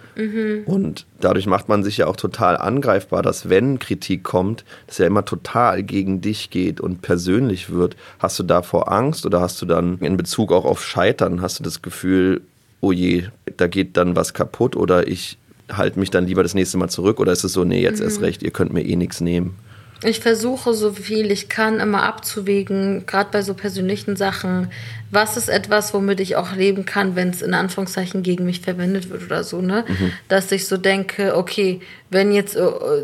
Und 0.66 1.06
dadurch 1.20 1.48
macht 1.48 1.68
man 1.68 1.84
sich 1.84 1.98
ja 1.98 2.08
auch 2.08 2.16
total 2.16 2.56
angreifbar, 2.56 3.24
dass 3.24 3.50
wenn 3.50 3.78
Kritik 3.78 4.24
kommt, 4.24 4.64
das 4.88 5.00
ja 5.00 5.06
immer 5.06 5.26
total 5.26 5.84
gegen 5.84 6.22
dich 6.22 6.50
geht 6.50 6.80
und 6.80 7.02
persönlich 7.02 7.70
wird. 7.70 7.98
Hast 8.20 8.40
du 8.40 8.44
davor 8.44 8.90
Angst 8.90 9.26
oder 9.26 9.42
hast 9.42 9.62
du 9.62 9.66
dann 9.66 9.98
in 10.00 10.16
Bezug 10.16 10.54
auch 10.54 10.64
auf 10.64 10.82
Scheitern, 10.82 11.42
hast 11.42 11.60
du 11.60 11.64
das 11.64 11.82
Gefühl, 11.82 12.40
oh 12.80 12.94
je, 12.94 13.26
da 13.58 13.68
geht 13.68 13.98
dann 13.98 14.16
was 14.16 14.34
kaputt 14.34 14.78
oder 14.78 15.10
ich 15.10 15.38
halte 15.70 16.00
mich 16.00 16.10
dann 16.10 16.26
lieber 16.26 16.42
das 16.42 16.54
nächste 16.54 16.78
Mal 16.78 16.88
zurück 16.88 17.20
oder 17.20 17.34
ist 17.34 17.44
es 17.44 17.52
so, 17.52 17.66
nee, 17.66 17.82
jetzt 17.82 18.00
erst 18.00 18.22
recht, 18.22 18.44
ihr 18.44 18.52
könnt 18.52 18.72
mir 18.72 18.86
eh 18.86 18.96
nichts 18.96 19.20
nehmen. 19.20 19.58
Ich 20.04 20.20
versuche 20.20 20.74
so 20.74 20.92
viel 20.94 21.30
ich 21.30 21.48
kann 21.48 21.80
immer 21.80 22.04
abzuwägen, 22.04 23.06
gerade 23.06 23.30
bei 23.32 23.44
so 23.44 23.54
persönlichen 23.54 24.16
Sachen, 24.16 24.72
was 25.12 25.38
ist 25.38 25.50
etwas, 25.50 25.94
womit 25.94 26.20
ich 26.22 26.38
auch 26.38 26.56
leben 26.56 26.86
kann, 26.86 27.16
wenn 27.16 27.30
es 27.30 27.42
in 27.42 27.54
Anführungszeichen 27.54 28.24
gegen 28.24 28.46
mich 28.46 28.62
verwendet 28.62 29.10
wird 29.10 29.24
oder 29.24 29.44
so, 29.44 29.62
ne? 29.62 29.84
Dass 30.28 30.52
ich 30.52 30.68
so 30.68 30.78
denke, 30.78 31.36
okay, 31.36 31.82
wenn 32.10 32.32
jetzt, 32.32 32.56
äh, 32.56 32.62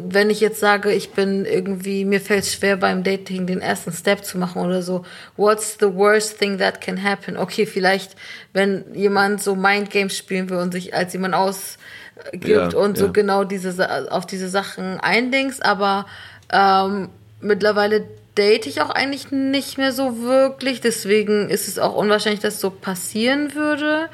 wenn 0.08 0.30
ich 0.30 0.40
jetzt 0.40 0.60
sage, 0.60 0.92
ich 0.92 1.12
bin 1.12 1.46
irgendwie, 1.46 2.06
mir 2.06 2.22
fällt 2.22 2.46
es 2.46 2.54
schwer 2.54 2.78
beim 2.78 3.04
Dating 3.04 3.46
den 3.46 3.60
ersten 3.62 3.92
Step 3.92 4.24
zu 4.24 4.38
machen 4.38 4.62
oder 4.66 4.82
so, 4.82 5.06
what's 5.36 5.78
the 5.80 5.94
worst 5.94 6.40
thing 6.40 6.58
that 6.58 6.82
can 6.82 7.04
happen? 7.04 7.38
Okay, 7.38 7.66
vielleicht, 7.66 8.16
wenn 8.54 8.86
jemand 8.96 9.44
so 9.44 9.56
Mindgames 9.56 10.18
spielen 10.18 10.50
will 10.50 10.58
und 10.58 10.72
sich 10.72 10.96
als 10.96 11.14
jemand 11.14 11.36
ausgibt 11.36 12.48
Ja, 12.48 12.70
und 12.70 12.98
so 12.98 13.06
ja. 13.08 13.12
genau 13.12 13.44
diese, 13.44 14.12
auf 14.12 14.26
diese 14.26 14.50
Sachen 14.50 15.00
eindingst, 15.00 15.64
aber 15.64 16.06
ähm, 16.52 17.10
mittlerweile 17.42 18.06
date 18.38 18.68
ich 18.68 18.82
auch 18.82 18.90
eigentlich 18.90 19.32
nicht 19.32 19.78
mehr 19.78 19.92
so 19.92 20.22
wirklich, 20.22 20.82
deswegen 20.82 21.50
ist 21.50 21.68
es 21.68 21.80
auch 21.80 21.96
unwahrscheinlich, 21.96 22.42
dass 22.42 22.62
so 22.62 22.70
passieren 22.70 23.56
würde. 23.56 24.10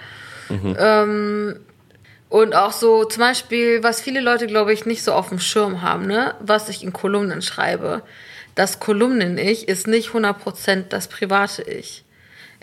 Ähm, 0.77 1.59
und 2.29 2.55
auch 2.55 2.71
so 2.71 3.05
zum 3.05 3.21
Beispiel, 3.21 3.83
was 3.83 4.01
viele 4.01 4.19
Leute, 4.19 4.47
glaube 4.47 4.73
ich, 4.73 4.85
nicht 4.85 5.03
so 5.03 5.13
auf 5.13 5.29
dem 5.29 5.39
Schirm 5.39 5.81
haben, 5.81 6.07
ne? 6.07 6.33
was 6.39 6.69
ich 6.69 6.83
in 6.83 6.93
Kolumnen 6.93 7.41
schreibe. 7.41 8.01
Das 8.55 8.79
Kolumnen-Ich 8.79 9.67
ist 9.67 9.87
nicht 9.87 10.09
100% 10.09 10.85
das 10.89 11.07
private 11.07 11.63
Ich. 11.63 12.03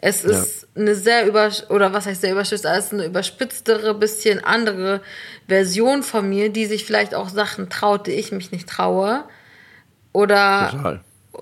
Es 0.03 0.25
ist 0.25 0.67
eine 0.75 0.95
sehr 0.95 1.27
über 1.27 1.51
oder 1.69 1.93
was 1.93 2.07
heißt 2.07 2.23
sehr 2.23 2.33
überspitzt, 2.33 2.65
es 2.65 2.87
ist 2.87 2.93
eine 2.95 3.05
überspitztere, 3.05 3.93
bisschen 3.93 4.43
andere 4.43 5.03
Version 5.47 6.03
von 6.03 6.27
mir, 6.27 6.49
die 6.49 6.65
sich 6.65 6.87
vielleicht 6.87 7.15
auch 7.15 7.29
Sachen 7.29 7.69
traut, 7.69 8.07
die 8.07 8.13
ich 8.13 8.33
mich 8.33 8.51
nicht 8.51 8.67
traue. 8.67 9.25
Oder 10.13 10.71
Total. 10.71 11.01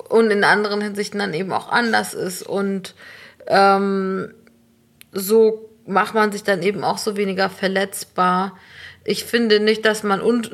und 0.08 0.30
in 0.30 0.44
anderen 0.44 0.80
Hinsichten 0.80 1.18
dann 1.18 1.34
eben 1.34 1.52
auch 1.52 1.70
anders 1.70 2.14
ist. 2.14 2.42
Und 2.42 2.94
ähm, 3.46 4.34
so 5.12 5.68
macht 5.86 6.14
man 6.14 6.32
sich 6.32 6.44
dann 6.44 6.62
eben 6.62 6.84
auch 6.84 6.98
so 6.98 7.16
weniger 7.16 7.48
verletzbar. 7.48 8.56
Ich 9.04 9.24
finde 9.24 9.58
nicht, 9.58 9.86
dass 9.86 10.02
man 10.02 10.20
un 10.20 10.46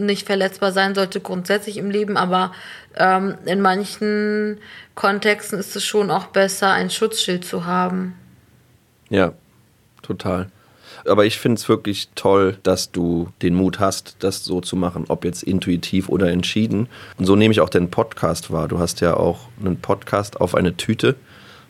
nicht 0.00 0.26
verletzbar 0.26 0.72
sein 0.72 0.94
sollte 0.94 1.20
grundsätzlich 1.20 1.78
im 1.78 1.90
Leben, 1.90 2.18
aber 2.18 2.52
ähm, 2.94 3.38
in 3.46 3.62
manchen 3.62 4.60
Kontexten 4.94 5.58
ist 5.58 5.76
es 5.76 5.84
schon 5.84 6.10
auch 6.10 6.26
besser, 6.26 6.72
ein 6.72 6.90
Schutzschild 6.90 7.46
zu 7.46 7.64
haben. 7.64 8.14
Ja, 9.08 9.32
total. 10.02 10.50
Aber 11.06 11.24
ich 11.24 11.38
finde 11.38 11.58
es 11.58 11.68
wirklich 11.68 12.08
toll, 12.14 12.58
dass 12.62 12.92
du 12.92 13.28
den 13.42 13.54
Mut 13.54 13.78
hast, 13.80 14.16
das 14.20 14.44
so 14.44 14.60
zu 14.60 14.76
machen, 14.76 15.04
ob 15.08 15.24
jetzt 15.24 15.42
intuitiv 15.42 16.08
oder 16.08 16.30
entschieden. 16.30 16.88
Und 17.18 17.26
so 17.26 17.36
nehme 17.36 17.52
ich 17.52 17.60
auch 17.60 17.68
den 17.68 17.90
Podcast 17.90 18.50
wahr. 18.50 18.68
Du 18.68 18.78
hast 18.78 19.00
ja 19.00 19.14
auch 19.14 19.48
einen 19.60 19.78
Podcast 19.78 20.40
auf 20.40 20.54
eine 20.54 20.76
Tüte 20.76 21.16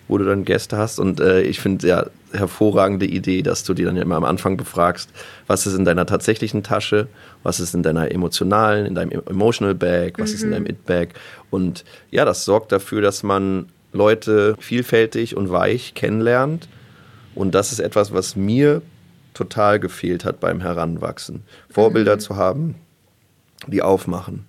wo 0.08 0.18
du 0.18 0.24
dann 0.24 0.44
Gäste 0.44 0.76
hast. 0.76 0.98
Und 0.98 1.20
äh, 1.20 1.42
ich 1.42 1.61
finde 1.61 1.86
ja 1.86 2.06
hervorragende 2.32 3.06
Idee, 3.06 3.42
dass 3.42 3.64
du 3.64 3.74
dir 3.74 3.86
dann 3.86 3.96
ja 3.96 4.02
immer 4.02 4.16
am 4.16 4.24
Anfang 4.24 4.56
befragst, 4.56 5.11
was 5.46 5.66
ist 5.66 5.74
in 5.74 5.84
deiner 5.84 6.06
tatsächlichen 6.06 6.62
Tasche, 6.62 7.08
was 7.42 7.61
ist 7.61 7.74
in 7.74 7.82
deiner 7.82 8.11
emotionalen, 8.11 8.86
in 8.86 8.94
deinem 8.94 9.22
Emotional 9.26 9.74
Bag, 9.74 10.14
was 10.18 10.30
mhm. 10.30 10.34
ist 10.34 10.42
in 10.42 10.50
deinem 10.52 10.66
It 10.66 10.86
Bag. 10.86 11.08
Und 11.50 11.84
ja, 12.11 12.24
das 12.24 12.44
sorgt 12.44 12.72
dafür, 12.72 13.00
dass 13.00 13.22
man 13.22 13.66
Leute 13.92 14.56
vielfältig 14.58 15.36
und 15.36 15.50
weich 15.50 15.94
kennenlernt. 15.94 16.68
Und 17.34 17.54
das 17.54 17.72
ist 17.72 17.80
etwas, 17.80 18.12
was 18.12 18.36
mir 18.36 18.82
total 19.37 19.78
gefehlt 19.78 20.24
hat 20.24 20.41
beim 20.41 20.61
Heranwachsen. 20.61 21.43
Vorbilder 21.70 22.16
mhm. 22.16 22.20
zu 22.20 22.37
haben, 22.37 22.74
die 23.66 23.82
aufmachen. 23.82 24.47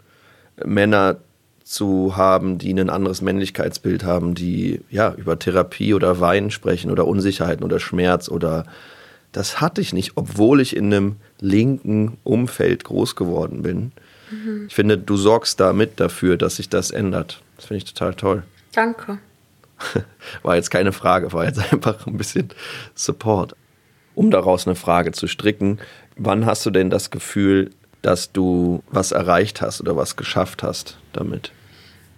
Männer 0.65 1.17
zu 1.63 2.15
haben, 2.15 2.57
die 2.57 2.71
ein 2.73 2.89
anderes 2.89 3.21
Männlichkeitsbild 3.21 4.03
haben, 4.03 4.33
die 4.33 4.79
ja 4.89 5.13
über 5.13 5.37
Therapie 5.37 5.93
oder 5.93 6.21
Weinen 6.21 6.49
sprechen 6.49 6.89
oder 6.89 7.05
Unsicherheiten 7.05 7.65
oder 7.65 7.79
Schmerz 7.79 8.29
oder 8.29 8.65
das 9.33 9.59
hatte 9.59 9.81
ich 9.81 9.91
nicht, 9.91 10.13
obwohl 10.15 10.61
ich 10.61 10.75
in 10.75 10.85
einem 10.85 11.17
linken 11.41 12.17
Umfeld 12.23 12.85
groß 12.85 13.17
geworden 13.17 13.61
bin. 13.61 13.91
Mhm. 14.31 14.65
Ich 14.67 14.75
finde, 14.75 14.97
du 14.97 15.17
sorgst 15.17 15.59
damit 15.59 15.99
dafür, 15.99 16.37
dass 16.37 16.55
sich 16.55 16.69
das 16.69 16.91
ändert. 16.91 17.41
Das 17.57 17.65
finde 17.65 17.79
ich 17.79 17.93
total 17.93 18.15
toll. 18.15 18.43
Danke. 18.71 19.19
War 20.43 20.55
jetzt 20.55 20.71
keine 20.71 20.93
Frage, 20.93 21.33
war 21.33 21.45
jetzt 21.45 21.59
einfach 21.73 22.07
ein 22.07 22.17
bisschen 22.17 22.49
Support. 22.95 23.55
Um 24.17 24.31
daraus 24.31 24.65
eine 24.65 24.75
Frage 24.75 25.11
zu 25.11 25.27
stricken, 25.27 25.77
wann 26.15 26.47
hast 26.47 26.65
du 26.65 26.71
denn 26.71 26.89
das 26.89 27.11
Gefühl, 27.11 27.69
dass 28.01 28.31
du 28.31 28.81
was 28.89 29.11
erreicht 29.11 29.61
hast 29.61 29.79
oder 29.79 29.95
was 29.95 30.15
geschafft 30.15 30.63
hast 30.63 30.97
damit? 31.13 31.51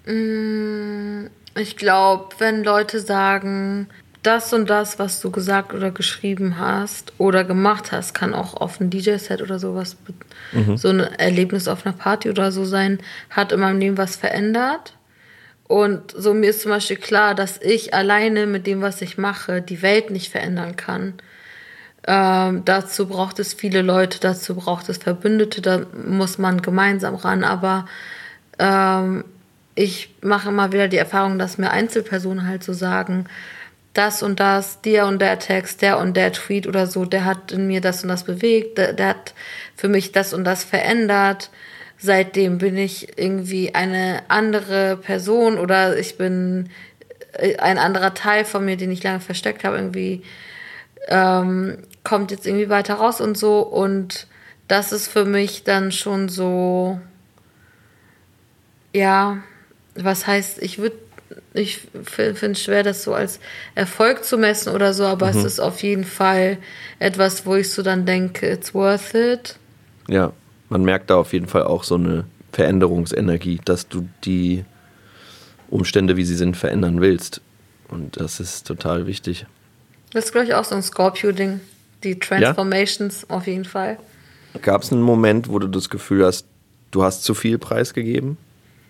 Mm, 0.06 1.26
ich 1.58 1.76
glaube, 1.76 2.30
wenn 2.38 2.64
Leute 2.64 3.02
sagen, 3.02 3.89
das 4.24 4.54
und 4.54 4.70
das, 4.70 4.97
was 4.97 5.20
du 5.20 5.30
gesagt 5.30 5.74
oder 5.74 5.91
geschrieben 5.91 6.58
hast 6.58 7.12
oder 7.18 7.43
gemacht 7.43 7.91
hast, 7.91 8.14
kann 8.14 8.34
auch 8.34 8.54
auf 8.54 8.80
ein 8.80 8.89
DJ-Set 8.89 9.41
oder 9.41 9.60
sowas, 9.60 9.97
mhm. 10.54 10.78
so 10.78 10.88
ein 10.88 11.02
Erlebnis 11.02 11.68
auf 11.68 11.86
einer 11.86 11.97
Party 11.97 12.30
oder 12.30 12.54
so 12.54 12.64
sein, 12.64 13.00
hat 13.30 13.52
in 13.52 13.60
meinem 13.60 13.82
Leben 13.82 13.97
was 13.97 14.16
verändert. 14.16 14.93
Und 15.68 16.14
so 16.18 16.34
mir 16.34 16.52
ist 16.52 16.62
zum 16.62 16.72
Beispiel 16.72 16.95
klar, 16.95 17.36
dass 17.36 17.62
ich 17.62 17.93
alleine 17.93 18.47
mit 18.47 18.68
dem, 18.68 18.82
was 18.82 19.02
ich 19.02 19.18
mache, 19.18 19.62
die 19.62 19.82
Welt 19.82 20.12
nicht 20.12 20.32
verändern 20.32 20.78
kann. 20.78 21.16
Ähm, 22.12 22.66
dazu 22.66 23.07
braucht 23.07 23.38
es 23.38 23.53
viele 23.53 23.84
Leute, 23.84 24.20
dazu 24.20 24.55
braucht 24.55 24.89
es 24.89 24.97
Verbündete, 24.97 25.62
da 25.62 25.82
muss 26.07 26.39
man 26.39 26.64
gemeinsam 26.64 27.14
ran. 27.14 27.43
Aber 27.43 27.86
ähm, 28.57 29.24
ich 29.76 30.16
mache 30.22 30.49
immer 30.49 30.72
wieder 30.72 30.88
die 30.88 30.97
Erfahrung, 30.97 31.38
dass 31.38 31.60
mir 31.60 31.70
Einzelpersonen 31.70 32.47
halt 32.47 32.64
so 32.64 32.74
sagen, 32.74 33.26
das 33.93 34.24
und 34.24 34.39
das, 34.39 34.82
der 34.82 35.05
und 35.05 35.20
der 35.20 35.38
Text, 35.38 35.84
der 35.84 35.99
und 35.99 36.18
der 36.18 36.34
Tweet 36.34 36.66
oder 36.68 36.88
so, 36.88 37.05
der 37.05 37.26
hat 37.26 37.51
in 37.51 37.68
mir 37.68 37.82
das 37.82 38.01
und 38.01 38.10
das 38.10 38.24
bewegt, 38.24 38.80
der, 38.80 38.93
der 38.93 39.10
hat 39.10 39.36
für 39.76 39.88
mich 39.88 40.12
das 40.12 40.34
und 40.34 40.45
das 40.45 40.64
verändert 40.64 41.51
seitdem 41.99 42.57
bin 42.57 42.78
ich 42.78 43.20
irgendwie 43.20 43.76
eine 43.76 44.24
andere 44.30 44.97
Person 44.97 45.60
oder 45.60 45.97
ich 45.97 46.18
bin 46.18 46.70
äh, 47.34 47.57
ein 47.57 47.78
anderer 47.78 48.14
Teil 48.14 48.45
von 48.45 48.66
mir, 48.66 48.78
den 48.78 48.91
ich 48.91 49.03
lange 49.03 49.20
versteckt 49.20 49.64
habe, 49.64 49.76
irgendwie 49.76 50.24
ähm, 51.08 51.78
kommt 52.04 52.32
jetzt 52.32 52.45
irgendwie 52.45 52.70
weiter 52.70 52.95
raus 52.95 53.22
und 53.22 53.38
so. 53.38 53.60
Und 53.60 54.28
das 54.68 54.91
ist 54.91 55.08
für 55.08 55.26
mich 55.26 55.64
dann 55.64 55.91
schon 55.91 56.30
so, 56.30 57.00
ja, 58.93 59.38
was 59.95 60.28
heißt, 60.28 60.62
ich 60.62 60.78
würde, 60.78 60.97
ich 61.54 61.88
finde 62.04 62.52
es 62.52 62.64
schwer, 62.64 62.84
das 62.84 63.04
so 63.04 63.14
als 63.14 63.39
Erfolg 63.76 64.24
zu 64.24 64.38
messen 64.38 64.74
oder 64.74 64.93
so, 64.93 65.06
aber 65.06 65.32
mhm. 65.32 65.39
es 65.39 65.45
ist 65.45 65.60
auf 65.60 65.82
jeden 65.84 66.06
Fall 66.06 66.58
etwas, 67.00 67.45
wo 67.45 67.56
ich 67.56 67.72
so 67.72 67.82
dann 67.82 68.06
denke, 68.06 68.50
it's 68.50 68.74
worth 68.74 69.14
it. 69.14 69.58
Ja 70.08 70.32
man 70.70 70.84
merkt 70.84 71.10
da 71.10 71.18
auf 71.18 71.34
jeden 71.34 71.47
Fall 71.47 71.64
auch 71.64 71.84
so 71.84 71.95
eine 71.95 72.26
Veränderungsenergie, 72.52 73.60
dass 73.66 73.88
du 73.88 74.08
die 74.24 74.64
Umstände, 75.70 76.16
wie 76.16 76.24
sie 76.24 76.36
sind, 76.36 76.56
verändern 76.56 77.02
willst. 77.02 77.41
Und 77.89 78.20
das 78.20 78.39
ist 78.39 78.66
total 78.66 79.08
wichtig. 79.08 79.45
Das 80.12 80.26
ist, 80.26 80.32
glaube 80.32 80.47
ich, 80.47 80.53
auch 80.53 80.66
so 80.66 80.76
ein 80.76 80.82
Scorpio-Ding. 80.82 81.60
Die 82.03 82.18
Transformations 82.18 83.26
ja? 83.28 83.36
auf 83.36 83.47
jeden 83.47 83.66
Fall. 83.66 83.97
Gab 84.62 84.84
es 84.84 84.91
einen 84.91 85.01
Moment, 85.01 85.49
wo 85.49 85.60
du 85.60 85.68
das 85.68 85.89
Gefühl 85.89 86.26
hast, 86.26 86.47
du 86.91 87.03
hast 87.03 87.24
zu 87.24 87.34
viel 87.34 87.57
preisgegeben? 87.57 88.38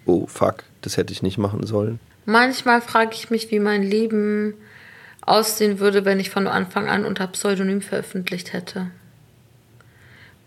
Oh, 0.06 0.28
fuck, 0.28 0.64
das 0.82 0.96
hätte 0.96 1.12
ich 1.12 1.22
nicht 1.22 1.38
machen 1.38 1.66
sollen. 1.66 2.00
Manchmal 2.26 2.82
frage 2.82 3.12
ich 3.14 3.30
mich, 3.30 3.52
wie 3.52 3.60
mein 3.60 3.84
Leben 3.84 4.54
aussehen 5.22 5.80
würde, 5.80 6.06
wenn 6.06 6.20
ich 6.20 6.30
von 6.30 6.48
Anfang 6.48 6.88
an 6.88 7.04
unter 7.04 7.28
Pseudonym 7.28 7.82
veröffentlicht 7.82 8.54
hätte 8.54 8.92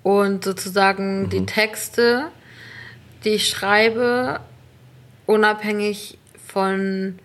und 0.03 0.45
sozusagen 0.45 1.23
mhm. 1.23 1.31
die 1.31 1.47
Texte, 1.47 2.29
die 3.25 3.31
ich 3.31 3.49
schreibe, 3.49 4.41
unabhängig 5.27 6.19
von 6.47 7.19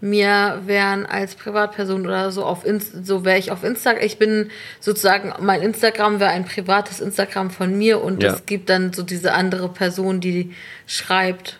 mir 0.00 0.62
wären 0.64 1.06
als 1.06 1.34
Privatperson 1.34 2.06
oder 2.06 2.30
so 2.30 2.44
auf 2.44 2.64
Inst 2.64 3.04
so 3.04 3.24
wäre 3.24 3.38
ich 3.38 3.50
auf 3.50 3.64
Instagram. 3.64 4.02
Ich 4.02 4.18
bin 4.18 4.50
sozusagen, 4.80 5.32
mein 5.40 5.60
Instagram 5.62 6.20
wäre 6.20 6.30
ein 6.30 6.44
privates 6.44 7.00
Instagram 7.00 7.50
von 7.50 7.76
mir 7.76 8.00
und 8.00 8.22
ja. 8.22 8.32
es 8.32 8.46
gibt 8.46 8.70
dann 8.70 8.92
so 8.92 9.02
diese 9.02 9.32
andere 9.32 9.68
Person, 9.68 10.20
die 10.20 10.54
schreibt. 10.86 11.58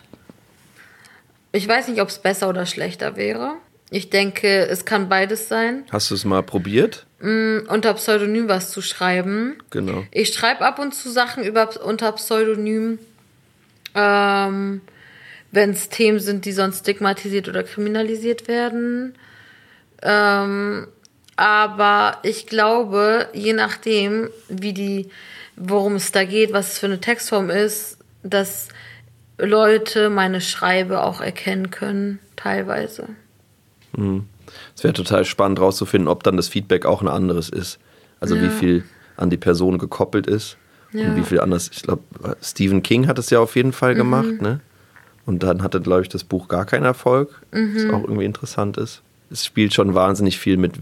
Ich 1.51 1.67
weiß 1.67 1.87
nicht, 1.89 2.01
ob 2.01 2.09
es 2.09 2.19
besser 2.19 2.47
oder 2.47 2.65
schlechter 2.65 3.17
wäre. 3.17 3.55
Ich 3.91 4.09
denke, 4.09 4.67
es 4.67 4.85
kann 4.85 5.09
beides 5.09 5.47
sein. 5.47 5.83
Hast 5.91 6.11
du 6.11 6.15
es 6.15 6.23
mal 6.23 6.43
probiert? 6.43 7.07
Mm, 7.19 7.59
unter 7.67 7.93
Pseudonym 7.95 8.47
was 8.47 8.69
zu 8.71 8.81
schreiben. 8.81 9.57
Genau. 9.71 10.05
Ich 10.11 10.33
schreibe 10.33 10.61
ab 10.61 10.79
und 10.79 10.93
zu 10.93 11.09
Sachen 11.09 11.43
über, 11.43 11.69
unter 11.83 12.11
Pseudonym, 12.13 12.99
ähm, 13.95 14.81
wenn 15.51 15.71
es 15.71 15.89
Themen 15.89 16.19
sind, 16.19 16.45
die 16.45 16.51
sonst 16.51 16.79
stigmatisiert 16.79 17.47
oder 17.47 17.63
kriminalisiert 17.63 18.47
werden. 18.47 19.15
Ähm, 20.01 20.87
aber 21.35 22.17
ich 22.23 22.47
glaube, 22.47 23.27
je 23.33 23.53
nachdem, 23.53 24.29
wie 24.49 24.73
die, 24.73 25.09
worum 25.55 25.95
es 25.95 26.11
da 26.11 26.25
geht, 26.25 26.53
was 26.53 26.73
es 26.73 26.79
für 26.79 26.87
eine 26.87 26.99
Textform 26.99 27.49
ist, 27.49 27.97
dass 28.23 28.67
Leute 29.37 30.09
meine 30.09 30.41
Schreibe 30.41 31.01
auch 31.01 31.21
erkennen 31.21 31.71
können, 31.71 32.19
teilweise. 32.35 33.07
Mhm. 33.95 34.25
Es 34.75 34.83
wäre 34.83 34.93
total 34.93 35.25
spannend 35.25 35.59
herauszufinden, 35.59 36.07
ob 36.07 36.23
dann 36.23 36.37
das 36.37 36.47
Feedback 36.47 36.85
auch 36.85 37.01
ein 37.01 37.07
anderes 37.07 37.49
ist. 37.49 37.79
Also 38.19 38.35
ja. 38.35 38.43
wie 38.43 38.49
viel 38.49 38.83
an 39.15 39.29
die 39.29 39.37
Person 39.37 39.77
gekoppelt 39.77 40.27
ist 40.27 40.57
ja. 40.91 41.07
und 41.07 41.15
wie 41.15 41.23
viel 41.23 41.39
anders. 41.39 41.69
Ich 41.73 41.83
glaube, 41.83 42.03
Stephen 42.41 42.83
King 42.83 43.07
hat 43.07 43.19
es 43.19 43.29
ja 43.29 43.39
auf 43.39 43.55
jeden 43.55 43.73
Fall 43.73 43.93
mhm. 43.93 43.97
gemacht, 43.97 44.41
ne? 44.41 44.59
Und 45.29 45.43
dann 45.43 45.61
hatte, 45.61 45.79
glaube 45.79 46.01
ich, 46.01 46.09
das 46.09 46.23
Buch 46.23 46.47
gar 46.47 46.65
keinen 46.65 46.85
Erfolg, 46.85 47.43
mhm. 47.51 47.75
was 47.75 47.93
auch 47.93 48.01
irgendwie 48.01 48.25
interessant 48.25 48.77
ist. 48.77 49.03
Es 49.29 49.45
spielt 49.45 49.75
schon 49.75 49.93
wahnsinnig 49.93 50.39
viel 50.39 50.57
mit, 50.57 50.73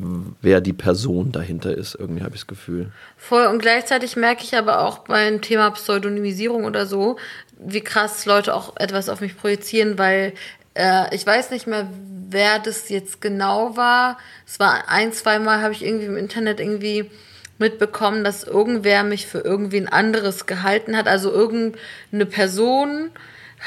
wer 0.42 0.62
die 0.62 0.72
Person 0.72 1.34
dahinter 1.34 1.76
ist, 1.76 1.96
irgendwie 1.96 2.24
habe 2.24 2.34
ich 2.34 2.44
das 2.44 2.48
Gefühl. 2.48 2.94
Voll 3.18 3.46
und 3.48 3.60
gleichzeitig 3.60 4.16
merke 4.16 4.46
ich 4.46 4.56
aber 4.56 4.86
auch 4.86 5.00
beim 5.00 5.42
Thema 5.42 5.72
Pseudonymisierung 5.72 6.64
oder 6.64 6.86
so, 6.86 7.18
wie 7.60 7.82
krass 7.82 8.26
Leute 8.26 8.56
auch 8.56 8.78
etwas 8.78 9.10
auf 9.10 9.20
mich 9.20 9.38
projizieren, 9.38 9.98
weil 9.98 10.32
äh, 10.76 11.14
ich 11.14 11.28
weiß 11.28 11.52
nicht 11.52 11.68
mehr, 11.68 11.90
wer 12.30 12.60
das 12.60 12.88
jetzt 12.88 13.20
genau 13.20 13.76
war. 13.76 14.18
Es 14.46 14.62
war 14.62 14.88
ein, 14.88 15.12
zwei 15.12 15.40
Mal 15.40 15.62
habe 15.62 15.74
ich 15.74 15.84
irgendwie 15.84 16.06
im 16.06 16.16
Internet 16.16 16.62
irgendwie 16.62 17.12
mitbekommen, 17.58 18.24
dass 18.24 18.46
irgendwer 18.46 19.04
mich 19.04 19.28
für 19.28 19.40
irgendwie 19.40 19.82
ein 19.82 19.90
anderes 19.90 20.46
gehalten 20.46 20.96
hat. 20.96 21.10
Also 21.10 21.34
irgendeine 21.34 22.26
Person 22.26 23.10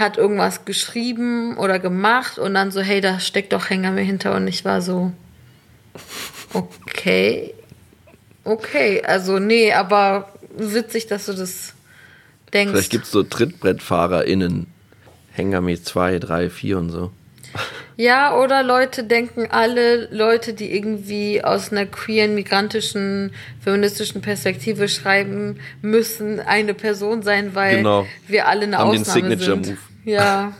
hat 0.01 0.17
irgendwas 0.17 0.65
geschrieben 0.65 1.57
oder 1.57 1.79
gemacht 1.79 2.39
und 2.39 2.55
dann 2.55 2.73
so, 2.73 2.81
hey, 2.81 3.01
da 3.01 3.21
steckt 3.21 3.53
doch 3.53 3.71
Hänger 3.71 3.93
mir 3.93 4.03
hinter 4.03 4.35
und 4.35 4.49
ich 4.49 4.65
war 4.65 4.83
so, 4.83 5.13
okay, 6.53 7.55
okay, 8.45 9.03
also 9.05 9.39
nee, 9.39 9.73
aber 9.73 10.33
witzig, 10.57 11.07
dass 11.07 11.27
du 11.27 11.35
das 11.35 11.75
denkst. 12.53 12.73
Vielleicht 12.73 12.91
gibt 12.91 13.05
es 13.05 13.11
so 13.11 13.23
TrittbrettfahrerInnen, 13.23 14.67
Hengame 15.33 15.81
2, 15.81 16.19
3, 16.19 16.51
4 16.51 16.79
und 16.79 16.91
so. 16.91 17.13
Ja, 17.97 18.35
oder 18.39 18.63
Leute 18.63 19.05
denken, 19.05 19.49
alle 19.51 20.09
Leute, 20.11 20.55
die 20.55 20.75
irgendwie 20.75 21.45
aus 21.45 21.71
einer 21.71 21.85
queeren, 21.85 22.35
migrantischen, 22.35 23.33
feministischen 23.63 24.23
Perspektive 24.23 24.89
schreiben, 24.89 25.61
müssen 25.83 26.41
eine 26.41 26.73
Person 26.73 27.23
sein, 27.23 27.55
weil 27.55 27.79
genau. 27.79 28.07
wir 28.27 28.49
alle 28.49 28.63
eine 28.63 28.79
Haben 28.79 28.99
Ausnahme 28.99 29.29
den 29.29 29.39
Signature 29.39 29.65
sind. 29.65 29.67
Move. 29.67 29.90
Ja. 30.05 30.53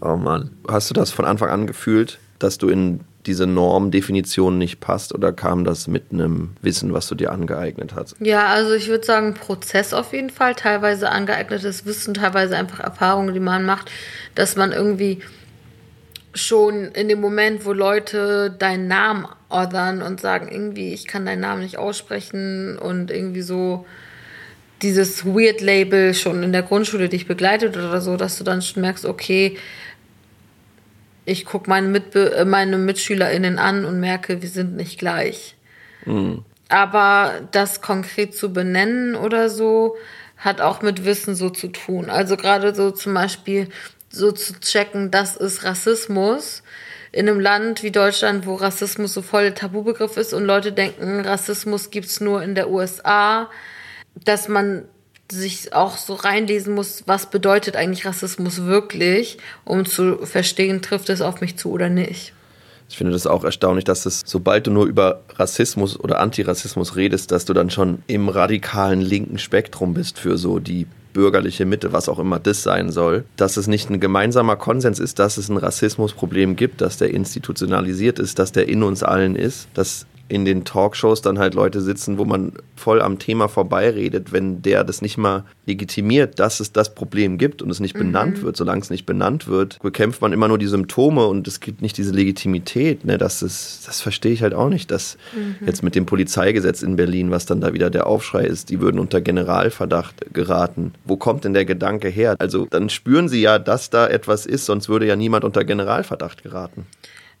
oh 0.00 0.16
Mann. 0.16 0.50
Hast 0.68 0.90
du 0.90 0.94
das 0.94 1.10
von 1.10 1.24
Anfang 1.24 1.50
an 1.50 1.66
gefühlt, 1.66 2.18
dass 2.38 2.58
du 2.58 2.68
in 2.68 3.00
diese 3.26 3.46
Normdefinition 3.46 4.56
nicht 4.56 4.80
passt 4.80 5.12
oder 5.12 5.32
kam 5.32 5.64
das 5.64 5.88
mit 5.88 6.12
einem 6.12 6.50
Wissen, 6.62 6.92
was 6.92 7.08
du 7.08 7.14
dir 7.14 7.32
angeeignet 7.32 7.94
hast? 7.94 8.14
Ja, 8.20 8.46
also 8.46 8.72
ich 8.74 8.88
würde 8.88 9.04
sagen 9.04 9.34
Prozess 9.34 9.92
auf 9.92 10.12
jeden 10.12 10.30
Fall, 10.30 10.54
teilweise 10.54 11.10
angeeignetes 11.10 11.84
Wissen, 11.86 12.14
teilweise 12.14 12.56
einfach 12.56 12.80
Erfahrungen, 12.80 13.34
die 13.34 13.40
man 13.40 13.64
macht, 13.64 13.90
dass 14.34 14.56
man 14.56 14.72
irgendwie 14.72 15.22
schon 16.34 16.86
in 16.92 17.08
dem 17.08 17.20
Moment, 17.20 17.64
wo 17.64 17.72
Leute 17.72 18.50
deinen 18.50 18.88
Namen 18.88 19.26
othern 19.48 20.02
und 20.02 20.20
sagen, 20.20 20.48
irgendwie, 20.50 20.92
ich 20.92 21.06
kann 21.06 21.26
deinen 21.26 21.40
Namen 21.40 21.62
nicht 21.62 21.78
aussprechen 21.78 22.78
und 22.78 23.10
irgendwie 23.10 23.42
so 23.42 23.86
dieses 24.82 25.24
Weird-Label 25.24 26.14
schon 26.14 26.42
in 26.42 26.52
der 26.52 26.62
Grundschule 26.62 27.08
dich 27.08 27.26
begleitet 27.26 27.76
oder 27.76 28.00
so, 28.00 28.16
dass 28.16 28.38
du 28.38 28.44
dann 28.44 28.62
schon 28.62 28.82
merkst, 28.82 29.06
okay, 29.06 29.56
ich 31.24 31.44
gucke 31.44 31.68
meine, 31.68 31.88
Mitbe 31.88 32.34
äh, 32.34 32.44
meine 32.44 32.78
MitschülerInnen 32.78 33.58
an 33.58 33.84
und 33.84 34.00
merke, 34.00 34.42
wir 34.42 34.48
sind 34.48 34.76
nicht 34.76 34.98
gleich. 34.98 35.56
Mhm. 36.04 36.44
Aber 36.68 37.32
das 37.52 37.80
konkret 37.80 38.34
zu 38.34 38.52
benennen 38.52 39.14
oder 39.14 39.50
so, 39.50 39.96
hat 40.36 40.60
auch 40.60 40.82
mit 40.82 41.04
Wissen 41.04 41.34
so 41.34 41.50
zu 41.50 41.68
tun. 41.68 42.10
Also 42.10 42.36
gerade 42.36 42.74
so 42.74 42.90
zum 42.90 43.14
Beispiel 43.14 43.68
so 44.10 44.32
zu 44.32 44.58
checken, 44.60 45.10
das 45.10 45.36
ist 45.36 45.64
Rassismus 45.64 46.62
in 47.12 47.28
einem 47.28 47.40
Land 47.40 47.82
wie 47.82 47.90
Deutschland, 47.90 48.46
wo 48.46 48.54
Rassismus 48.54 49.14
so 49.14 49.22
voll 49.22 49.44
der 49.44 49.54
Tabubegriff 49.54 50.16
ist 50.16 50.34
und 50.34 50.44
Leute 50.44 50.72
denken, 50.72 51.20
Rassismus 51.20 51.90
gibt's 51.90 52.20
nur 52.20 52.42
in 52.42 52.54
der 52.54 52.68
USA, 52.68 53.48
dass 54.24 54.48
man 54.48 54.84
sich 55.30 55.72
auch 55.72 55.96
so 55.96 56.14
reinlesen 56.14 56.74
muss, 56.74 57.02
was 57.06 57.30
bedeutet 57.30 57.76
eigentlich 57.76 58.06
Rassismus 58.06 58.64
wirklich, 58.64 59.38
um 59.64 59.84
zu 59.84 60.24
verstehen, 60.24 60.82
trifft 60.82 61.08
es 61.08 61.20
auf 61.20 61.40
mich 61.40 61.56
zu 61.56 61.70
oder 61.70 61.88
nicht. 61.88 62.32
Ich 62.88 62.96
finde 62.96 63.12
das 63.12 63.26
auch 63.26 63.42
erstaunlich, 63.42 63.84
dass 63.84 64.06
es, 64.06 64.22
sobald 64.24 64.68
du 64.68 64.70
nur 64.70 64.86
über 64.86 65.22
Rassismus 65.34 65.98
oder 65.98 66.20
Antirassismus 66.20 66.94
redest, 66.94 67.32
dass 67.32 67.44
du 67.44 67.52
dann 67.52 67.70
schon 67.70 68.02
im 68.06 68.28
radikalen 68.28 69.00
linken 69.00 69.38
Spektrum 69.38 69.92
bist 69.94 70.20
für 70.20 70.38
so 70.38 70.60
die 70.60 70.86
bürgerliche 71.12 71.64
Mitte, 71.64 71.92
was 71.92 72.08
auch 72.08 72.18
immer 72.18 72.38
das 72.38 72.62
sein 72.62 72.92
soll, 72.92 73.24
dass 73.36 73.56
es 73.56 73.66
nicht 73.66 73.90
ein 73.90 73.98
gemeinsamer 74.00 74.56
Konsens 74.56 75.00
ist, 75.00 75.18
dass 75.18 75.38
es 75.38 75.48
ein 75.48 75.56
Rassismusproblem 75.56 76.54
gibt, 76.56 76.80
dass 76.80 76.98
der 76.98 77.10
institutionalisiert 77.10 78.18
ist, 78.18 78.38
dass 78.38 78.52
der 78.52 78.68
in 78.68 78.82
uns 78.82 79.02
allen 79.02 79.34
ist, 79.34 79.66
dass 79.74 80.06
in 80.28 80.44
den 80.44 80.64
Talkshows 80.64 81.22
dann 81.22 81.38
halt 81.38 81.54
Leute 81.54 81.80
sitzen, 81.80 82.18
wo 82.18 82.24
man 82.24 82.52
voll 82.74 83.00
am 83.00 83.18
Thema 83.18 83.48
vorbeiredet, 83.48 84.32
wenn 84.32 84.62
der 84.62 84.84
das 84.84 85.00
nicht 85.00 85.18
mal 85.18 85.44
legitimiert, 85.66 86.38
dass 86.38 86.60
es 86.60 86.72
das 86.72 86.94
Problem 86.94 87.38
gibt 87.38 87.62
und 87.62 87.70
es 87.70 87.80
nicht 87.80 87.94
mhm. 87.94 88.00
benannt 88.00 88.42
wird. 88.42 88.56
Solange 88.56 88.80
es 88.80 88.90
nicht 88.90 89.06
benannt 89.06 89.46
wird, 89.46 89.78
bekämpft 89.82 90.20
man 90.20 90.32
immer 90.32 90.48
nur 90.48 90.58
die 90.58 90.66
Symptome 90.66 91.26
und 91.26 91.46
es 91.46 91.60
gibt 91.60 91.80
nicht 91.80 91.96
diese 91.96 92.12
Legitimität. 92.12 93.04
Ne? 93.04 93.18
Das, 93.18 93.42
ist, 93.42 93.86
das 93.86 94.00
verstehe 94.00 94.32
ich 94.32 94.42
halt 94.42 94.54
auch 94.54 94.68
nicht, 94.68 94.90
dass 94.90 95.16
mhm. 95.34 95.66
jetzt 95.66 95.82
mit 95.82 95.94
dem 95.94 96.06
Polizeigesetz 96.06 96.82
in 96.82 96.96
Berlin, 96.96 97.30
was 97.30 97.46
dann 97.46 97.60
da 97.60 97.72
wieder 97.72 97.90
der 97.90 98.06
Aufschrei 98.06 98.44
ist, 98.44 98.70
die 98.70 98.80
würden 98.80 98.98
unter 98.98 99.20
Generalverdacht 99.20 100.34
geraten. 100.34 100.92
Wo 101.04 101.16
kommt 101.16 101.44
denn 101.44 101.54
der 101.54 101.64
Gedanke 101.64 102.08
her? 102.08 102.34
Also 102.38 102.66
dann 102.68 102.88
spüren 102.90 103.28
sie 103.28 103.42
ja, 103.42 103.58
dass 103.58 103.90
da 103.90 104.08
etwas 104.08 104.46
ist, 104.46 104.66
sonst 104.66 104.88
würde 104.88 105.06
ja 105.06 105.16
niemand 105.16 105.44
unter 105.44 105.64
Generalverdacht 105.64 106.42
geraten. 106.42 106.86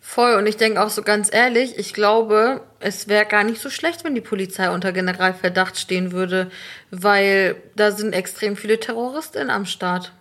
Voll. 0.08 0.34
Und 0.34 0.46
ich 0.46 0.56
denke 0.56 0.80
auch 0.80 0.88
so 0.88 1.02
ganz 1.02 1.34
ehrlich, 1.34 1.76
ich 1.78 1.92
glaube, 1.92 2.60
es 2.78 3.08
wäre 3.08 3.26
gar 3.26 3.42
nicht 3.42 3.60
so 3.60 3.68
schlecht, 3.70 4.04
wenn 4.04 4.14
die 4.14 4.20
Polizei 4.20 4.70
unter 4.70 4.92
Generalverdacht 4.92 5.76
stehen 5.76 6.12
würde, 6.12 6.48
weil 6.92 7.56
da 7.74 7.90
sind 7.90 8.12
extrem 8.12 8.56
viele 8.56 8.78
Terroristinnen 8.78 9.50
am 9.50 9.66
Start. 9.66 10.12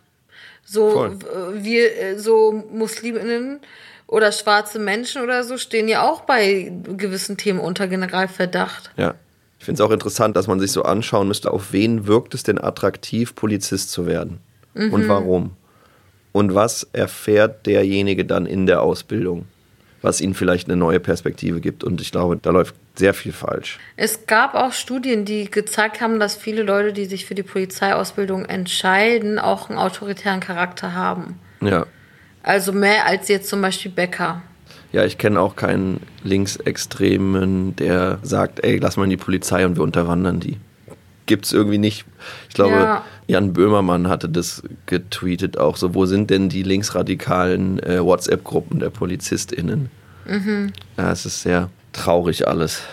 So, 0.66 0.90
Voll. 0.90 1.20
wir, 1.54 2.02
äh, 2.02 2.18
so 2.18 2.52
Musliminnen 2.52 3.60
oder 4.08 4.32
schwarze 4.32 4.80
Menschen 4.80 5.22
oder 5.22 5.44
so 5.44 5.56
stehen 5.58 5.88
ja 5.88 6.02
auch 6.02 6.22
bei 6.22 6.74
gewissen 6.98 7.38
Themen 7.38 7.60
unter 7.60 7.88
Generalverdacht. 7.88 8.90
Ja. 8.98 9.14
Ich 9.60 9.66
finde 9.66 9.82
es 9.82 9.88
auch 9.88 9.94
interessant, 9.94 10.36
dass 10.36 10.48
man 10.48 10.60
sich 10.60 10.72
so 10.72 10.82
anschauen 10.82 11.28
müsste, 11.28 11.52
auf 11.52 11.72
wen 11.74 12.08
wirkt 12.08 12.34
es 12.34 12.42
denn 12.42 12.60
attraktiv, 12.60 13.36
Polizist 13.36 13.92
zu 13.92 14.08
werden? 14.08 14.40
Mhm. 14.74 14.94
Und 14.94 15.08
warum? 15.08 15.52
Und 16.32 16.56
was 16.56 16.88
erfährt 16.92 17.68
derjenige 17.68 18.26
dann 18.26 18.48
in 18.48 18.66
der 18.66 18.82
Ausbildung? 18.82 19.46
Was 20.06 20.22
ihnen 20.22 20.36
vielleicht 20.36 20.68
eine 20.68 20.78
neue 20.78 20.99
Perspektive 20.99 21.60
gibt. 21.60 21.84
Und 21.84 21.99
ich 21.99 22.12
glaube, 22.12 22.38
da 22.38 22.51
läuft 22.51 22.76
sehr 22.95 23.14
viel 23.14 23.34
falsch. 23.34 23.80
Es 23.97 24.28
gab 24.28 24.53
auch 24.53 24.72
Studien, 24.72 25.26
die 25.26 25.49
gezeigt 25.49 25.99
haben, 25.99 26.20
dass 26.20 26.36
viele 26.38 26.64
Leute, 26.64 26.93
die 26.93 27.06
sich 27.06 27.26
für 27.26 27.36
die 27.36 27.43
Polizeiausbildung 27.43 28.45
entscheiden, 28.45 29.39
auch 29.39 29.70
einen 29.70 29.80
autoritären 29.80 30.39
Charakter 30.39 30.93
haben. 30.93 31.39
Ja. 31.60 31.86
Also 32.43 32.72
mehr 32.72 33.08
als 33.08 33.28
jetzt 33.28 33.49
zum 33.49 33.62
Beispiel 33.62 33.91
Becker. 33.91 34.43
Ja, 34.91 35.03
ich 35.03 35.18
kenne 35.18 35.41
auch 35.41 35.56
keinen 35.56 35.99
Linksextremen, 36.24 37.76
der 37.76 38.20
sagt, 38.22 38.64
ey, 38.64 38.78
lass 38.78 38.95
mal 38.95 39.03
in 39.06 39.10
die 39.10 39.18
Polizei 39.18 39.66
und 39.66 39.76
wir 39.76 39.84
unterwandern 39.84 40.39
die 40.39 40.58
gibt 41.26 41.45
es 41.45 41.53
irgendwie 41.53 41.78
nicht. 41.78 42.05
Ich 42.49 42.55
glaube, 42.55 42.73
ja. 42.73 43.05
Jan 43.28 43.53
Böhmermann 43.53 44.07
hatte 44.07 44.30
das 44.30 44.63
getweetet 44.86 45.57
auch 45.57 45.78
so, 45.78 45.95
wo 45.95 46.05
sind 46.05 46.30
denn 46.30 46.49
die 46.49 46.63
linksradikalen 46.63 47.80
äh, 47.80 48.03
WhatsApp-Gruppen 48.03 48.80
der 48.80 48.89
PolizistInnen? 48.89 49.89
Mhm. 50.28 50.73
Ja, 50.97 51.11
es 51.11 51.26
ist 51.26 51.41
sehr 51.41 51.69
traurig 51.93 52.47
alles. 52.47 52.84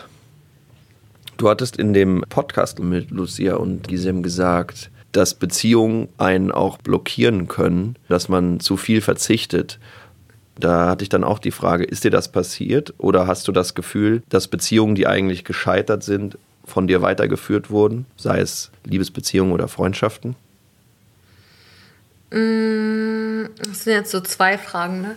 Du 1.36 1.48
hattest 1.48 1.76
in 1.76 1.92
dem 1.92 2.24
Podcast 2.28 2.78
mit 2.78 3.10
Lucia 3.10 3.56
und 3.56 3.88
Gisem 3.88 4.22
gesagt, 4.22 4.90
dass 5.12 5.34
Beziehungen 5.34 6.08
einen 6.16 6.50
auch 6.50 6.78
blockieren 6.78 7.48
können, 7.48 7.96
dass 8.08 8.28
man 8.28 8.60
zu 8.60 8.76
viel 8.76 9.00
verzichtet. 9.00 9.78
Da 10.58 10.88
hatte 10.88 11.02
ich 11.02 11.08
dann 11.08 11.24
auch 11.24 11.38
die 11.38 11.50
Frage, 11.50 11.84
ist 11.84 12.04
dir 12.04 12.10
das 12.10 12.30
passiert 12.30 12.94
oder 12.98 13.26
hast 13.26 13.48
du 13.48 13.52
das 13.52 13.74
Gefühl, 13.74 14.22
dass 14.28 14.48
Beziehungen, 14.48 14.94
die 14.94 15.06
eigentlich 15.06 15.44
gescheitert 15.44 16.02
sind, 16.02 16.38
von 16.64 16.86
dir 16.86 17.02
weitergeführt 17.02 17.70
wurden, 17.70 18.06
sei 18.16 18.40
es 18.40 18.70
Liebesbeziehungen 18.84 19.52
oder 19.52 19.68
Freundschaften? 19.68 20.36
Mm, 22.30 23.44
das 23.68 23.84
sind 23.84 23.92
jetzt 23.92 24.10
so 24.10 24.20
zwei 24.20 24.58
Fragen, 24.58 25.02
ne? 25.02 25.16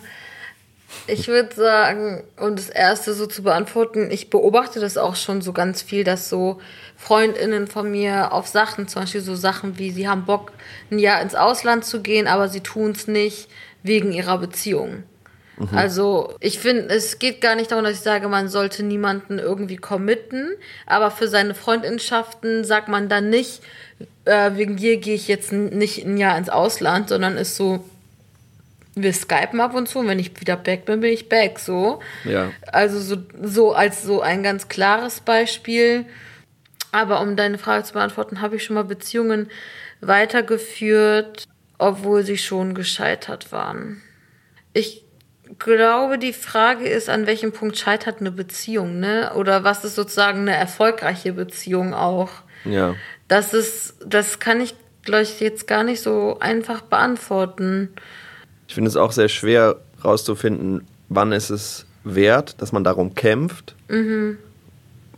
Ich 1.07 1.27
würde 1.27 1.53
sagen, 1.53 2.23
um 2.39 2.55
das 2.55 2.69
erste 2.69 3.13
so 3.13 3.27
zu 3.27 3.43
beantworten, 3.43 4.09
ich 4.11 4.29
beobachte 4.29 4.79
das 4.79 4.97
auch 4.97 5.15
schon 5.15 5.41
so 5.41 5.53
ganz 5.53 5.81
viel, 5.81 6.03
dass 6.03 6.29
so 6.29 6.59
Freundinnen 6.95 7.67
von 7.67 7.91
mir 7.91 8.31
auf 8.31 8.47
Sachen, 8.47 8.87
zum 8.87 9.03
Beispiel 9.03 9.21
so 9.21 9.35
Sachen 9.35 9.77
wie, 9.77 9.91
sie 9.91 10.07
haben 10.07 10.25
Bock, 10.25 10.51
ein 10.89 10.99
Jahr 10.99 11.21
ins 11.21 11.35
Ausland 11.35 11.85
zu 11.85 12.01
gehen, 12.01 12.27
aber 12.27 12.47
sie 12.49 12.61
tun 12.61 12.91
es 12.91 13.07
nicht 13.07 13.49
wegen 13.83 14.11
ihrer 14.13 14.37
Beziehung. 14.37 15.03
Mhm. 15.57 15.77
Also 15.77 16.35
ich 16.39 16.59
finde, 16.59 16.93
es 16.93 17.19
geht 17.19 17.41
gar 17.41 17.55
nicht 17.55 17.71
darum, 17.71 17.83
dass 17.83 17.93
ich 17.93 18.01
sage, 18.01 18.27
man 18.27 18.49
sollte 18.49 18.83
niemanden 18.83 19.39
irgendwie 19.39 19.77
committen, 19.77 20.49
aber 20.85 21.11
für 21.11 21.27
seine 21.27 21.55
Freundschaften 21.55 22.63
sagt 22.63 22.87
man 22.87 23.09
dann 23.09 23.29
nicht, 23.29 23.61
äh, 24.25 24.51
wegen 24.55 24.75
dir 24.75 24.97
gehe 24.97 25.15
ich 25.15 25.27
jetzt 25.27 25.51
nicht 25.51 26.05
ein 26.05 26.17
Jahr 26.17 26.37
ins 26.37 26.49
Ausland, 26.49 27.09
sondern 27.09 27.37
ist 27.37 27.55
so, 27.55 27.83
wir 28.95 29.13
skypen 29.13 29.59
ab 29.59 29.73
und 29.73 29.87
zu 29.87 29.99
und 29.99 30.07
wenn 30.07 30.19
ich 30.19 30.39
wieder 30.39 30.55
back 30.55 30.85
bin, 30.85 31.01
bin 31.01 31.11
ich 31.11 31.29
back, 31.29 31.59
so. 31.59 31.99
Ja. 32.23 32.51
Also 32.71 32.99
so, 32.99 33.17
so 33.41 33.73
als 33.73 34.03
so 34.03 34.21
ein 34.21 34.41
ganz 34.41 34.69
klares 34.69 35.19
Beispiel. 35.19 36.05
Aber 36.91 37.19
um 37.19 37.35
deine 37.35 37.57
Frage 37.57 37.83
zu 37.83 37.93
beantworten, 37.93 38.39
habe 38.39 38.55
ich 38.55 38.63
schon 38.63 38.75
mal 38.75 38.85
Beziehungen 38.85 39.49
weitergeführt, 39.99 41.43
obwohl 41.77 42.23
sie 42.23 42.37
schon 42.37 42.73
gescheitert 42.73 43.51
waren. 43.51 44.01
Ich 44.71 45.04
glaube, 45.59 46.17
die 46.17 46.33
Frage 46.33 46.87
ist, 46.87 47.09
an 47.09 47.27
welchem 47.27 47.51
Punkt 47.51 47.77
scheitert 47.77 48.19
eine 48.19 48.31
Beziehung, 48.31 48.99
ne? 48.99 49.31
Oder 49.35 49.63
was 49.63 49.83
ist 49.83 49.95
sozusagen 49.95 50.41
eine 50.41 50.55
erfolgreiche 50.55 51.33
Beziehung 51.33 51.93
auch? 51.93 52.29
Ja. 52.63 52.95
Das 53.27 53.53
ist, 53.53 53.95
das 54.05 54.39
kann 54.39 54.61
ich, 54.61 54.75
glaube 55.03 55.23
ich, 55.23 55.39
jetzt 55.39 55.67
gar 55.67 55.83
nicht 55.83 56.01
so 56.01 56.37
einfach 56.39 56.81
beantworten. 56.81 57.89
Ich 58.67 58.75
finde 58.75 58.89
es 58.89 58.95
auch 58.95 59.11
sehr 59.11 59.29
schwer 59.29 59.77
rauszufinden, 60.03 60.85
wann 61.09 61.31
ist 61.31 61.49
es 61.49 61.85
wert, 62.03 62.61
dass 62.61 62.71
man 62.71 62.83
darum 62.83 63.15
kämpft, 63.15 63.75
mhm. 63.87 64.37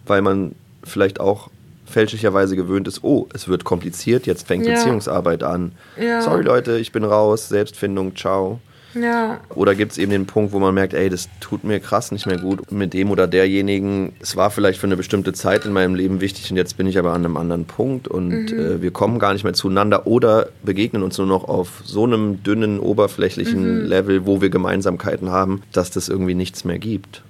weil 0.05 0.21
man 0.21 0.55
vielleicht 0.83 1.19
auch 1.19 1.49
fälschlicherweise 1.85 2.55
gewöhnt 2.55 2.87
ist, 2.87 3.03
oh, 3.03 3.27
es 3.33 3.47
wird 3.47 3.63
kompliziert, 3.63 4.25
jetzt 4.25 4.47
fängt 4.47 4.65
ja. 4.65 4.73
Beziehungsarbeit 4.73 5.43
an. 5.43 5.71
Ja. 5.97 6.21
Sorry 6.21 6.43
Leute, 6.43 6.77
ich 6.77 6.91
bin 6.91 7.03
raus, 7.03 7.49
Selbstfindung, 7.49 8.15
ciao. 8.15 8.59
Ja. 9.01 9.39
Oder 9.49 9.75
gibt 9.75 9.93
es 9.93 9.97
eben 9.97 10.11
den 10.11 10.25
Punkt, 10.25 10.53
wo 10.53 10.59
man 10.59 10.73
merkt, 10.73 10.93
ey, 10.93 11.09
das 11.09 11.29
tut 11.39 11.63
mir 11.63 11.79
krass 11.79 12.11
nicht 12.11 12.25
mehr 12.25 12.37
gut 12.37 12.71
mit 12.71 12.93
dem 12.93 13.11
oder 13.11 13.27
derjenigen. 13.27 14.13
Es 14.19 14.35
war 14.35 14.51
vielleicht 14.51 14.79
für 14.79 14.87
eine 14.87 14.97
bestimmte 14.97 15.33
Zeit 15.33 15.65
in 15.65 15.73
meinem 15.73 15.95
Leben 15.95 16.21
wichtig 16.21 16.49
und 16.51 16.57
jetzt 16.57 16.77
bin 16.77 16.87
ich 16.87 16.97
aber 16.97 17.13
an 17.13 17.25
einem 17.25 17.37
anderen 17.37 17.65
Punkt 17.65 18.07
und 18.07 18.51
mhm. 18.51 18.59
äh, 18.59 18.81
wir 18.81 18.91
kommen 18.91 19.19
gar 19.19 19.33
nicht 19.33 19.43
mehr 19.43 19.53
zueinander 19.53 20.07
oder 20.07 20.49
begegnen 20.63 21.03
uns 21.03 21.17
nur 21.17 21.27
noch 21.27 21.47
auf 21.47 21.81
so 21.83 22.03
einem 22.03 22.43
dünnen, 22.43 22.79
oberflächlichen 22.79 23.83
mhm. 23.83 23.85
Level, 23.85 24.25
wo 24.25 24.41
wir 24.41 24.49
Gemeinsamkeiten 24.49 25.29
haben, 25.29 25.61
dass 25.71 25.91
das 25.91 26.09
irgendwie 26.09 26.35
nichts 26.35 26.63
mehr 26.63 26.79
gibt. 26.79 27.23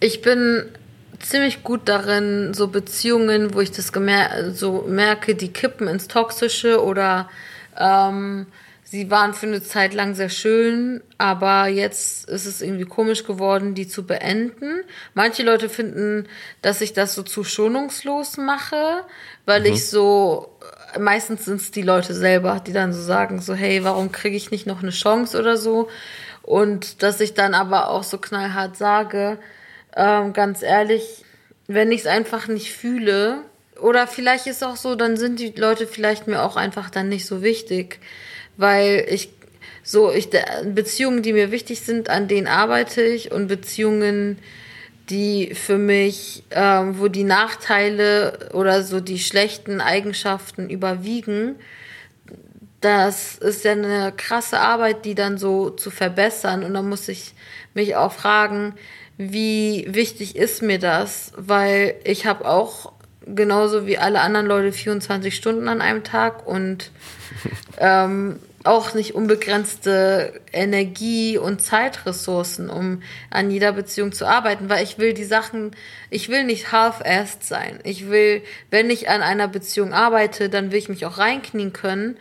Ich 0.00 0.22
bin 0.22 0.64
ziemlich 1.20 1.62
gut 1.62 1.82
darin, 1.86 2.54
so 2.54 2.68
Beziehungen, 2.68 3.54
wo 3.54 3.60
ich 3.60 3.70
das 3.70 3.92
so 4.52 4.84
merke, 4.88 5.34
die 5.34 5.48
kippen 5.48 5.88
ins 5.88 6.08
Toxische 6.08 6.82
oder 6.82 7.28
ähm, 7.78 8.46
sie 8.84 9.10
waren 9.10 9.34
für 9.34 9.46
eine 9.46 9.62
Zeit 9.62 9.94
lang 9.94 10.14
sehr 10.14 10.28
schön, 10.28 11.02
aber 11.18 11.66
jetzt 11.66 12.28
ist 12.28 12.46
es 12.46 12.62
irgendwie 12.62 12.84
komisch 12.84 13.24
geworden, 13.24 13.74
die 13.74 13.88
zu 13.88 14.06
beenden. 14.06 14.82
Manche 15.14 15.42
Leute 15.42 15.68
finden, 15.68 16.28
dass 16.62 16.80
ich 16.80 16.92
das 16.92 17.14
so 17.14 17.22
zu 17.22 17.44
schonungslos 17.44 18.36
mache, 18.36 19.02
weil 19.46 19.60
mhm. 19.60 19.66
ich 19.66 19.88
so, 19.88 20.56
meistens 20.98 21.44
sind 21.46 21.60
es 21.60 21.70
die 21.70 21.82
Leute 21.82 22.14
selber, 22.14 22.60
die 22.64 22.72
dann 22.72 22.92
so 22.92 23.02
sagen, 23.02 23.40
so, 23.40 23.54
hey, 23.54 23.82
warum 23.84 24.12
kriege 24.12 24.36
ich 24.36 24.50
nicht 24.50 24.66
noch 24.66 24.82
eine 24.82 24.92
Chance 24.92 25.38
oder 25.38 25.56
so? 25.56 25.88
Und 26.42 27.02
dass 27.02 27.20
ich 27.20 27.34
dann 27.34 27.54
aber 27.54 27.88
auch 27.88 28.04
so 28.04 28.18
knallhart 28.18 28.76
sage, 28.76 29.38
ähm, 29.96 30.32
ganz 30.34 30.62
ehrlich, 30.62 31.24
wenn 31.66 31.90
ich 31.90 32.00
es 32.00 32.06
einfach 32.06 32.48
nicht 32.48 32.72
fühle, 32.72 33.42
oder 33.80 34.06
vielleicht 34.06 34.46
ist 34.46 34.62
auch 34.62 34.76
so, 34.76 34.94
dann 34.94 35.16
sind 35.16 35.40
die 35.40 35.52
Leute 35.56 35.86
vielleicht 35.86 36.26
mir 36.26 36.42
auch 36.42 36.56
einfach 36.56 36.90
dann 36.90 37.08
nicht 37.08 37.26
so 37.26 37.42
wichtig, 37.42 37.98
weil 38.56 39.06
ich 39.08 39.30
so 39.82 40.10
ich 40.10 40.30
Beziehungen, 40.64 41.22
die 41.22 41.32
mir 41.32 41.50
wichtig 41.50 41.80
sind, 41.80 42.08
an 42.08 42.26
denen 42.26 42.46
arbeite 42.46 43.02
ich 43.02 43.32
und 43.32 43.48
Beziehungen, 43.48 44.38
die 45.10 45.54
für 45.54 45.76
mich, 45.76 46.44
ähm, 46.50 46.98
wo 46.98 47.08
die 47.08 47.24
Nachteile 47.24 48.50
oder 48.54 48.82
so 48.82 49.00
die 49.00 49.18
schlechten 49.18 49.80
Eigenschaften 49.82 50.70
überwiegen, 50.70 51.56
das 52.80 53.36
ist 53.38 53.64
ja 53.64 53.72
eine 53.72 54.12
krasse 54.14 54.60
Arbeit, 54.60 55.04
die 55.04 55.14
dann 55.14 55.38
so 55.38 55.70
zu 55.70 55.90
verbessern. 55.90 56.64
Und 56.64 56.74
dann 56.74 56.88
muss 56.88 57.08
ich 57.08 57.32
mich 57.72 57.96
auch 57.96 58.12
fragen, 58.12 58.74
wie 59.16 59.86
wichtig 59.88 60.36
ist 60.36 60.62
mir 60.62 60.78
das? 60.78 61.32
Weil 61.36 61.94
ich 62.04 62.26
habe 62.26 62.46
auch 62.46 62.92
genauso 63.26 63.86
wie 63.86 63.98
alle 63.98 64.20
anderen 64.20 64.46
Leute 64.46 64.72
24 64.72 65.34
Stunden 65.34 65.68
an 65.68 65.80
einem 65.80 66.04
Tag 66.04 66.46
und 66.46 66.90
ähm, 67.78 68.38
auch 68.64 68.94
nicht 68.94 69.14
unbegrenzte 69.14 70.40
Energie 70.52 71.36
und 71.36 71.60
Zeitressourcen, 71.60 72.70
um 72.70 73.02
an 73.30 73.50
jeder 73.50 73.72
Beziehung 73.72 74.12
zu 74.12 74.26
arbeiten, 74.26 74.70
weil 74.70 74.82
ich 74.82 74.98
will 74.98 75.12
die 75.12 75.24
Sachen, 75.24 75.72
ich 76.08 76.30
will 76.30 76.44
nicht 76.44 76.72
half-assed 76.72 77.44
sein. 77.44 77.78
Ich 77.84 78.08
will, 78.08 78.42
wenn 78.70 78.88
ich 78.88 79.10
an 79.10 79.20
einer 79.20 79.48
Beziehung 79.48 79.92
arbeite, 79.92 80.48
dann 80.48 80.72
will 80.72 80.78
ich 80.78 80.88
mich 80.88 81.04
auch 81.04 81.18
reinknien 81.18 81.74
können. 81.74 82.16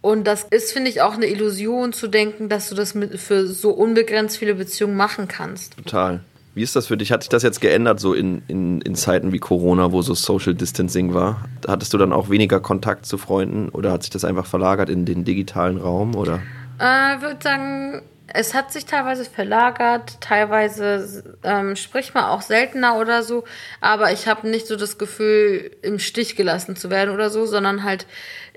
Und 0.00 0.28
das 0.28 0.44
ist, 0.44 0.72
finde 0.72 0.90
ich, 0.90 1.02
auch 1.02 1.14
eine 1.14 1.26
Illusion 1.26 1.92
zu 1.92 2.06
denken, 2.06 2.48
dass 2.48 2.68
du 2.68 2.76
das 2.76 2.94
mit, 2.94 3.18
für 3.18 3.48
so 3.48 3.70
unbegrenzt 3.70 4.38
viele 4.38 4.54
Beziehungen 4.54 4.96
machen 4.96 5.26
kannst. 5.26 5.76
Total. 5.76 6.20
Wie 6.58 6.64
ist 6.64 6.74
das 6.74 6.88
für 6.88 6.96
dich? 6.96 7.12
Hat 7.12 7.22
sich 7.22 7.28
das 7.28 7.44
jetzt 7.44 7.60
geändert, 7.60 8.00
so 8.00 8.14
in, 8.14 8.42
in, 8.48 8.80
in 8.80 8.96
Zeiten 8.96 9.30
wie 9.30 9.38
Corona, 9.38 9.92
wo 9.92 10.02
so 10.02 10.14
Social 10.14 10.56
Distancing 10.56 11.14
war? 11.14 11.44
Hattest 11.68 11.94
du 11.94 11.98
dann 11.98 12.12
auch 12.12 12.30
weniger 12.30 12.58
Kontakt 12.58 13.06
zu 13.06 13.16
Freunden 13.16 13.68
oder 13.68 13.92
hat 13.92 14.02
sich 14.02 14.10
das 14.10 14.24
einfach 14.24 14.44
verlagert 14.44 14.90
in 14.90 15.04
den 15.04 15.24
digitalen 15.24 15.76
Raum? 15.76 16.16
Oder? 16.16 16.40
Äh, 16.80 17.14
ich 17.14 17.22
würde 17.22 17.38
sagen, 17.40 18.02
es 18.26 18.54
hat 18.54 18.72
sich 18.72 18.86
teilweise 18.86 19.24
verlagert, 19.24 20.20
teilweise 20.20 21.36
ähm, 21.44 21.76
spricht 21.76 22.16
man 22.16 22.24
auch 22.24 22.42
seltener 22.42 22.98
oder 22.98 23.22
so, 23.22 23.44
aber 23.80 24.10
ich 24.10 24.26
habe 24.26 24.48
nicht 24.48 24.66
so 24.66 24.74
das 24.74 24.98
Gefühl, 24.98 25.70
im 25.82 26.00
Stich 26.00 26.34
gelassen 26.34 26.74
zu 26.74 26.90
werden 26.90 27.14
oder 27.14 27.30
so, 27.30 27.46
sondern 27.46 27.84
halt, 27.84 28.04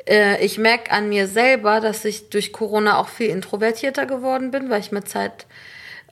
äh, 0.10 0.43
ich 0.43 0.58
merke 0.58 0.91
an 0.91 1.08
mir 1.10 1.28
selber, 1.28 1.80
dass 1.80 2.04
ich 2.04 2.32
durch 2.32 2.52
Corona 2.52 2.97
auch 2.97 3.10
viel 3.10 3.30
introvertierter 3.30 4.08
geworden 4.08 4.49
bin, 4.49 4.72
weil 4.72 4.80
ich 4.80 4.91
mir 4.91 5.04
Zeit 5.04 5.45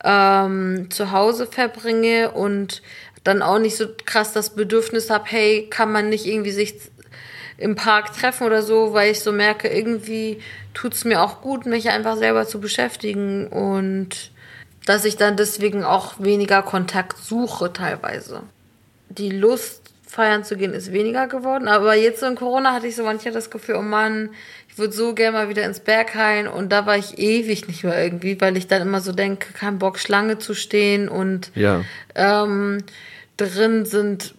ähm, 0.04 0.90
zu 0.90 1.12
Hause 1.12 1.48
verbringe 1.48 2.32
und 2.32 2.82
dann 3.24 3.42
auch 3.42 3.60
nicht 3.60 3.76
so 3.78 3.86
krass 4.06 4.34
das 4.34 4.52
Bedürfnis 4.52 5.10
habe, 5.10 5.26
hey, 5.28 5.68
kann 5.70 5.92
man 5.92 6.10
nicht 6.10 6.26
irgendwie 6.26 6.52
sich 6.52 6.76
im 7.58 7.76
Park 7.76 8.14
treffen 8.14 8.48
oder 8.48 8.64
so, 8.64 8.94
weil 8.94 9.12
ich 9.12 9.20
so 9.20 9.32
merke, 9.32 9.68
irgendwie 9.68 10.42
tut 10.74 10.94
es 10.94 11.04
mir 11.04 11.22
auch 11.22 11.42
gut, 11.42 11.66
mich 11.66 11.90
einfach 11.90 12.16
selber 12.16 12.48
zu 12.48 12.60
beschäftigen 12.60 13.48
und 13.48 14.32
dass 14.86 15.06
ich 15.06 15.18
dann 15.18 15.36
deswegen 15.36 15.84
auch 15.84 16.14
weniger 16.20 16.62
Kontakt 16.62 17.18
suche 17.18 17.74
teilweise. 17.74 18.44
Die 19.10 19.30
Lust 19.30 19.90
feiern 20.08 20.44
zu 20.44 20.56
gehen 20.56 20.74
ist 20.74 20.92
weniger 20.92 21.28
geworden, 21.28 21.68
aber 21.68 21.96
jetzt 21.96 22.22
so 22.22 22.26
in 22.26 22.36
Corona 22.36 22.74
hatte 22.74 22.88
ich 22.88 22.96
so 22.96 23.04
manchmal 23.04 23.34
das 23.34 23.52
Gefühl, 23.52 23.76
oh 23.76 23.84
Mann, 23.84 24.32
würde 24.80 24.94
so 24.94 25.14
gerne 25.14 25.38
mal 25.38 25.50
wieder 25.50 25.66
ins 25.66 25.82
Berghain 25.82 26.48
und 26.48 26.70
da 26.70 26.86
war 26.86 26.98
ich 26.98 27.20
ewig 27.20 27.68
nicht 27.68 27.84
mehr 27.84 28.02
irgendwie, 28.02 28.40
weil 28.42 28.58
ich 28.58 28.68
dann 28.68 28.82
immer 28.82 29.02
so 29.02 29.12
denke, 29.12 29.54
kein 29.54 29.78
Bock, 29.78 30.00
Schlange 30.00 30.40
zu 30.40 30.54
stehen 30.54 31.10
und 31.10 31.52
ja. 31.56 31.84
ähm, 32.16 32.84
drin 33.38 33.86
sind 33.86 34.34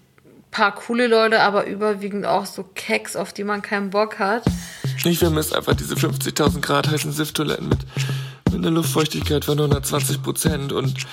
paar 0.51 0.75
coole 0.75 1.07
Leute, 1.07 1.41
aber 1.41 1.67
überwiegend 1.67 2.27
auch 2.27 2.47
so 2.47 2.65
Keks, 2.75 3.17
auf 3.17 3.33
die 3.33 3.45
man 3.45 3.63
keinen 3.63 3.91
Bock 3.91 4.19
hat. 4.19 4.45
Ich 5.05 5.19
vermisse 5.19 5.57
einfach 5.57 5.75
diese 5.75 5.95
50.000 5.95 6.61
Grad 6.61 6.91
heißen 6.91 7.13
Sifttoiletten 7.13 7.69
mit, 7.69 7.79
mit 8.47 8.57
einer 8.57 8.71
Luftfeuchtigkeit 8.71 9.45
von 9.45 9.59
120 9.59 10.23
Prozent 10.23 10.73
und, 10.73 11.07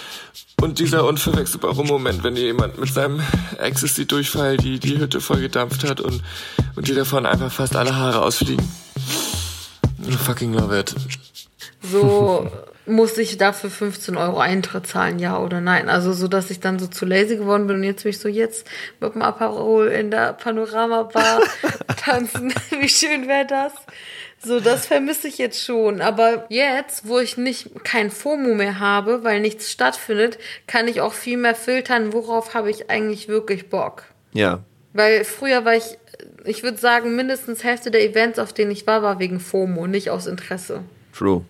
und 0.61 0.79
dieser 0.79 1.05
unverwechselbare 1.05 1.83
Moment, 1.85 2.23
wenn 2.23 2.35
jemand 2.35 2.79
mit 2.79 2.91
seinem 2.91 3.21
Ecstasy-Durchfall 3.59 4.57
die, 4.57 4.79
die 4.79 4.97
Hütte 4.97 5.21
voll 5.21 5.39
gedampft 5.39 5.87
hat 5.87 6.01
und, 6.01 6.21
und 6.75 6.87
dir 6.87 6.95
davon 6.95 7.25
einfach 7.25 7.51
fast 7.51 7.75
alle 7.75 7.95
Haare 7.95 8.23
ausfliegen. 8.23 8.67
Fucking 10.11 10.53
love 10.53 10.77
it. 10.77 10.95
So 11.81 12.49
muss 12.87 13.17
ich 13.17 13.37
dafür 13.37 13.69
15 13.69 14.15
Euro 14.15 14.39
Eintritt 14.39 14.87
zahlen, 14.87 15.19
ja 15.19 15.39
oder 15.39 15.61
nein? 15.61 15.89
Also 15.89 16.13
so, 16.13 16.27
dass 16.27 16.49
ich 16.49 16.59
dann 16.59 16.79
so 16.79 16.87
zu 16.87 17.05
lazy 17.05 17.35
geworden 17.35 17.67
bin 17.67 17.77
und 17.77 17.83
jetzt 17.83 18.05
will 18.05 18.11
ich 18.11 18.19
so 18.19 18.29
jetzt 18.29 18.65
mit 18.99 19.13
dem 19.13 19.21
Aperol 19.21 19.87
in 19.87 20.09
der 20.09 20.33
Panorama-Bar 20.33 21.41
tanzen. 21.97 22.53
Wie 22.79 22.89
schön 22.89 23.27
wäre 23.27 23.45
das? 23.45 23.73
So, 24.43 24.59
das 24.59 24.85
vermisse 24.85 25.27
ich 25.27 25.37
jetzt 25.37 25.63
schon. 25.63 26.01
Aber 26.01 26.45
jetzt, 26.49 27.07
wo 27.07 27.19
ich 27.19 27.37
nicht 27.37 27.83
kein 27.83 28.09
FOMO 28.09 28.53
mehr 28.53 28.79
habe, 28.79 29.23
weil 29.23 29.41
nichts 29.41 29.71
stattfindet, 29.71 30.37
kann 30.67 30.87
ich 30.87 31.01
auch 31.01 31.13
viel 31.13 31.37
mehr 31.37 31.55
filtern, 31.55 32.13
worauf 32.13 32.53
habe 32.53 32.69
ich 32.69 32.89
eigentlich 32.89 33.27
wirklich 33.27 33.69
Bock. 33.69 34.03
Ja. 34.33 34.59
Weil 34.93 35.25
früher 35.25 35.65
war 35.65 35.75
ich 35.75 35.97
ich 36.45 36.63
würde 36.63 36.77
sagen, 36.77 37.15
mindestens 37.15 37.63
Hälfte 37.63 37.91
der 37.91 38.03
Events, 38.03 38.39
auf 38.39 38.53
denen 38.53 38.71
ich 38.71 38.87
war, 38.87 39.01
war 39.03 39.19
wegen 39.19 39.39
FOMO, 39.39 39.87
nicht 39.87 40.09
aus 40.09 40.27
Interesse. 40.27 40.81
True. 41.13 41.43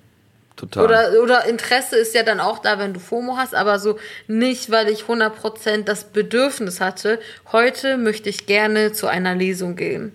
Total. 0.56 0.84
Oder, 0.84 1.22
oder 1.22 1.46
Interesse 1.46 1.96
ist 1.98 2.16
ja 2.16 2.24
dann 2.24 2.40
auch 2.40 2.58
da, 2.60 2.80
wenn 2.80 2.94
du 2.96 3.00
FOMO 3.00 3.38
hast, 3.38 3.54
aber 3.54 3.78
so 3.78 4.00
nicht, 4.28 4.72
weil 4.72 4.90
ich 4.90 5.04
100% 5.04 5.84
das 5.84 6.06
Bedürfnis 6.06 6.82
hatte, 6.82 7.20
heute 7.52 7.98
möchte 7.98 8.28
ich 8.30 8.48
gerne 8.48 8.92
zu 8.92 9.06
einer 9.06 9.36
Lesung 9.36 9.76
gehen. 9.76 10.14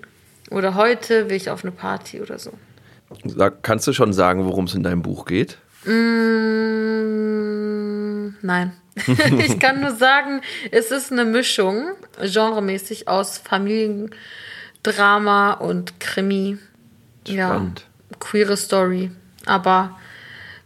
Oder 0.50 0.74
heute 0.74 1.30
will 1.30 1.36
ich 1.36 1.48
auf 1.48 1.62
eine 1.62 1.70
Party 1.70 2.20
oder 2.20 2.40
so. 2.40 2.50
Sag, 3.24 3.62
kannst 3.62 3.86
du 3.86 3.92
schon 3.92 4.12
sagen, 4.12 4.44
worum 4.44 4.64
es 4.64 4.74
in 4.74 4.82
deinem 4.82 5.02
Buch 5.02 5.26
geht? 5.26 5.58
Mm, 5.84 5.94
nein. 8.42 8.72
ich 9.38 9.58
kann 9.58 9.80
nur 9.80 9.92
sagen, 9.92 10.42
es 10.70 10.90
ist 10.90 11.12
eine 11.12 11.24
Mischung, 11.24 11.92
genremäßig 12.20 13.08
aus 13.08 13.38
Familien 13.38 14.10
Drama 14.82 15.52
und 15.52 16.00
Krimi. 16.00 16.58
Spannend. 17.26 17.86
Ja, 18.10 18.16
queere 18.18 18.56
Story. 18.56 19.10
Aber 19.46 19.98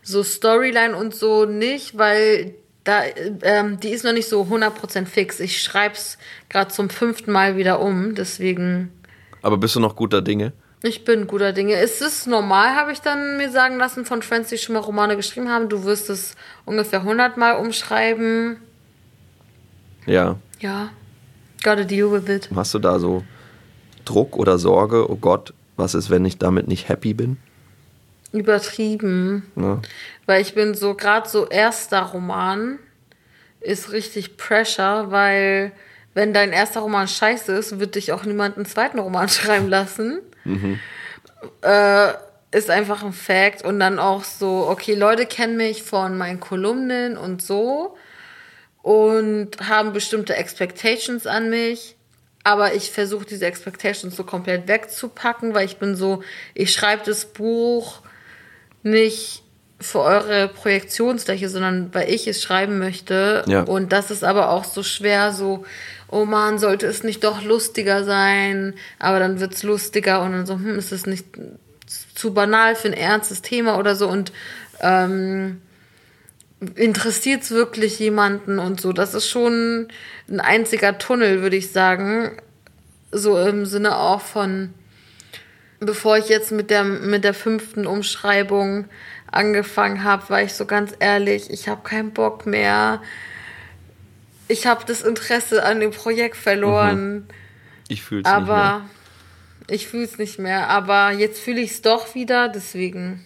so 0.02 0.22
Storyline 0.22 0.96
und 0.96 1.14
so 1.14 1.44
nicht, 1.44 1.98
weil 1.98 2.54
da, 2.84 3.02
ähm, 3.42 3.80
die 3.80 3.90
ist 3.90 4.04
noch 4.04 4.12
nicht 4.12 4.28
so 4.28 4.42
100% 4.42 5.06
fix. 5.06 5.40
Ich 5.40 5.62
schreib's 5.62 6.18
gerade 6.48 6.70
zum 6.70 6.88
fünften 6.88 7.32
Mal 7.32 7.56
wieder 7.56 7.80
um, 7.80 8.14
deswegen. 8.14 8.92
Aber 9.42 9.56
bist 9.58 9.74
du 9.74 9.80
noch 9.80 9.96
guter 9.96 10.22
Dinge? 10.22 10.52
Ich 10.86 11.04
bin 11.04 11.26
guter 11.26 11.52
Dinge. 11.52 11.74
Ist 11.74 12.00
es 12.00 12.26
normal, 12.26 12.76
habe 12.76 12.92
ich 12.92 13.00
dann 13.00 13.38
mir 13.38 13.50
sagen 13.50 13.76
lassen 13.76 14.04
von 14.04 14.22
Friends, 14.22 14.50
die 14.50 14.58
schon 14.58 14.74
mal 14.74 14.78
Romane 14.78 15.16
geschrieben 15.16 15.48
haben. 15.48 15.68
Du 15.68 15.82
wirst 15.82 16.08
es 16.10 16.36
ungefähr 16.64 17.00
100 17.00 17.36
Mal 17.36 17.54
umschreiben. 17.54 18.58
Ja. 20.06 20.36
Ja. 20.60 20.90
Gotta 21.64 21.82
deal 21.82 22.12
with 22.12 22.28
it. 22.28 22.48
Hast 22.54 22.72
du 22.72 22.78
da 22.78 23.00
so 23.00 23.24
Druck 24.04 24.36
oder 24.36 24.58
Sorge, 24.58 25.10
oh 25.10 25.16
Gott, 25.16 25.52
was 25.76 25.94
ist, 25.94 26.08
wenn 26.08 26.24
ich 26.24 26.38
damit 26.38 26.68
nicht 26.68 26.88
happy 26.88 27.14
bin? 27.14 27.38
Übertrieben. 28.30 29.50
Ja. 29.56 29.82
Weil 30.26 30.40
ich 30.40 30.54
bin 30.54 30.74
so, 30.74 30.94
gerade 30.94 31.28
so 31.28 31.48
erster 31.48 32.02
Roman 32.02 32.78
ist 33.60 33.90
richtig 33.90 34.36
Pressure, 34.36 35.10
weil 35.10 35.72
wenn 36.14 36.32
dein 36.32 36.52
erster 36.52 36.78
Roman 36.78 37.08
scheiße 37.08 37.52
ist, 37.54 37.80
wird 37.80 37.96
dich 37.96 38.12
auch 38.12 38.24
niemand 38.24 38.56
einen 38.56 38.66
zweiten 38.66 39.00
Roman 39.00 39.28
schreiben 39.28 39.68
lassen. 39.68 40.20
Mhm. 40.46 40.80
Äh, 41.62 42.12
ist 42.52 42.70
einfach 42.70 43.02
ein 43.02 43.12
Fact. 43.12 43.62
Und 43.62 43.80
dann 43.80 43.98
auch 43.98 44.24
so, 44.24 44.66
okay, 44.68 44.94
Leute 44.94 45.26
kennen 45.26 45.56
mich 45.56 45.82
von 45.82 46.16
meinen 46.16 46.40
Kolumnen 46.40 47.16
und 47.16 47.42
so 47.42 47.96
und 48.82 49.50
haben 49.68 49.92
bestimmte 49.92 50.36
Expectations 50.36 51.26
an 51.26 51.50
mich 51.50 51.96
aber 52.46 52.74
ich 52.74 52.92
versuche 52.92 53.26
diese 53.26 53.44
Expectations 53.44 54.14
so 54.14 54.22
komplett 54.22 54.68
wegzupacken, 54.68 55.52
weil 55.52 55.66
ich 55.66 55.78
bin 55.78 55.96
so, 55.96 56.22
ich 56.54 56.72
schreibe 56.72 57.02
das 57.04 57.24
Buch 57.24 58.02
nicht 58.84 59.42
für 59.80 59.98
eure 59.98 60.46
Projektionsfläche, 60.46 61.48
sondern 61.48 61.92
weil 61.92 62.08
ich 62.08 62.28
es 62.28 62.40
schreiben 62.40 62.78
möchte. 62.78 63.42
Ja. 63.48 63.62
Und 63.62 63.90
das 63.90 64.12
ist 64.12 64.22
aber 64.22 64.50
auch 64.50 64.62
so 64.62 64.84
schwer, 64.84 65.32
so, 65.32 65.64
oh 66.08 66.24
man, 66.24 66.58
sollte 66.58 66.86
es 66.86 67.02
nicht 67.02 67.24
doch 67.24 67.42
lustiger 67.42 68.04
sein, 68.04 68.74
aber 68.98 69.18
dann 69.18 69.40
wird 69.40 69.54
es 69.54 69.62
lustiger 69.62 70.22
und 70.22 70.32
dann 70.32 70.46
so, 70.46 70.54
hm, 70.54 70.78
ist 70.78 70.92
es 70.92 71.06
nicht 71.06 71.26
zu 72.14 72.32
banal 72.32 72.74
für 72.76 72.88
ein 72.88 72.94
ernstes 72.94 73.42
Thema 73.42 73.78
oder 73.78 73.94
so 73.96 74.08
und 74.08 74.32
ähm, 74.80 75.60
interessiert 76.74 77.42
es 77.42 77.50
wirklich 77.50 77.98
jemanden 77.98 78.58
und 78.58 78.80
so. 78.80 78.92
Das 78.92 79.14
ist 79.14 79.28
schon 79.28 79.88
ein 80.28 80.40
einziger 80.40 80.98
Tunnel, 80.98 81.42
würde 81.42 81.56
ich 81.56 81.70
sagen. 81.72 82.36
So 83.12 83.38
im 83.38 83.66
Sinne 83.66 83.98
auch 83.98 84.20
von, 84.20 84.74
bevor 85.80 86.18
ich 86.18 86.28
jetzt 86.28 86.52
mit 86.52 86.70
der, 86.70 86.84
mit 86.84 87.24
der 87.24 87.34
fünften 87.34 87.86
Umschreibung 87.86 88.86
angefangen 89.30 90.02
habe, 90.02 90.28
war 90.30 90.42
ich 90.42 90.54
so 90.54 90.64
ganz 90.64 90.94
ehrlich, 90.98 91.50
ich 91.50 91.68
habe 91.68 91.82
keinen 91.82 92.12
Bock 92.12 92.46
mehr. 92.46 93.02
Ich 94.48 94.66
habe 94.66 94.84
das 94.86 95.02
Interesse 95.02 95.64
an 95.64 95.80
dem 95.80 95.90
Projekt 95.90 96.36
verloren. 96.36 97.14
Mhm. 97.14 97.24
Ich 97.88 98.02
fühle 98.02 98.22
es 98.22 98.26
nicht 98.26 98.34
Aber 98.34 98.56
mehr. 98.56 98.82
ich 99.68 99.86
fühle 99.88 100.04
es 100.04 100.18
nicht 100.18 100.38
mehr. 100.38 100.68
Aber 100.68 101.12
jetzt 101.12 101.40
fühle 101.40 101.60
ich 101.60 101.72
es 101.72 101.82
doch 101.82 102.14
wieder, 102.14 102.48
deswegen. 102.48 103.24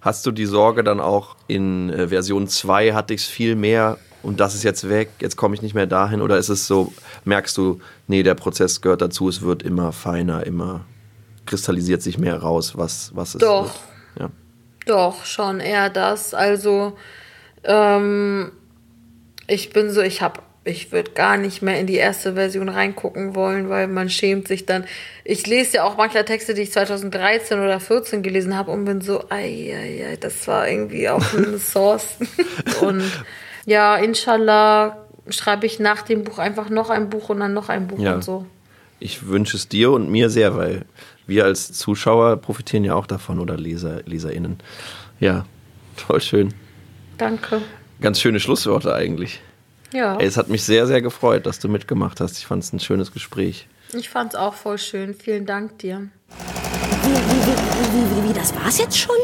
Hast 0.00 0.26
du 0.26 0.30
die 0.30 0.46
Sorge 0.46 0.84
dann 0.84 1.00
auch 1.00 1.36
in 1.48 1.90
äh, 1.90 2.08
Version 2.08 2.48
2 2.48 2.92
hatte 2.92 3.14
ich 3.14 3.22
es 3.22 3.26
viel 3.26 3.56
mehr 3.56 3.98
und 4.22 4.38
das 4.40 4.54
ist 4.54 4.62
jetzt 4.62 4.88
weg, 4.88 5.10
jetzt 5.20 5.36
komme 5.36 5.54
ich 5.54 5.62
nicht 5.62 5.74
mehr 5.74 5.86
dahin? 5.86 6.20
Oder 6.20 6.38
ist 6.38 6.48
es 6.48 6.66
so, 6.66 6.92
merkst 7.24 7.56
du, 7.56 7.80
nee, 8.06 8.22
der 8.22 8.34
Prozess 8.34 8.80
gehört 8.80 9.02
dazu, 9.02 9.28
es 9.28 9.42
wird 9.42 9.62
immer 9.62 9.92
feiner, 9.92 10.46
immer 10.46 10.84
kristallisiert 11.46 12.02
sich 12.02 12.18
mehr 12.18 12.38
raus, 12.38 12.76
was, 12.76 13.10
was 13.14 13.34
es 13.34 13.40
Doch. 13.40 13.64
wird? 13.64 13.74
Ja. 14.20 14.30
Doch, 14.86 15.24
schon 15.24 15.60
eher 15.60 15.90
das. 15.90 16.34
Also, 16.34 16.96
ähm, 17.64 18.52
ich 19.46 19.70
bin 19.70 19.90
so, 19.90 20.00
ich 20.00 20.22
habe, 20.22 20.40
ich 20.64 20.92
würde 20.92 21.10
gar 21.12 21.36
nicht 21.36 21.62
mehr 21.62 21.78
in 21.80 21.86
die 21.86 21.96
erste 21.96 22.34
Version 22.34 22.68
reingucken 22.68 23.34
wollen, 23.34 23.68
weil 23.68 23.88
man 23.88 24.08
schämt 24.10 24.46
sich 24.48 24.64
dann. 24.66 24.84
Ich 25.24 25.46
lese 25.46 25.78
ja 25.78 25.84
auch 25.84 25.96
manchmal 25.96 26.24
Texte, 26.24 26.54
die 26.54 26.62
ich 26.62 26.72
2013 26.72 27.58
oder 27.58 27.80
14 27.80 28.22
gelesen 28.22 28.56
habe 28.56 28.70
und 28.70 28.84
bin 28.84 29.00
so, 29.00 29.24
ei, 29.30 29.72
ei, 29.74 30.06
ei, 30.12 30.16
das 30.20 30.46
war 30.46 30.68
irgendwie 30.68 31.08
auch 31.08 31.34
eine 31.34 31.58
Source. 31.58 32.16
und 32.80 33.02
ja, 33.66 33.96
inshallah 33.96 34.96
schreibe 35.28 35.66
ich 35.66 35.78
nach 35.78 36.02
dem 36.02 36.24
Buch 36.24 36.38
einfach 36.38 36.68
noch 36.68 36.90
ein 36.90 37.08
Buch 37.10 37.28
und 37.28 37.40
dann 37.40 37.54
noch 37.54 37.68
ein 37.68 37.86
Buch 37.88 37.98
Ja. 37.98 38.14
und 38.14 38.24
so. 38.24 38.46
Ich 39.00 39.26
wünsche 39.26 39.56
es 39.56 39.68
dir 39.68 39.90
und 39.90 40.10
mir 40.10 40.30
sehr, 40.30 40.56
weil 40.56 40.84
wir 41.26 41.44
als 41.44 41.72
Zuschauer 41.72 42.36
profitieren 42.36 42.84
ja 42.84 42.94
auch 42.94 43.06
davon 43.06 43.40
oder 43.40 43.56
Leser, 43.56 44.02
LeserInnen. 44.04 44.58
Ja, 45.18 45.44
toll 45.96 46.20
schön. 46.20 46.54
Danke. 47.18 47.62
Ganz 48.02 48.20
schöne 48.20 48.40
Schlussworte 48.40 48.94
eigentlich. 48.94 49.40
Ja, 49.92 50.16
Ey, 50.16 50.26
es 50.26 50.36
hat 50.36 50.48
mich 50.48 50.64
sehr, 50.64 50.86
sehr 50.86 51.02
gefreut, 51.02 51.46
dass 51.46 51.58
du 51.58 51.68
mitgemacht 51.68 52.20
hast. 52.20 52.38
Ich 52.38 52.46
fand 52.46 52.64
es 52.64 52.72
ein 52.72 52.80
schönes 52.80 53.12
Gespräch. 53.12 53.68
ich 53.92 54.08
fand's 54.08 54.34
auch 54.34 54.54
voll 54.54 54.78
schön. 54.78 55.14
Vielen 55.14 55.46
Dank 55.46 55.78
dir. 55.78 56.08
Wie, 57.04 57.08
wie, 57.08 57.14
wie, 57.14 58.16
wie, 58.16 58.24
wie, 58.24 58.28
wie, 58.28 58.32
das 58.32 58.54
war's 58.56 58.78
jetzt 58.78 58.98
schon? 58.98 59.16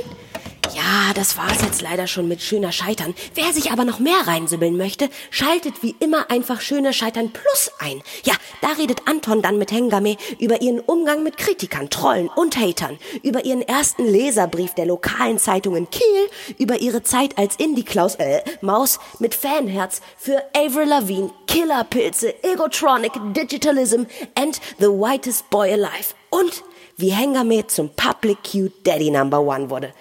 Ja, 0.89 1.12
das 1.12 1.36
war's 1.36 1.61
jetzt 1.62 1.82
leider 1.82 2.07
schon 2.07 2.28
mit 2.28 2.41
Schöner 2.41 2.72
Scheitern. 2.72 3.14
Wer 3.34 3.53
sich 3.53 3.70
aber 3.72 3.84
noch 3.84 3.99
mehr 3.99 4.26
reinsibbeln 4.26 4.74
möchte, 4.74 5.11
schaltet 5.30 5.82
wie 5.82 5.95
immer 6.01 6.30
einfach 6.30 6.62
Schöner 6.62 6.95
Scheitern 6.95 7.30
Plus 7.30 7.70
ein. 7.78 8.01
Ja, 8.24 8.32
da 8.62 8.68
redet 8.68 9.03
Anton 9.07 9.43
dann 9.43 9.59
mit 9.59 9.70
Hengame 9.70 10.16
über 10.39 10.62
ihren 10.62 10.80
Umgang 10.80 11.22
mit 11.22 11.36
Kritikern, 11.36 11.91
Trollen 11.91 12.28
und 12.28 12.57
Hatern, 12.57 12.99
über 13.22 13.45
ihren 13.45 13.61
ersten 13.61 14.07
Leserbrief 14.07 14.72
der 14.72 14.86
lokalen 14.86 15.39
Zeitung 15.39 15.76
in 15.76 15.91
Kiel, 15.91 16.30
über 16.57 16.80
ihre 16.80 17.03
Zeit 17.03 17.36
als 17.36 17.57
Indie-Klaus, 17.57 18.14
äh, 18.14 18.41
Maus 18.62 18.99
mit 19.18 19.34
Fanherz 19.34 20.01
für 20.16 20.43
Avril 20.57 20.89
Lavigne, 20.89 21.30
Killerpilze, 21.49 22.43
Egotronic, 22.43 23.12
Digitalism 23.34 24.05
and 24.34 24.59
the 24.78 24.86
whitest 24.86 25.51
boy 25.51 25.70
alive. 25.70 26.14
Und 26.30 26.64
wie 26.97 27.11
Hengame 27.11 27.66
zum 27.66 27.91
Public 27.91 28.39
Cute 28.43 28.72
Daddy 28.84 29.11
Number 29.11 29.41
One 29.41 29.68
wurde. 29.68 29.93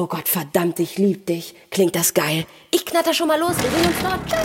Oh 0.00 0.06
Gott, 0.06 0.28
verdammt, 0.28 0.78
ich 0.78 0.96
lieb 0.96 1.26
dich. 1.26 1.56
Klingt 1.72 1.96
das 1.96 2.14
geil. 2.14 2.44
Ich 2.70 2.86
knatter 2.86 3.12
schon 3.12 3.26
mal 3.26 3.40
los. 3.40 3.56
Wir 3.60 3.68
sehen 3.68 3.84
uns 3.88 3.96
dort. 4.00 4.28
Ciao. 4.28 4.44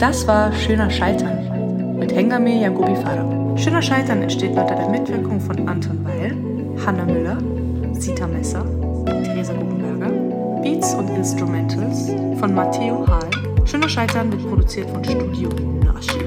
Das 0.00 0.26
war 0.26 0.52
Schöner 0.52 0.90
Scheitern 0.90 1.96
mit 1.96 2.12
Hengame 2.12 2.60
Yagobi 2.60 2.96
Farah. 2.96 3.56
Schöner 3.56 3.80
Scheitern 3.80 4.20
entsteht 4.22 4.50
unter 4.50 4.74
der 4.74 4.88
Mitwirkung 4.88 5.40
von 5.40 5.68
Anton 5.68 6.04
Weil, 6.04 6.36
Hanna 6.84 7.04
Müller, 7.04 7.38
Sita 7.92 8.26
Messer, 8.26 8.64
Theresa 9.22 9.52
Guggenberger, 9.52 10.10
Beats 10.60 10.94
und 10.94 11.08
Instrumentals 11.10 12.08
von 12.40 12.52
Matteo 12.52 13.06
Hall. 13.06 13.30
Schöner 13.64 13.88
Scheitern 13.88 14.32
wird 14.32 14.44
produziert 14.48 14.90
von 14.90 15.04
Studio 15.04 15.50
Nashi. 15.84 16.18